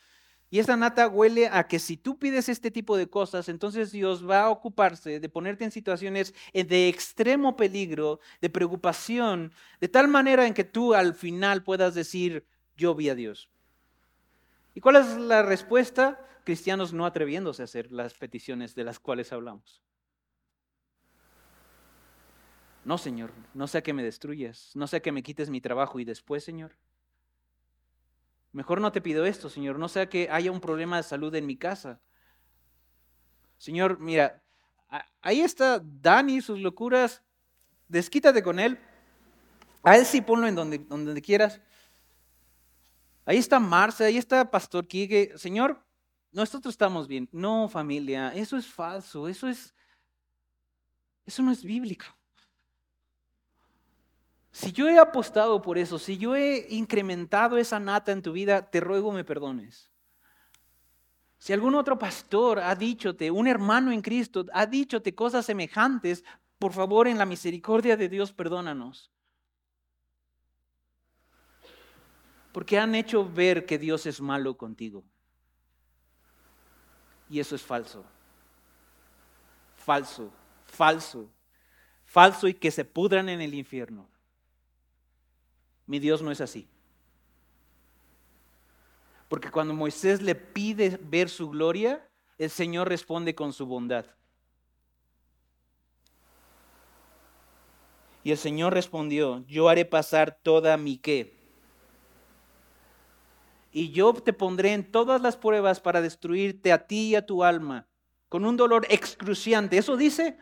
y 0.54 0.60
esa 0.60 0.76
nata 0.76 1.08
huele 1.08 1.48
a 1.48 1.66
que 1.66 1.80
si 1.80 1.96
tú 1.96 2.20
pides 2.20 2.50
este 2.50 2.72
tipo 2.72 2.98
de 2.98 3.10
cosas, 3.10 3.48
entonces 3.48 3.94
Dios 3.94 4.30
va 4.30 4.42
a 4.42 4.50
ocuparse 4.50 5.22
de 5.22 5.30
ponerte 5.30 5.64
en 5.64 5.72
situaciones 5.72 6.34
de 6.54 6.90
extremo 6.90 7.56
peligro, 7.56 8.20
de 8.42 8.50
preocupación, 8.50 9.54
de 9.80 9.88
tal 9.88 10.10
manera 10.10 10.46
en 10.46 10.54
que 10.54 10.66
tú 10.66 10.94
al 10.94 11.16
final 11.16 11.64
puedas 11.64 11.96
decir, 11.96 12.46
yo 12.76 12.94
vi 12.94 13.08
a 13.08 13.16
Dios. 13.16 13.50
¿Y 14.76 14.82
cuál 14.82 14.98
es 14.98 15.16
la 15.16 15.42
respuesta? 15.42 16.20
Cristianos 16.44 16.94
no 16.94 17.06
atreviéndose 17.06 17.62
a 17.62 17.66
hacer 17.66 17.92
las 17.92 18.14
peticiones 18.14 18.76
de 18.76 18.84
las 18.84 19.00
cuales 19.00 19.32
hablamos. 19.32 19.82
No, 22.84 22.98
Señor, 22.98 23.32
no 23.54 23.68
sea 23.68 23.84
que 23.84 23.94
me 23.94 24.04
destruyas, 24.04 24.72
no 24.74 24.88
sea 24.88 25.02
que 25.02 25.12
me 25.12 25.22
quites 25.22 25.50
mi 25.50 25.62
trabajo 25.62 26.00
y 26.00 26.06
después, 26.06 26.44
Señor. 26.44 26.76
Mejor 28.54 28.82
no 28.82 28.92
te 28.92 29.02
pido 29.02 29.26
esto, 29.26 29.50
Señor, 29.50 29.78
no 29.78 29.88
sea 29.88 30.10
que 30.10 30.30
haya 30.30 30.52
un 30.52 30.60
problema 30.60 30.98
de 30.98 31.04
salud 31.04 31.34
en 31.36 31.46
mi 31.46 31.58
casa. 31.58 32.02
Señor, 33.58 34.00
mira, 34.00 34.42
ahí 35.22 35.42
está 35.42 35.80
Dani, 35.84 36.42
sus 36.42 36.60
locuras, 36.60 37.22
desquítate 37.88 38.42
con 38.42 38.60
él. 38.60 38.80
A 39.84 39.98
él 39.98 40.06
sí 40.06 40.22
ponlo 40.22 40.48
en 40.48 40.56
donde, 40.56 40.80
donde 40.80 41.22
quieras. 41.22 41.62
Ahí 43.26 43.38
está 43.38 43.60
Marce, 43.60 44.04
ahí 44.04 44.18
está 44.18 44.50
Pastor 44.50 44.88
Quique. 44.88 45.34
Señor, 45.38 45.82
nosotros 46.32 46.74
estamos 46.74 47.08
bien. 47.08 47.28
No, 47.32 47.68
familia, 47.68 48.34
eso 48.34 48.58
es 48.58 48.66
falso, 48.66 49.28
eso 49.28 49.48
es, 49.48 49.74
eso 51.26 51.42
no 51.44 51.52
es 51.52 51.64
bíblico. 51.64 52.06
Si 54.52 54.72
yo 54.72 54.90
he 54.90 55.00
apostado 55.00 55.62
por 55.62 55.78
eso, 55.78 55.98
si 55.98 56.18
yo 56.18 56.36
he 56.36 56.68
incrementado 56.70 57.58
esa 57.58 57.80
nata 57.80 58.12
en 58.12 58.22
tu 58.22 58.34
vida, 58.34 58.70
te 58.70 58.82
ruego 58.82 59.12
me 59.12 59.24
perdones. 59.24 59.90
Si 61.38 61.54
algún 61.54 61.74
otro 61.76 61.98
pastor 61.98 62.60
ha 62.60 62.76
dichote, 62.76 63.32
un 63.32 63.48
hermano 63.48 63.92
en 63.92 64.02
Cristo 64.02 64.46
ha 64.54 64.66
dichote 64.66 65.16
cosas 65.16 65.46
semejantes, 65.46 66.24
por 66.60 66.74
favor, 66.74 67.08
en 67.08 67.18
la 67.18 67.26
misericordia 67.26 67.98
de 67.98 68.10
Dios, 68.10 68.32
perdónanos. 68.32 69.12
Porque 72.52 72.78
han 72.78 72.94
hecho 72.94 73.28
ver 73.28 73.66
que 73.66 73.80
Dios 73.80 74.06
es 74.06 74.22
malo 74.22 74.58
contigo. 74.58 75.04
Y 77.32 77.40
eso 77.40 77.56
es 77.56 77.62
falso. 77.62 78.04
Falso, 79.78 80.30
falso, 80.66 81.30
falso 82.04 82.48
y 82.50 82.54
que 82.54 82.70
se 82.70 82.84
pudran 82.84 83.30
en 83.30 83.40
el 83.40 83.54
infierno. 83.54 84.06
Mi 85.88 85.98
Dios 85.98 86.22
no 86.22 86.30
es 86.30 86.42
así. 86.42 86.68
Porque 89.30 89.50
cuando 89.50 89.74
Moisés 89.74 90.22
le 90.22 90.36
pide 90.36 91.00
ver 91.02 91.30
su 91.30 91.50
gloria, 91.50 92.06
el 92.38 92.50
Señor 92.50 92.90
responde 92.90 93.34
con 93.34 93.54
su 93.54 93.66
bondad. 93.66 94.06
Y 98.26 98.32
el 98.32 98.38
Señor 98.38 98.74
respondió, 98.74 99.46
yo 99.48 99.70
haré 99.70 99.86
pasar 99.86 100.38
toda 100.44 100.76
mi 100.76 100.98
qué. 100.98 101.41
Y 103.72 103.92
yo 103.92 104.14
te 104.14 104.34
pondré 104.34 104.74
en 104.74 104.92
todas 104.92 105.22
las 105.22 105.38
pruebas 105.38 105.80
para 105.80 106.02
destruirte 106.02 106.74
a 106.74 106.86
ti 106.86 107.10
y 107.10 107.16
a 107.16 107.26
tu 107.26 107.44
alma, 107.44 107.88
con 108.30 108.46
un 108.46 108.58
dolor 108.58 108.86
excruciante. 108.90 109.78
Eso 109.78 109.96
dice, 109.96 110.38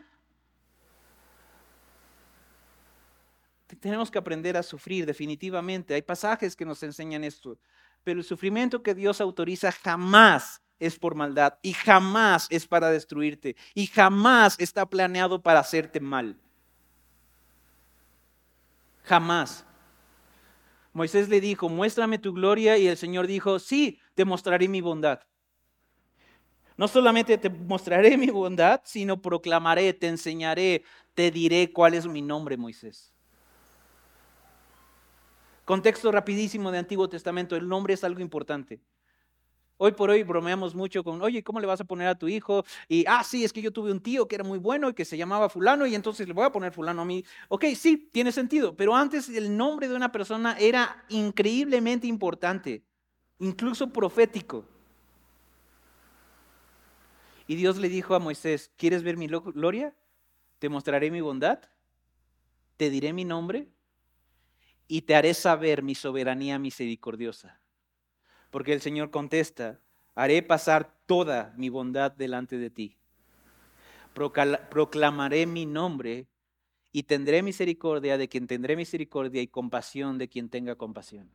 tenemos 3.80 4.10
que 4.10 4.18
aprender 4.18 4.56
a 4.56 4.62
sufrir 4.62 5.06
definitivamente. 5.06 5.94
Hay 5.94 6.02
pasajes 6.02 6.56
que 6.56 6.64
nos 6.64 6.82
enseñan 6.82 7.24
esto. 7.24 7.58
Pero 8.04 8.20
el 8.20 8.24
sufrimiento 8.24 8.82
que 8.82 8.94
Dios 8.94 9.20
autoriza 9.20 9.72
jamás 9.72 10.62
es 10.78 10.98
por 10.98 11.14
maldad 11.14 11.58
y 11.62 11.74
jamás 11.74 12.46
es 12.50 12.66
para 12.66 12.90
destruirte 12.90 13.54
y 13.74 13.86
jamás 13.86 14.56
está 14.58 14.86
planeado 14.86 15.42
para 15.42 15.60
hacerte 15.60 16.00
mal. 16.00 16.38
Jamás. 19.04 19.66
Moisés 20.92 21.28
le 21.28 21.40
dijo, 21.40 21.68
muéstrame 21.68 22.18
tu 22.18 22.32
gloria 22.32 22.76
y 22.76 22.88
el 22.88 22.96
Señor 22.96 23.26
dijo, 23.26 23.58
sí, 23.58 24.00
te 24.14 24.24
mostraré 24.24 24.68
mi 24.68 24.80
bondad. 24.80 25.20
No 26.76 26.88
solamente 26.88 27.36
te 27.38 27.50
mostraré 27.50 28.16
mi 28.16 28.30
bondad, 28.30 28.80
sino 28.84 29.20
proclamaré, 29.20 29.92
te 29.92 30.08
enseñaré, 30.08 30.82
te 31.14 31.30
diré 31.30 31.72
cuál 31.72 31.94
es 31.94 32.06
mi 32.06 32.22
nombre, 32.22 32.56
Moisés. 32.56 33.12
Contexto 35.64 36.10
rapidísimo 36.10 36.72
de 36.72 36.78
Antiguo 36.78 37.08
Testamento, 37.08 37.54
el 37.54 37.68
nombre 37.68 37.94
es 37.94 38.02
algo 38.02 38.20
importante. 38.20 38.80
Hoy 39.82 39.92
por 39.92 40.10
hoy 40.10 40.22
bromeamos 40.24 40.74
mucho 40.74 41.02
con, 41.02 41.22
oye, 41.22 41.42
¿cómo 41.42 41.58
le 41.58 41.66
vas 41.66 41.80
a 41.80 41.84
poner 41.84 42.06
a 42.06 42.14
tu 42.14 42.28
hijo? 42.28 42.66
Y, 42.86 43.06
ah, 43.08 43.24
sí, 43.24 43.44
es 43.44 43.50
que 43.54 43.62
yo 43.62 43.72
tuve 43.72 43.90
un 43.90 44.00
tío 44.00 44.28
que 44.28 44.34
era 44.34 44.44
muy 44.44 44.58
bueno 44.58 44.90
y 44.90 44.92
que 44.92 45.06
se 45.06 45.16
llamaba 45.16 45.48
fulano 45.48 45.86
y 45.86 45.94
entonces 45.94 46.28
le 46.28 46.34
voy 46.34 46.44
a 46.44 46.52
poner 46.52 46.70
fulano 46.70 47.00
a 47.00 47.06
mí. 47.06 47.24
Ok, 47.48 47.64
sí, 47.74 48.10
tiene 48.12 48.30
sentido, 48.30 48.76
pero 48.76 48.94
antes 48.94 49.30
el 49.30 49.56
nombre 49.56 49.88
de 49.88 49.94
una 49.94 50.12
persona 50.12 50.54
era 50.58 51.02
increíblemente 51.08 52.06
importante, 52.06 52.84
incluso 53.38 53.90
profético. 53.90 54.66
Y 57.46 57.56
Dios 57.56 57.78
le 57.78 57.88
dijo 57.88 58.14
a 58.14 58.18
Moisés, 58.18 58.70
¿quieres 58.76 59.02
ver 59.02 59.16
mi 59.16 59.28
gloria? 59.28 59.94
Te 60.58 60.68
mostraré 60.68 61.10
mi 61.10 61.22
bondad, 61.22 61.58
te 62.76 62.90
diré 62.90 63.14
mi 63.14 63.24
nombre 63.24 63.66
y 64.88 65.00
te 65.00 65.14
haré 65.14 65.32
saber 65.32 65.82
mi 65.82 65.94
soberanía 65.94 66.58
misericordiosa. 66.58 67.59
Porque 68.50 68.72
el 68.72 68.80
Señor 68.80 69.10
contesta, 69.10 69.80
haré 70.14 70.42
pasar 70.42 70.96
toda 71.06 71.54
mi 71.56 71.68
bondad 71.68 72.12
delante 72.12 72.58
de 72.58 72.70
ti. 72.70 72.96
Proclamaré 74.12 75.46
mi 75.46 75.66
nombre 75.66 76.26
y 76.92 77.04
tendré 77.04 77.42
misericordia 77.42 78.18
de 78.18 78.28
quien 78.28 78.46
tendré 78.46 78.76
misericordia 78.76 79.40
y 79.40 79.46
compasión 79.46 80.18
de 80.18 80.28
quien 80.28 80.48
tenga 80.48 80.74
compasión. 80.74 81.30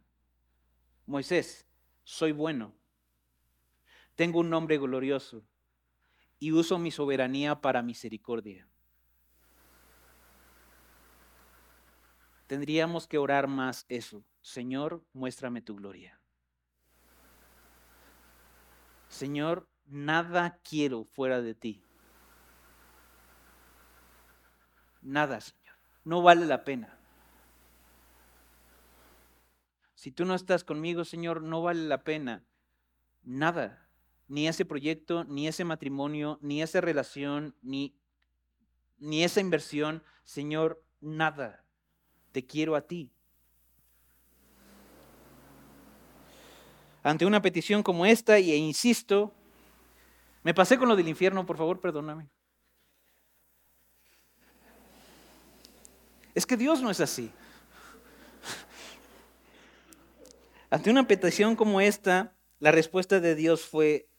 Moisés, 1.05 1.65
soy 2.03 2.31
bueno. 2.31 2.73
Tengo 4.15 4.39
un 4.39 4.49
nombre 4.49 4.77
glorioso 4.77 5.43
y 6.39 6.51
uso 6.51 6.77
mi 6.77 6.91
soberanía 6.91 7.61
para 7.61 7.81
misericordia. 7.81 8.67
Tendríamos 12.47 13.07
que 13.07 13.17
orar 13.17 13.47
más 13.47 13.85
eso. 13.89 14.23
Señor, 14.41 15.03
muéstrame 15.13 15.61
tu 15.61 15.75
gloria. 15.75 16.19
Señor, 19.15 19.69
nada 19.85 20.59
quiero 20.61 21.05
fuera 21.05 21.41
de 21.41 21.55
ti. 21.55 21.81
Nada, 25.01 25.39
Señor. 25.39 25.77
No 26.03 26.21
vale 26.21 26.45
la 26.45 26.65
pena. 26.65 26.99
Si 29.93 30.11
tú 30.11 30.25
no 30.25 30.35
estás 30.35 30.65
conmigo, 30.65 31.05
Señor, 31.05 31.41
no 31.41 31.61
vale 31.61 31.87
la 31.87 32.03
pena. 32.03 32.43
Nada. 33.23 33.87
Ni 34.27 34.49
ese 34.49 34.65
proyecto, 34.65 35.23
ni 35.23 35.47
ese 35.47 35.63
matrimonio, 35.63 36.37
ni 36.41 36.61
esa 36.61 36.81
relación, 36.81 37.55
ni, 37.61 37.95
ni 38.97 39.23
esa 39.23 39.39
inversión. 39.39 40.03
Señor, 40.25 40.83
nada 40.99 41.63
te 42.33 42.45
quiero 42.45 42.75
a 42.75 42.81
ti. 42.81 43.14
Ante 47.05 47.23
una 47.23 47.39
petición 47.39 47.83
como 47.83 48.03
esta, 48.07 48.37
e 48.37 48.55
insisto, 48.55 49.31
me 50.41 50.55
pasé 50.55 50.75
con 50.75 50.89
lo 50.89 50.95
del 50.95 51.07
infierno, 51.07 51.45
por 51.45 51.55
favor, 51.55 51.79
perdóname. 51.79 52.27
Es 56.33 56.47
que 56.47 56.57
Dios 56.57 56.81
no 56.81 56.89
es 56.89 56.99
así. 56.99 57.31
Ante 60.71 60.89
una 60.89 61.07
petición 61.07 61.55
como 61.55 61.79
esta, 61.79 62.33
la 62.57 62.71
respuesta 62.71 63.19
de 63.19 63.35
Dios 63.35 63.61
fue 63.61 64.09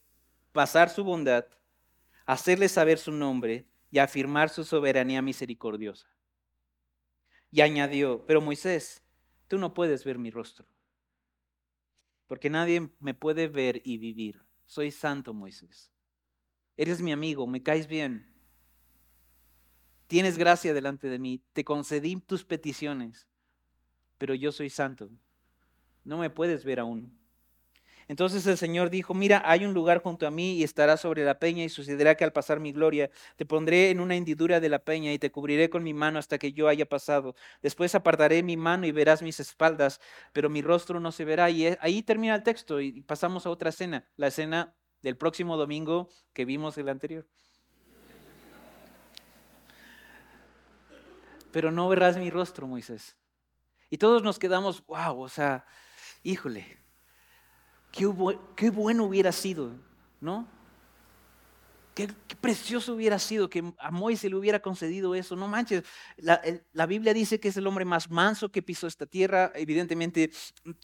pasar 0.52 0.88
su 0.88 1.02
bondad, 1.02 1.44
hacerle 2.24 2.68
saber 2.68 2.98
su 2.98 3.10
nombre 3.10 3.66
y 3.90 3.98
afirmar 3.98 4.48
su 4.48 4.62
soberanía 4.62 5.22
misericordiosa. 5.22 6.06
Y 7.50 7.62
añadió, 7.62 8.24
pero 8.28 8.40
Moisés, 8.40 9.02
tú 9.48 9.58
no 9.58 9.74
puedes 9.74 10.04
ver 10.04 10.18
mi 10.18 10.30
rostro, 10.30 10.66
porque 12.26 12.50
nadie 12.50 12.90
me 13.00 13.14
puede 13.14 13.48
ver 13.48 13.80
y 13.84 13.98
vivir. 13.98 14.44
Soy 14.64 14.90
santo, 14.90 15.32
Moisés. 15.32 15.92
Eres 16.76 17.00
mi 17.00 17.12
amigo, 17.12 17.46
me 17.46 17.62
caes 17.62 17.86
bien. 17.86 18.32
Tienes 20.06 20.38
gracia 20.38 20.74
delante 20.74 21.08
de 21.08 21.18
mí, 21.18 21.42
te 21.52 21.64
concedí 21.64 22.16
tus 22.20 22.44
peticiones, 22.44 23.26
pero 24.18 24.34
yo 24.34 24.52
soy 24.52 24.70
santo. 24.70 25.10
No 26.04 26.18
me 26.18 26.30
puedes 26.30 26.64
ver 26.64 26.78
aún. 26.78 27.18
Entonces 28.08 28.46
el 28.46 28.56
Señor 28.56 28.88
dijo, 28.90 29.14
mira, 29.14 29.42
hay 29.44 29.64
un 29.64 29.74
lugar 29.74 30.00
junto 30.00 30.26
a 30.26 30.30
mí 30.30 30.54
y 30.54 30.64
estará 30.64 30.96
sobre 30.96 31.24
la 31.24 31.38
peña 31.40 31.64
y 31.64 31.68
sucederá 31.68 32.14
que 32.14 32.22
al 32.22 32.32
pasar 32.32 32.60
mi 32.60 32.72
gloria 32.72 33.10
te 33.34 33.44
pondré 33.44 33.90
en 33.90 33.98
una 33.98 34.14
hendidura 34.14 34.60
de 34.60 34.68
la 34.68 34.78
peña 34.78 35.12
y 35.12 35.18
te 35.18 35.32
cubriré 35.32 35.68
con 35.70 35.82
mi 35.82 35.92
mano 35.92 36.18
hasta 36.18 36.38
que 36.38 36.52
yo 36.52 36.68
haya 36.68 36.86
pasado. 36.86 37.34
Después 37.62 37.94
apartaré 37.96 38.42
mi 38.44 38.56
mano 38.56 38.86
y 38.86 38.92
verás 38.92 39.22
mis 39.22 39.40
espaldas, 39.40 40.00
pero 40.32 40.48
mi 40.48 40.62
rostro 40.62 41.00
no 41.00 41.10
se 41.10 41.24
verá. 41.24 41.50
Y 41.50 41.76
ahí 41.80 42.02
termina 42.02 42.36
el 42.36 42.44
texto 42.44 42.80
y 42.80 43.02
pasamos 43.02 43.44
a 43.44 43.50
otra 43.50 43.70
escena, 43.70 44.06
la 44.16 44.28
escena 44.28 44.74
del 45.02 45.16
próximo 45.16 45.56
domingo 45.56 46.08
que 46.32 46.44
vimos 46.44 46.78
el 46.78 46.88
anterior. 46.88 47.26
Pero 51.50 51.72
no 51.72 51.88
verás 51.88 52.18
mi 52.18 52.30
rostro, 52.30 52.66
Moisés. 52.66 53.16
Y 53.90 53.98
todos 53.98 54.22
nos 54.22 54.38
quedamos, 54.38 54.84
wow, 54.86 55.20
o 55.20 55.28
sea, 55.28 55.64
híjole, 56.22 56.85
Qué, 57.96 58.70
bueno 58.70 59.04
hubiera 59.04 59.32
sido, 59.32 59.70
¿no? 60.20 60.46
Qué, 61.94 62.08
precioso 62.40 62.94
hubiera 62.94 63.18
sido 63.18 63.48
que 63.48 63.72
a 63.78 63.90
Moisés 63.90 64.30
le 64.30 64.36
hubiera 64.36 64.60
concedido 64.60 65.14
eso. 65.14 65.34
No 65.34 65.48
manches, 65.48 65.82
la, 66.18 66.86
Biblia 66.86 67.14
dice 67.14 67.40
que 67.40 67.48
es 67.48 67.56
el 67.56 67.66
hombre 67.66 67.86
más 67.86 68.10
manso 68.10 68.50
que 68.50 68.60
pisó 68.60 68.86
esta 68.86 69.06
tierra, 69.06 69.50
evidentemente 69.54 70.30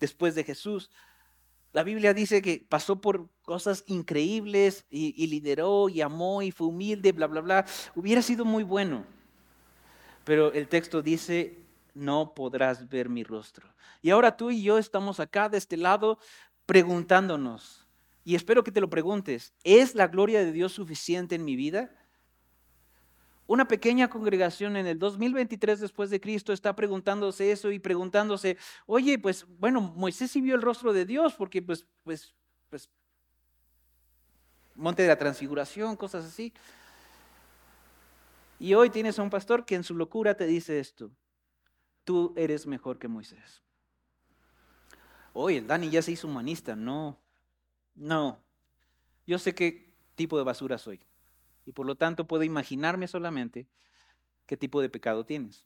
después 0.01 0.35
de 0.35 0.45
Jesús. 0.45 0.91
La 1.75 1.83
Biblia 1.83 2.15
dice 2.15 2.41
que 2.41 2.65
pasó 2.67 3.01
por 3.01 3.29
cosas 3.43 3.85
increíbles 3.87 4.87
y 4.89 5.27
lideró 5.27 5.91
y 5.91 6.01
amó 6.01 6.41
y 6.41 6.51
fue 6.51 6.67
humilde, 6.67 7.13
bla, 7.13 7.27
bla, 7.27 7.43
bla. 7.43 7.67
Hubiera 7.95 8.23
sido 8.23 8.47
muy 8.47 8.65
bueno. 8.65 9.05
Pero 10.25 10.53
el 10.53 10.67
texto 10.69 11.03
dice, 11.03 11.59
no 11.95 12.33
podrás 12.35 12.89
ver 12.89 13.09
mi 13.09 13.23
rostro. 13.23 13.69
Y 14.01 14.11
ahora 14.11 14.37
tú 14.37 14.51
y 14.51 14.63
yo 14.63 14.79
estamos 14.79 15.21
acá 15.21 15.49
de 15.49 15.59
este 15.59 15.77
lado 15.77 16.19
preguntándonos, 16.67 17.87
y 18.25 18.35
espero 18.35 18.63
que 18.63 18.73
te 18.73 18.81
lo 18.81 18.89
preguntes, 18.89 19.53
¿es 19.65 19.95
la 19.95 20.09
gloria 20.09 20.45
de 20.45 20.53
Dios 20.53 20.73
suficiente 20.73 21.35
en 21.35 21.45
mi 21.45 21.57
vida? 21.57 21.91
Una 23.47 23.67
pequeña 23.67 24.09
congregación 24.09 24.77
en 24.77 24.87
el 24.87 24.99
2023 24.99 25.81
después 25.81 26.11
de 26.11 26.21
Cristo 26.21 26.53
está 26.53 26.75
preguntándose 26.77 27.51
eso 27.51 27.73
y 27.73 27.79
preguntándose, 27.79 28.57
oye, 28.87 29.19
pues 29.19 29.47
bueno, 29.59 29.81
Moisés 29.81 30.31
sí 30.31 30.41
vio 30.41 30.55
el 30.55 30.63
rostro 30.63 30.93
de 30.93 31.05
Dios 31.05 31.35
porque 31.35 31.61
pues, 31.61 31.87
pues, 32.05 32.35
pues, 32.71 32.89
monte 34.75 35.03
de 35.03 35.09
la 35.09 35.19
transfiguración, 35.19 35.97
cosas 35.97 36.25
así. 36.25 36.53
Y 38.59 38.75
hoy 38.75 38.91
tienes 38.91 39.19
a 39.19 39.23
un 39.23 39.31
pastor 39.31 39.65
que 39.65 39.75
en 39.75 39.83
su 39.83 39.97
locura 39.97 40.37
te 40.37 40.47
dice 40.47 40.79
esto, 40.79 41.11
tú 42.05 42.33
eres 42.37 42.67
mejor 42.67 42.99
que 42.99 43.09
Moisés. 43.09 43.63
Oye, 45.33 45.59
el 45.59 45.67
Dani 45.67 45.91
ya 45.91 46.03
se 46.03 46.13
hizo 46.13 46.29
humanista. 46.29 46.77
No, 46.77 47.19
no. 47.95 48.39
Yo 49.27 49.39
sé 49.39 49.55
qué 49.55 49.95
tipo 50.15 50.37
de 50.37 50.45
basura 50.45 50.79
soy. 50.79 51.01
Y 51.65 51.73
por 51.73 51.87
lo 51.87 51.95
tanto 51.95 52.27
puedo 52.27 52.43
imaginarme 52.43 53.07
solamente 53.09 53.67
qué 54.47 54.57
tipo 54.57 54.81
de 54.81 54.89
pecado 54.89 55.25
tienes. 55.25 55.65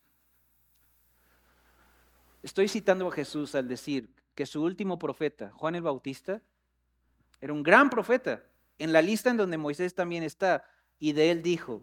Estoy 2.42 2.68
citando 2.68 3.08
a 3.08 3.12
Jesús 3.12 3.54
al 3.54 3.66
decir 3.66 4.08
que 4.34 4.46
su 4.46 4.62
último 4.62 4.98
profeta, 4.98 5.50
Juan 5.52 5.74
el 5.74 5.82
Bautista, 5.82 6.42
era 7.40 7.52
un 7.52 7.62
gran 7.62 7.90
profeta, 7.90 8.44
en 8.78 8.92
la 8.92 9.02
lista 9.02 9.30
en 9.30 9.36
donde 9.36 9.58
Moisés 9.58 9.94
también 9.94 10.22
está, 10.22 10.64
y 10.98 11.12
de 11.12 11.30
él 11.30 11.42
dijo, 11.42 11.82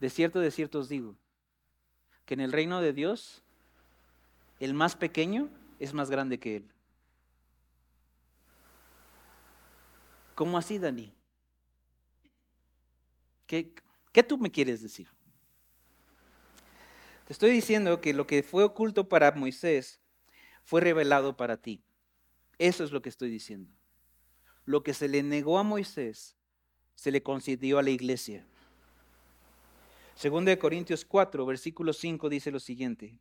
de 0.00 0.10
cierto, 0.10 0.40
de 0.40 0.50
cierto 0.50 0.80
os 0.80 0.88
digo, 0.88 1.16
que 2.24 2.34
en 2.34 2.40
el 2.40 2.52
reino 2.52 2.80
de 2.80 2.92
Dios, 2.92 3.42
el 4.58 4.74
más 4.74 4.96
pequeño 4.96 5.50
es 5.78 5.94
más 5.94 6.10
grande 6.10 6.38
que 6.38 6.56
él. 6.56 6.72
¿Cómo 10.40 10.56
así, 10.56 10.78
Dani? 10.78 11.12
¿Qué, 13.46 13.74
¿Qué 14.10 14.22
tú 14.22 14.38
me 14.38 14.50
quieres 14.50 14.80
decir? 14.80 15.06
Te 17.26 17.34
estoy 17.34 17.50
diciendo 17.50 18.00
que 18.00 18.14
lo 18.14 18.26
que 18.26 18.42
fue 18.42 18.64
oculto 18.64 19.06
para 19.06 19.32
Moisés 19.32 20.00
fue 20.62 20.80
revelado 20.80 21.36
para 21.36 21.58
ti. 21.58 21.82
Eso 22.58 22.84
es 22.84 22.90
lo 22.90 23.02
que 23.02 23.10
estoy 23.10 23.28
diciendo. 23.28 23.70
Lo 24.64 24.82
que 24.82 24.94
se 24.94 25.08
le 25.08 25.22
negó 25.22 25.58
a 25.58 25.62
Moisés 25.62 26.38
se 26.94 27.10
le 27.10 27.22
concedió 27.22 27.78
a 27.78 27.82
la 27.82 27.90
iglesia. 27.90 28.46
Segundo 30.14 30.48
de 30.48 30.58
Corintios 30.58 31.04
4, 31.04 31.44
versículo 31.44 31.92
5 31.92 32.30
dice 32.30 32.50
lo 32.50 32.60
siguiente. 32.60 33.18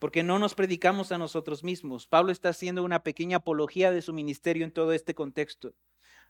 Porque 0.00 0.24
no 0.24 0.40
nos 0.40 0.56
predicamos 0.56 1.12
a 1.12 1.18
nosotros 1.18 1.62
mismos. 1.62 2.08
Pablo 2.08 2.32
está 2.32 2.48
haciendo 2.48 2.82
una 2.82 3.04
pequeña 3.04 3.36
apología 3.36 3.92
de 3.92 4.02
su 4.02 4.12
ministerio 4.12 4.64
en 4.64 4.72
todo 4.72 4.92
este 4.92 5.14
contexto, 5.14 5.72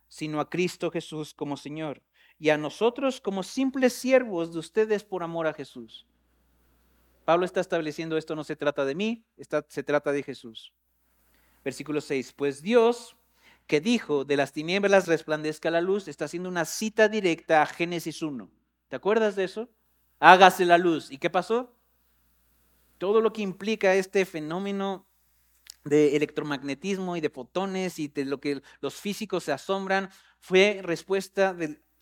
sino 0.08 0.40
a 0.40 0.48
Cristo 0.50 0.90
Jesús 0.90 1.34
como 1.34 1.56
Señor 1.56 2.02
y 2.38 2.50
a 2.50 2.58
nosotros 2.58 3.20
como 3.20 3.42
simples 3.42 3.92
siervos 3.92 4.52
de 4.52 4.58
ustedes 4.58 5.04
por 5.04 5.22
amor 5.22 5.46
a 5.46 5.54
Jesús. 5.54 6.06
Pablo 7.24 7.44
está 7.44 7.60
estableciendo 7.60 8.16
esto 8.16 8.36
no 8.36 8.44
se 8.44 8.56
trata 8.56 8.84
de 8.84 8.94
mí, 8.94 9.24
se 9.68 9.82
trata 9.82 10.12
de 10.12 10.22
Jesús. 10.22 10.72
Versículo 11.64 12.00
6, 12.00 12.34
pues 12.34 12.62
Dios 12.62 13.16
que 13.66 13.80
dijo 13.80 14.24
de 14.24 14.36
las 14.36 14.52
tinieblas 14.52 15.08
resplandezca 15.08 15.70
la 15.70 15.80
luz, 15.80 16.08
está 16.08 16.26
haciendo 16.26 16.48
una 16.48 16.64
cita 16.64 17.08
directa 17.08 17.62
a 17.62 17.66
Génesis 17.66 18.22
1. 18.22 18.48
¿Te 18.88 18.96
acuerdas 18.96 19.34
de 19.34 19.44
eso? 19.44 19.68
Hágase 20.20 20.64
la 20.64 20.78
luz. 20.78 21.10
¿Y 21.10 21.18
qué 21.18 21.30
pasó? 21.30 21.74
Todo 22.98 23.20
lo 23.20 23.32
que 23.32 23.42
implica 23.42 23.94
este 23.94 24.24
fenómeno 24.24 25.06
de 25.86 26.16
electromagnetismo 26.16 27.16
y 27.16 27.20
de 27.20 27.30
fotones 27.30 27.98
y 27.98 28.08
de 28.08 28.24
lo 28.24 28.40
que 28.40 28.60
los 28.80 28.94
físicos 28.94 29.44
se 29.44 29.52
asombran 29.52 30.10
fue 30.40 30.80
respuesta 30.82 31.56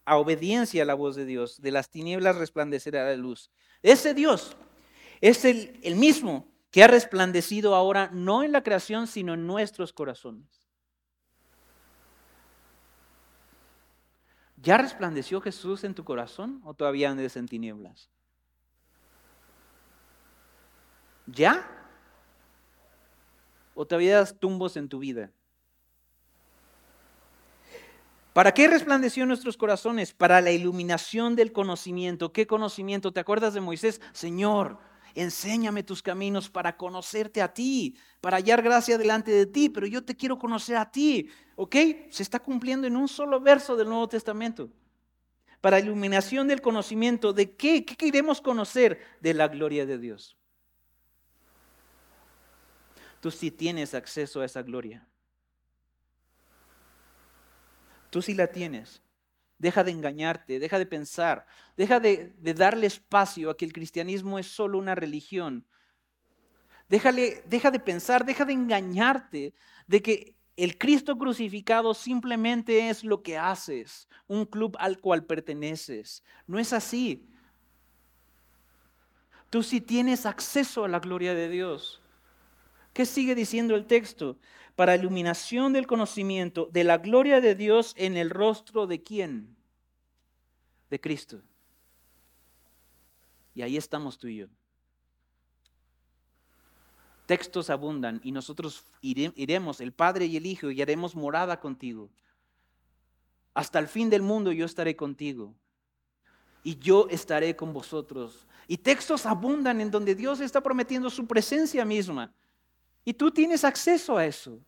a 0.05 0.16
obediencia 0.16 0.82
a 0.82 0.87
la 0.87 0.95
voz 0.95 1.16
de 1.16 1.26
Dios. 1.26 1.61
De 1.61 1.70
las 1.70 1.91
tinieblas 1.91 2.37
resplandecerá 2.37 3.05
la 3.05 3.16
luz. 3.16 3.51
Ese 3.82 4.14
Dios 4.14 4.57
es 5.20 5.45
el, 5.45 5.78
el 5.82 5.97
mismo 5.97 6.49
que 6.70 6.82
ha 6.82 6.89
resplandecido 6.89 7.74
ahora 7.74 8.11
no 8.12 8.43
en 8.43 8.53
la 8.53 8.62
creación, 8.62 9.07
sino 9.07 9.35
en 9.35 9.47
nuestros 9.47 9.93
corazones. 9.93 10.66
¿Ya 14.57 14.78
resplandeció 14.78 15.43
Jesús 15.43 15.85
en 15.85 15.95
tu 15.95 16.05
corazón 16.05 16.62
o 16.64 16.72
todavía 16.72 17.11
andes 17.11 17.37
en 17.37 17.47
tinieblas? 17.47 18.09
¿Ya? 21.26 21.84
¿O 23.75 23.87
todavía 23.87 24.18
das 24.18 24.39
tumbos 24.39 24.77
en 24.77 24.89
tu 24.89 25.01
vida? 25.01 25.31
¿Para 28.33 28.53
qué 28.53 28.66
resplandeció 28.66 29.27
nuestros 29.27 29.57
corazones? 29.57 30.12
Para 30.12 30.41
la 30.41 30.51
iluminación 30.51 31.37
del 31.37 31.53
conocimiento. 31.53 32.33
¿Qué 32.33 32.49
conocimiento? 32.49 33.12
¿Te 33.12 33.20
acuerdas 33.20 33.55
de 33.55 33.61
Moisés? 33.61 34.01
Señor, 34.12 34.79
enséñame 35.14 35.85
tus 35.85 36.03
caminos 36.03 36.51
para 36.51 36.77
conocerte 36.77 37.41
a 37.41 37.55
ti, 37.55 37.97
para 38.20 38.39
hallar 38.39 38.61
gracia 38.61 38.99
delante 38.99 39.31
de 39.31 39.47
ti, 39.47 39.68
pero 39.68 39.87
yo 39.87 40.05
te 40.05 40.16
quiero 40.16 40.37
conocer 40.37 40.77
a 40.77 40.91
ti. 40.91 41.29
¿Ok? 41.55 41.77
Se 42.11 42.25
está 42.25 42.41
cumpliendo 42.41 42.89
en 42.89 42.97
un 42.97 43.07
solo 43.07 43.41
verso 43.41 43.77
del 43.77 43.89
Nuevo 43.89 44.09
Testamento. 44.09 44.68
Para 45.61 45.79
iluminación 45.79 46.49
del 46.49 46.61
conocimiento 46.61 47.33
de 47.33 47.55
qué, 47.55 47.85
qué 47.85 47.95
queremos 47.97 48.41
conocer 48.41 48.99
de 49.20 49.35
la 49.35 49.47
gloria 49.47 49.87
de 49.87 49.99
Dios. 49.99 50.37
Tú 53.25 53.31
sí 53.31 53.51
tienes 53.51 53.95
acceso 53.95 54.43
a 54.43 54.45
esa 54.45 54.61
gloria. 54.61 55.09
Tú 58.11 58.20
sí 58.20 58.35
la 58.35 58.49
tienes. 58.49 59.01
Deja 59.57 59.83
de 59.83 59.93
engañarte, 59.93 60.59
deja 60.59 60.79
de 60.79 60.85
pensar, 60.85 61.47
deja 61.75 62.01
de, 62.01 62.35
darle 62.55 62.87
espacio 62.87 63.49
a 63.49 63.57
que 63.57 63.64
el 63.64 63.72
cristianismo 63.72 64.39
es 64.39 64.47
solo 64.47 64.77
una 64.77 64.95
religión. 64.95 65.66
Déjale, 66.91 67.43
deja 67.47 67.70
de 67.70 67.81
pensar, 67.81 68.27
deja 68.27 68.45
de 68.45 68.53
engañarte 68.53 69.55
de 69.87 70.03
que 70.03 70.37
el 70.55 70.77
Cristo 70.77 71.16
crucificado 71.16 71.95
simplemente 71.95 72.91
es 72.91 73.05
lo 73.05 73.22
que 73.22 73.39
haces, 73.39 74.07
un 74.27 74.45
club 74.45 74.77
al 74.79 75.01
cual 75.01 75.25
perteneces. 75.25 76.22
No 76.47 76.59
es 76.59 76.75
así. 76.75 77.27
Tú 79.49 79.62
sí 79.62 79.81
tienes 79.81 80.27
acceso 80.27 80.85
a 80.85 80.89
la 80.89 81.01
gloria 81.01 81.33
de 81.33 81.49
Dios. 81.49 82.03
¿Qué 82.95 83.05
sigue 83.05 83.35
diciendo 83.35 83.75
el 83.75 83.87
texto? 83.87 84.39
Para 84.77 84.95
iluminación 84.95 85.73
del 85.73 85.87
conocimiento 85.87 86.71
de 86.73 86.85
la 86.85 86.99
gloria 86.99 87.41
de 87.41 87.55
Dios 87.55 87.93
en 87.97 88.17
el 88.17 88.31
rostro 88.31 88.87
de 88.87 89.03
quién? 89.03 89.57
De 90.91 91.01
Cristo. 91.01 91.43
Y 93.53 93.63
ahí 93.63 93.77
estamos 93.77 94.17
tú 94.17 94.29
y 94.29 94.37
yo. 94.39 94.47
Textos 97.27 97.69
abundan 97.69 98.21
y 98.23 98.31
nosotros 98.31 98.85
iremos, 99.01 99.81
el 99.81 99.93
Padre 99.93 100.27
y 100.27 100.37
el 100.37 100.47
Hijo, 100.47 100.71
y 100.71 100.81
haremos 100.81 101.17
morada 101.17 101.59
contigo. 101.59 102.11
Hasta 103.55 103.79
el 103.81 103.89
fin 103.89 104.09
del 104.09 104.23
mundo 104.23 104.53
yo 104.53 104.67
estaré 104.67 104.95
contigo. 104.95 105.55
Y 106.63 106.79
yo 106.79 107.09
estaré 107.11 107.57
con 107.57 107.73
vosotros. 107.73 108.47
Y 108.69 108.79
textos 108.79 109.27
abundan 109.27 109.81
en 109.81 109.91
donde 109.91 110.15
Dios 110.15 110.41
está 110.41 110.63
prometiendo 110.63 111.11
su 111.11 111.27
presencia 111.27 111.85
misma. 111.85 112.33
Y 113.05 113.15
tú 113.15 113.31
tienes 113.31 113.65
acceso 113.65 114.17
a 114.17 114.25
eso. 114.25 114.59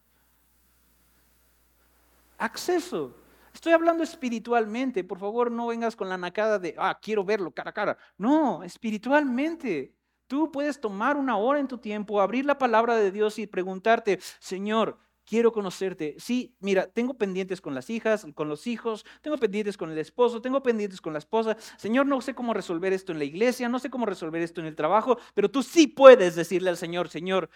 Acceso. 2.39 3.15
Estoy 3.53 3.73
hablando 3.73 4.03
espiritualmente. 4.03 5.03
Por 5.03 5.19
favor, 5.19 5.51
no 5.51 5.69
vengas 5.69 5.97
con 5.97 6.09
la 6.09 6.19
nacada 6.19 6.59
de, 6.59 6.75
ah, 6.77 6.99
quiero 7.01 7.25
verlo 7.25 7.51
cara 7.51 7.71
a 7.71 7.73
cara. 7.73 7.99
No, 8.19 8.63
espiritualmente. 8.63 9.95
Tú 10.27 10.51
puedes 10.53 10.81
tomar 10.81 11.17
una 11.17 11.37
hora 11.37 11.61
en 11.61 11.69
tu 11.69 11.79
tiempo, 11.79 12.21
abrir 12.21 12.45
la 12.45 12.59
palabra 12.59 12.97
de 12.97 13.13
Dios 13.13 13.39
y 13.39 13.47
preguntarte, 13.47 14.19
Señor, 14.41 14.99
quiero 15.25 15.53
conocerte. 15.53 16.17
Sí, 16.19 16.57
mira, 16.61 16.87
tengo 16.87 17.15
pendientes 17.15 17.61
con 17.61 17.75
las 17.75 17.91
hijas, 17.91 18.27
con 18.35 18.49
los 18.49 18.67
hijos, 18.67 19.07
tengo 19.23 19.37
pendientes 19.37 19.77
con 19.77 19.91
el 19.91 19.99
esposo, 19.99 20.43
tengo 20.43 20.63
pendientes 20.63 21.01
con 21.01 21.13
la 21.13 21.19
esposa. 21.19 21.57
Señor, 21.77 22.07
no 22.07 22.21
sé 22.21 22.35
cómo 22.35 22.55
resolver 22.55 22.93
esto 22.93 23.13
en 23.13 23.19
la 23.19 23.25
iglesia, 23.25 23.69
no 23.69 23.79
sé 23.79 23.89
cómo 23.89 24.05
resolver 24.05 24.43
esto 24.43 24.61
en 24.61 24.67
el 24.67 24.77
trabajo, 24.77 25.19
pero 25.35 25.51
tú 25.51 25.63
sí 25.63 25.87
puedes 25.87 26.35
decirle 26.35 26.71
al 26.71 26.77
Señor, 26.77 27.09
Señor, 27.09 27.51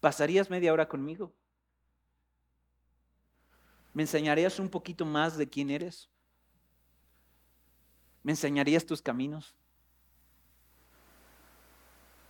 ¿Pasarías 0.00 0.48
media 0.48 0.72
hora 0.72 0.88
conmigo? 0.88 1.32
¿Me 3.92 4.02
enseñarías 4.02 4.58
un 4.58 4.70
poquito 4.70 5.04
más 5.04 5.36
de 5.36 5.48
quién 5.48 5.68
eres? 5.68 6.08
¿Me 8.22 8.32
enseñarías 8.32 8.86
tus 8.86 9.02
caminos? 9.02 9.54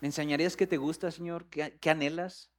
¿Me 0.00 0.08
enseñarías 0.08 0.56
qué 0.56 0.66
te 0.66 0.78
gusta, 0.78 1.10
Señor? 1.12 1.44
¿Qué, 1.46 1.90
anhelas? 1.90 2.50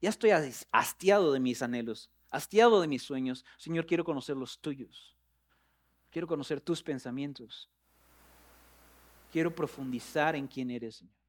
Ya 0.00 0.10
estoy 0.10 0.30
hastiado 0.72 1.32
de 1.32 1.40
mis 1.40 1.62
anhelos, 1.62 2.10
hastiado 2.30 2.80
de 2.80 2.88
mis 2.88 3.02
sueños. 3.02 3.44
Señor, 3.58 3.86
quiero 3.86 4.04
conocer 4.04 4.36
los 4.36 4.58
tuyos. 4.58 5.16
Quiero 6.10 6.26
conocer 6.26 6.60
tus 6.60 6.82
pensamientos. 6.82 7.70
Quiero 9.30 9.54
profundizar 9.54 10.34
en 10.34 10.46
quién 10.48 10.70
eres, 10.70 10.96
Señor 10.96 11.25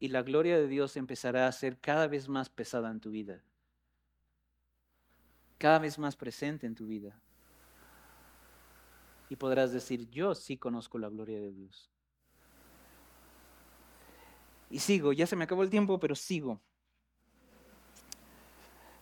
y 0.00 0.08
la 0.08 0.22
gloria 0.22 0.56
de 0.58 0.66
Dios 0.66 0.96
empezará 0.96 1.46
a 1.46 1.52
ser 1.52 1.78
cada 1.78 2.08
vez 2.08 2.28
más 2.28 2.48
pesada 2.48 2.90
en 2.90 3.00
tu 3.00 3.10
vida, 3.10 3.42
cada 5.58 5.78
vez 5.78 5.98
más 5.98 6.16
presente 6.16 6.66
en 6.66 6.74
tu 6.74 6.86
vida. 6.86 7.20
Y 9.28 9.36
podrás 9.36 9.72
decir, 9.72 10.08
yo 10.10 10.34
sí 10.34 10.56
conozco 10.56 10.98
la 10.98 11.10
gloria 11.10 11.38
de 11.38 11.52
Dios. 11.52 11.90
Y 14.70 14.78
sigo, 14.78 15.12
ya 15.12 15.26
se 15.26 15.36
me 15.36 15.44
acabó 15.44 15.62
el 15.62 15.70
tiempo, 15.70 16.00
pero 16.00 16.16
sigo. 16.16 16.60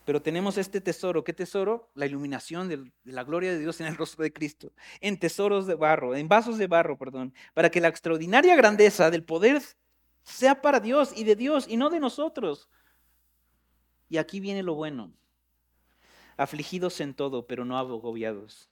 Pero 0.05 0.21
tenemos 0.21 0.57
este 0.57 0.81
tesoro. 0.81 1.23
¿Qué 1.23 1.33
tesoro? 1.33 1.89
La 1.93 2.07
iluminación 2.07 2.67
de 2.67 2.91
la 3.05 3.23
gloria 3.23 3.51
de 3.51 3.59
Dios 3.59 3.79
en 3.79 3.87
el 3.87 3.95
rostro 3.95 4.23
de 4.23 4.33
Cristo. 4.33 4.71
En 5.01 5.19
tesoros 5.19 5.65
de 5.67 5.75
barro, 5.75 6.15
en 6.15 6.27
vasos 6.27 6.57
de 6.57 6.67
barro, 6.67 6.97
perdón. 6.97 7.33
Para 7.53 7.69
que 7.69 7.79
la 7.79 7.87
extraordinaria 7.87 8.55
grandeza 8.55 9.11
del 9.11 9.23
poder 9.23 9.61
sea 10.23 10.61
para 10.61 10.79
Dios 10.79 11.11
y 11.15 11.23
de 11.23 11.35
Dios 11.35 11.67
y 11.67 11.77
no 11.77 11.89
de 11.89 11.99
nosotros. 11.99 12.69
Y 14.09 14.17
aquí 14.17 14.39
viene 14.39 14.63
lo 14.63 14.75
bueno. 14.75 15.13
Afligidos 16.37 16.99
en 17.01 17.13
todo, 17.13 17.47
pero 17.47 17.65
no 17.65 17.77
agobiados. 17.77 18.69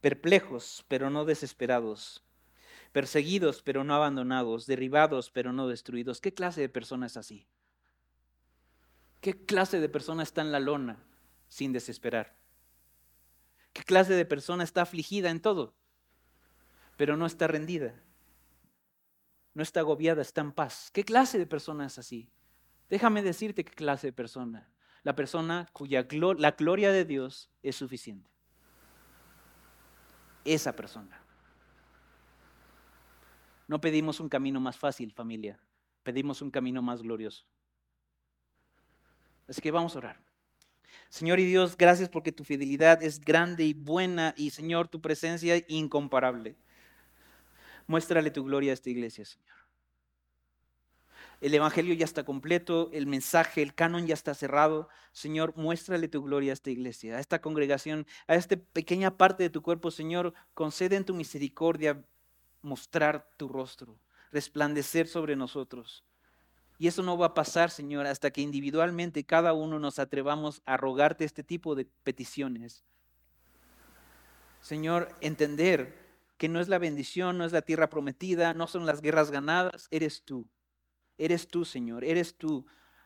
Perplejos, 0.00 0.84
pero 0.88 1.10
no 1.10 1.24
desesperados. 1.24 2.22
perseguidos 2.92 3.62
pero 3.62 3.84
no 3.84 3.94
abandonados, 3.94 4.66
derribados 4.66 5.30
pero 5.30 5.52
no 5.52 5.68
destruidos. 5.68 6.20
¿Qué 6.20 6.34
clase 6.34 6.60
de 6.60 6.68
persona 6.68 7.06
es 7.06 7.16
así? 7.16 7.46
¿Qué 9.20 9.44
clase 9.44 9.80
de 9.80 9.88
persona 9.88 10.22
está 10.22 10.40
en 10.40 10.52
la 10.52 10.60
lona 10.60 10.98
sin 11.48 11.72
desesperar? 11.72 12.34
¿Qué 13.72 13.84
clase 13.84 14.14
de 14.14 14.24
persona 14.24 14.64
está 14.64 14.82
afligida 14.82 15.30
en 15.30 15.40
todo, 15.40 15.74
pero 16.96 17.16
no 17.16 17.26
está 17.26 17.46
rendida? 17.46 17.94
No 19.54 19.62
está 19.62 19.80
agobiada, 19.80 20.22
está 20.22 20.40
en 20.40 20.52
paz. 20.52 20.90
¿Qué 20.92 21.04
clase 21.04 21.38
de 21.38 21.46
persona 21.46 21.86
es 21.86 21.98
así? 21.98 22.30
Déjame 22.88 23.22
decirte 23.22 23.64
qué 23.64 23.72
clase 23.72 24.08
de 24.08 24.12
persona. 24.12 24.70
La 25.02 25.14
persona 25.16 25.68
cuya 25.72 26.06
la 26.38 26.50
gloria 26.52 26.92
de 26.92 27.04
Dios 27.04 27.50
es 27.62 27.76
suficiente. 27.76 28.30
Esa 30.44 30.74
persona. 30.74 31.22
No 33.66 33.80
pedimos 33.80 34.20
un 34.20 34.28
camino 34.28 34.60
más 34.60 34.76
fácil, 34.76 35.12
familia. 35.12 35.60
Pedimos 36.02 36.42
un 36.42 36.50
camino 36.50 36.82
más 36.82 37.02
glorioso. 37.02 37.46
Así 39.48 39.60
que 39.60 39.70
vamos 39.70 39.94
a 39.94 39.98
orar. 39.98 40.20
Señor 41.08 41.40
y 41.40 41.44
Dios, 41.44 41.76
gracias 41.76 42.08
porque 42.08 42.32
tu 42.32 42.44
fidelidad 42.44 43.02
es 43.02 43.20
grande 43.20 43.64
y 43.64 43.74
buena 43.74 44.34
y 44.36 44.50
Señor, 44.50 44.88
tu 44.88 45.00
presencia 45.00 45.64
incomparable. 45.68 46.56
Muéstrale 47.90 48.30
tu 48.30 48.44
gloria 48.44 48.70
a 48.70 48.74
esta 48.74 48.88
iglesia, 48.88 49.24
Señor. 49.24 49.56
El 51.40 51.52
Evangelio 51.52 51.92
ya 51.94 52.04
está 52.04 52.22
completo, 52.22 52.88
el 52.92 53.08
mensaje, 53.08 53.62
el 53.62 53.74
canon 53.74 54.06
ya 54.06 54.14
está 54.14 54.32
cerrado. 54.32 54.88
Señor, 55.10 55.56
muéstrale 55.56 56.06
tu 56.06 56.22
gloria 56.22 56.52
a 56.52 56.54
esta 56.54 56.70
iglesia, 56.70 57.16
a 57.16 57.18
esta 57.18 57.40
congregación, 57.40 58.06
a 58.28 58.36
esta 58.36 58.56
pequeña 58.56 59.16
parte 59.16 59.42
de 59.42 59.50
tu 59.50 59.60
cuerpo, 59.60 59.90
Señor. 59.90 60.34
Concede 60.54 60.94
en 60.94 61.04
tu 61.04 61.14
misericordia 61.14 62.00
mostrar 62.62 63.28
tu 63.36 63.48
rostro, 63.48 63.98
resplandecer 64.30 65.08
sobre 65.08 65.34
nosotros. 65.34 66.04
Y 66.78 66.86
eso 66.86 67.02
no 67.02 67.18
va 67.18 67.26
a 67.26 67.34
pasar, 67.34 67.72
Señor, 67.72 68.06
hasta 68.06 68.30
que 68.30 68.40
individualmente 68.40 69.24
cada 69.24 69.52
uno 69.52 69.80
nos 69.80 69.98
atrevamos 69.98 70.62
a 70.64 70.76
rogarte 70.76 71.24
este 71.24 71.42
tipo 71.42 71.74
de 71.74 71.86
peticiones. 72.04 72.84
Señor, 74.60 75.12
entender 75.20 75.99
que 76.40 76.48
no 76.48 76.58
es 76.58 76.68
la 76.68 76.78
bendición, 76.78 77.36
no 77.36 77.44
es 77.44 77.52
la 77.52 77.60
tierra 77.60 77.90
prometida, 77.90 78.54
no 78.54 78.66
son 78.66 78.86
las 78.86 79.02
guerras 79.02 79.30
ganadas, 79.30 79.88
eres 79.90 80.24
tú. 80.24 80.48
Eres 81.18 81.46
tú, 81.46 81.66
Señor, 81.66 82.02
eres 82.02 82.38
tú. 82.38 82.64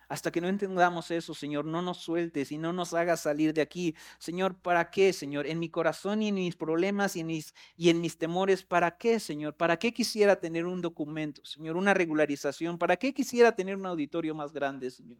Hasta 0.08 0.30
que 0.30 0.40
no 0.40 0.46
entendamos 0.46 1.10
eso, 1.10 1.34
Señor, 1.34 1.64
no 1.64 1.82
nos 1.82 1.98
sueltes 1.98 2.52
y 2.52 2.58
no 2.58 2.72
nos 2.72 2.94
hagas 2.94 3.22
salir 3.22 3.52
de 3.52 3.60
aquí. 3.60 3.96
Señor, 4.20 4.56
¿para 4.56 4.88
qué, 4.92 5.12
Señor? 5.12 5.48
En 5.48 5.58
mi 5.58 5.68
corazón 5.68 6.22
y 6.22 6.28
en 6.28 6.36
mis 6.36 6.54
problemas 6.54 7.16
y 7.16 7.20
en 7.20 7.26
mis, 7.26 7.54
y 7.76 7.90
en 7.90 8.00
mis 8.00 8.18
temores, 8.18 8.62
¿para 8.62 8.96
qué, 8.96 9.18
Señor? 9.18 9.56
¿Para 9.56 9.80
qué 9.80 9.92
quisiera 9.92 10.38
tener 10.38 10.64
un 10.64 10.80
documento, 10.80 11.44
Señor? 11.44 11.76
Una 11.76 11.92
regularización. 11.92 12.78
¿Para 12.78 12.96
qué 12.98 13.12
quisiera 13.12 13.56
tener 13.56 13.74
un 13.74 13.86
auditorio 13.86 14.36
más 14.36 14.52
grande, 14.52 14.92
Señor? 14.92 15.18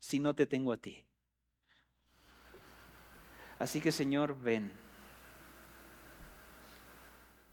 Si 0.00 0.18
no 0.18 0.34
te 0.34 0.46
tengo 0.46 0.72
a 0.72 0.78
ti. 0.78 1.06
Así 3.60 3.80
que, 3.80 3.92
Señor, 3.92 4.36
ven. 4.36 4.81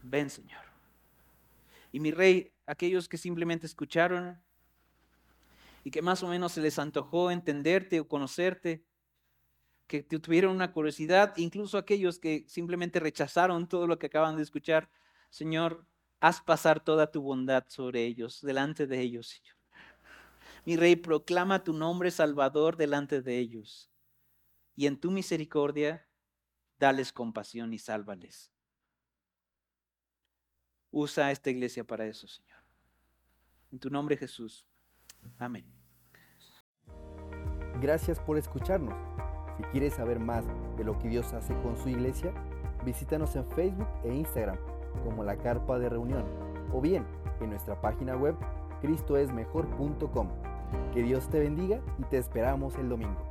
Ven, 0.02 0.30
Señor. 0.30 0.62
Y 1.92 2.00
mi 2.00 2.10
rey, 2.10 2.52
aquellos 2.66 3.08
que 3.08 3.18
simplemente 3.18 3.66
escucharon, 3.66 4.40
y 5.82 5.90
que 5.90 6.02
más 6.02 6.22
o 6.22 6.28
menos 6.28 6.52
se 6.52 6.60
les 6.60 6.78
antojó 6.78 7.30
entenderte 7.30 8.00
o 8.00 8.08
conocerte, 8.08 8.84
que 9.86 10.02
tuvieron 10.04 10.54
una 10.54 10.72
curiosidad, 10.72 11.36
incluso 11.36 11.76
aquellos 11.76 12.20
que 12.20 12.44
simplemente 12.46 13.00
rechazaron 13.00 13.66
todo 13.66 13.88
lo 13.88 13.98
que 13.98 14.06
acaban 14.06 14.36
de 14.36 14.42
escuchar, 14.44 14.88
Señor, 15.30 15.84
haz 16.20 16.40
pasar 16.40 16.78
toda 16.78 17.10
tu 17.10 17.22
bondad 17.22 17.64
sobre 17.66 18.04
ellos, 18.04 18.40
delante 18.40 18.86
de 18.86 19.00
ellos, 19.00 19.28
Señor. 19.28 19.56
Mi 20.64 20.76
Rey, 20.76 20.94
proclama 20.94 21.64
tu 21.64 21.72
nombre 21.72 22.10
salvador 22.10 22.76
delante 22.76 23.22
de 23.22 23.38
ellos. 23.38 23.90
Y 24.76 24.86
en 24.86 24.98
tu 24.98 25.10
misericordia, 25.10 26.06
dales 26.78 27.12
compasión 27.12 27.72
y 27.72 27.78
sálvales. 27.78 28.52
Usa 30.90 31.30
esta 31.30 31.50
iglesia 31.50 31.84
para 31.84 32.06
eso, 32.06 32.26
Señor. 32.26 32.58
En 33.72 33.78
tu 33.78 33.90
nombre, 33.90 34.16
Jesús. 34.16 34.66
Amén. 35.38 35.64
Gracias 37.80 38.18
por 38.18 38.36
escucharnos. 38.36 38.94
Si 39.56 39.62
quieres 39.64 39.94
saber 39.94 40.18
más 40.18 40.44
de 40.76 40.84
lo 40.84 40.98
que 40.98 41.08
Dios 41.08 41.32
hace 41.32 41.54
con 41.62 41.76
su 41.76 41.88
iglesia, 41.88 42.32
visítanos 42.84 43.36
en 43.36 43.48
Facebook 43.50 43.88
e 44.04 44.12
Instagram 44.12 44.58
como 45.04 45.24
la 45.24 45.36
Carpa 45.36 45.78
de 45.78 45.88
Reunión 45.88 46.24
o 46.72 46.80
bien 46.80 47.06
en 47.40 47.50
nuestra 47.50 47.80
página 47.80 48.16
web 48.16 48.34
cristoesmejor.com. 48.80 50.28
Que 50.92 51.02
Dios 51.02 51.28
te 51.30 51.40
bendiga 51.40 51.80
y 51.98 52.04
te 52.04 52.18
esperamos 52.18 52.76
el 52.76 52.88
domingo. 52.88 53.29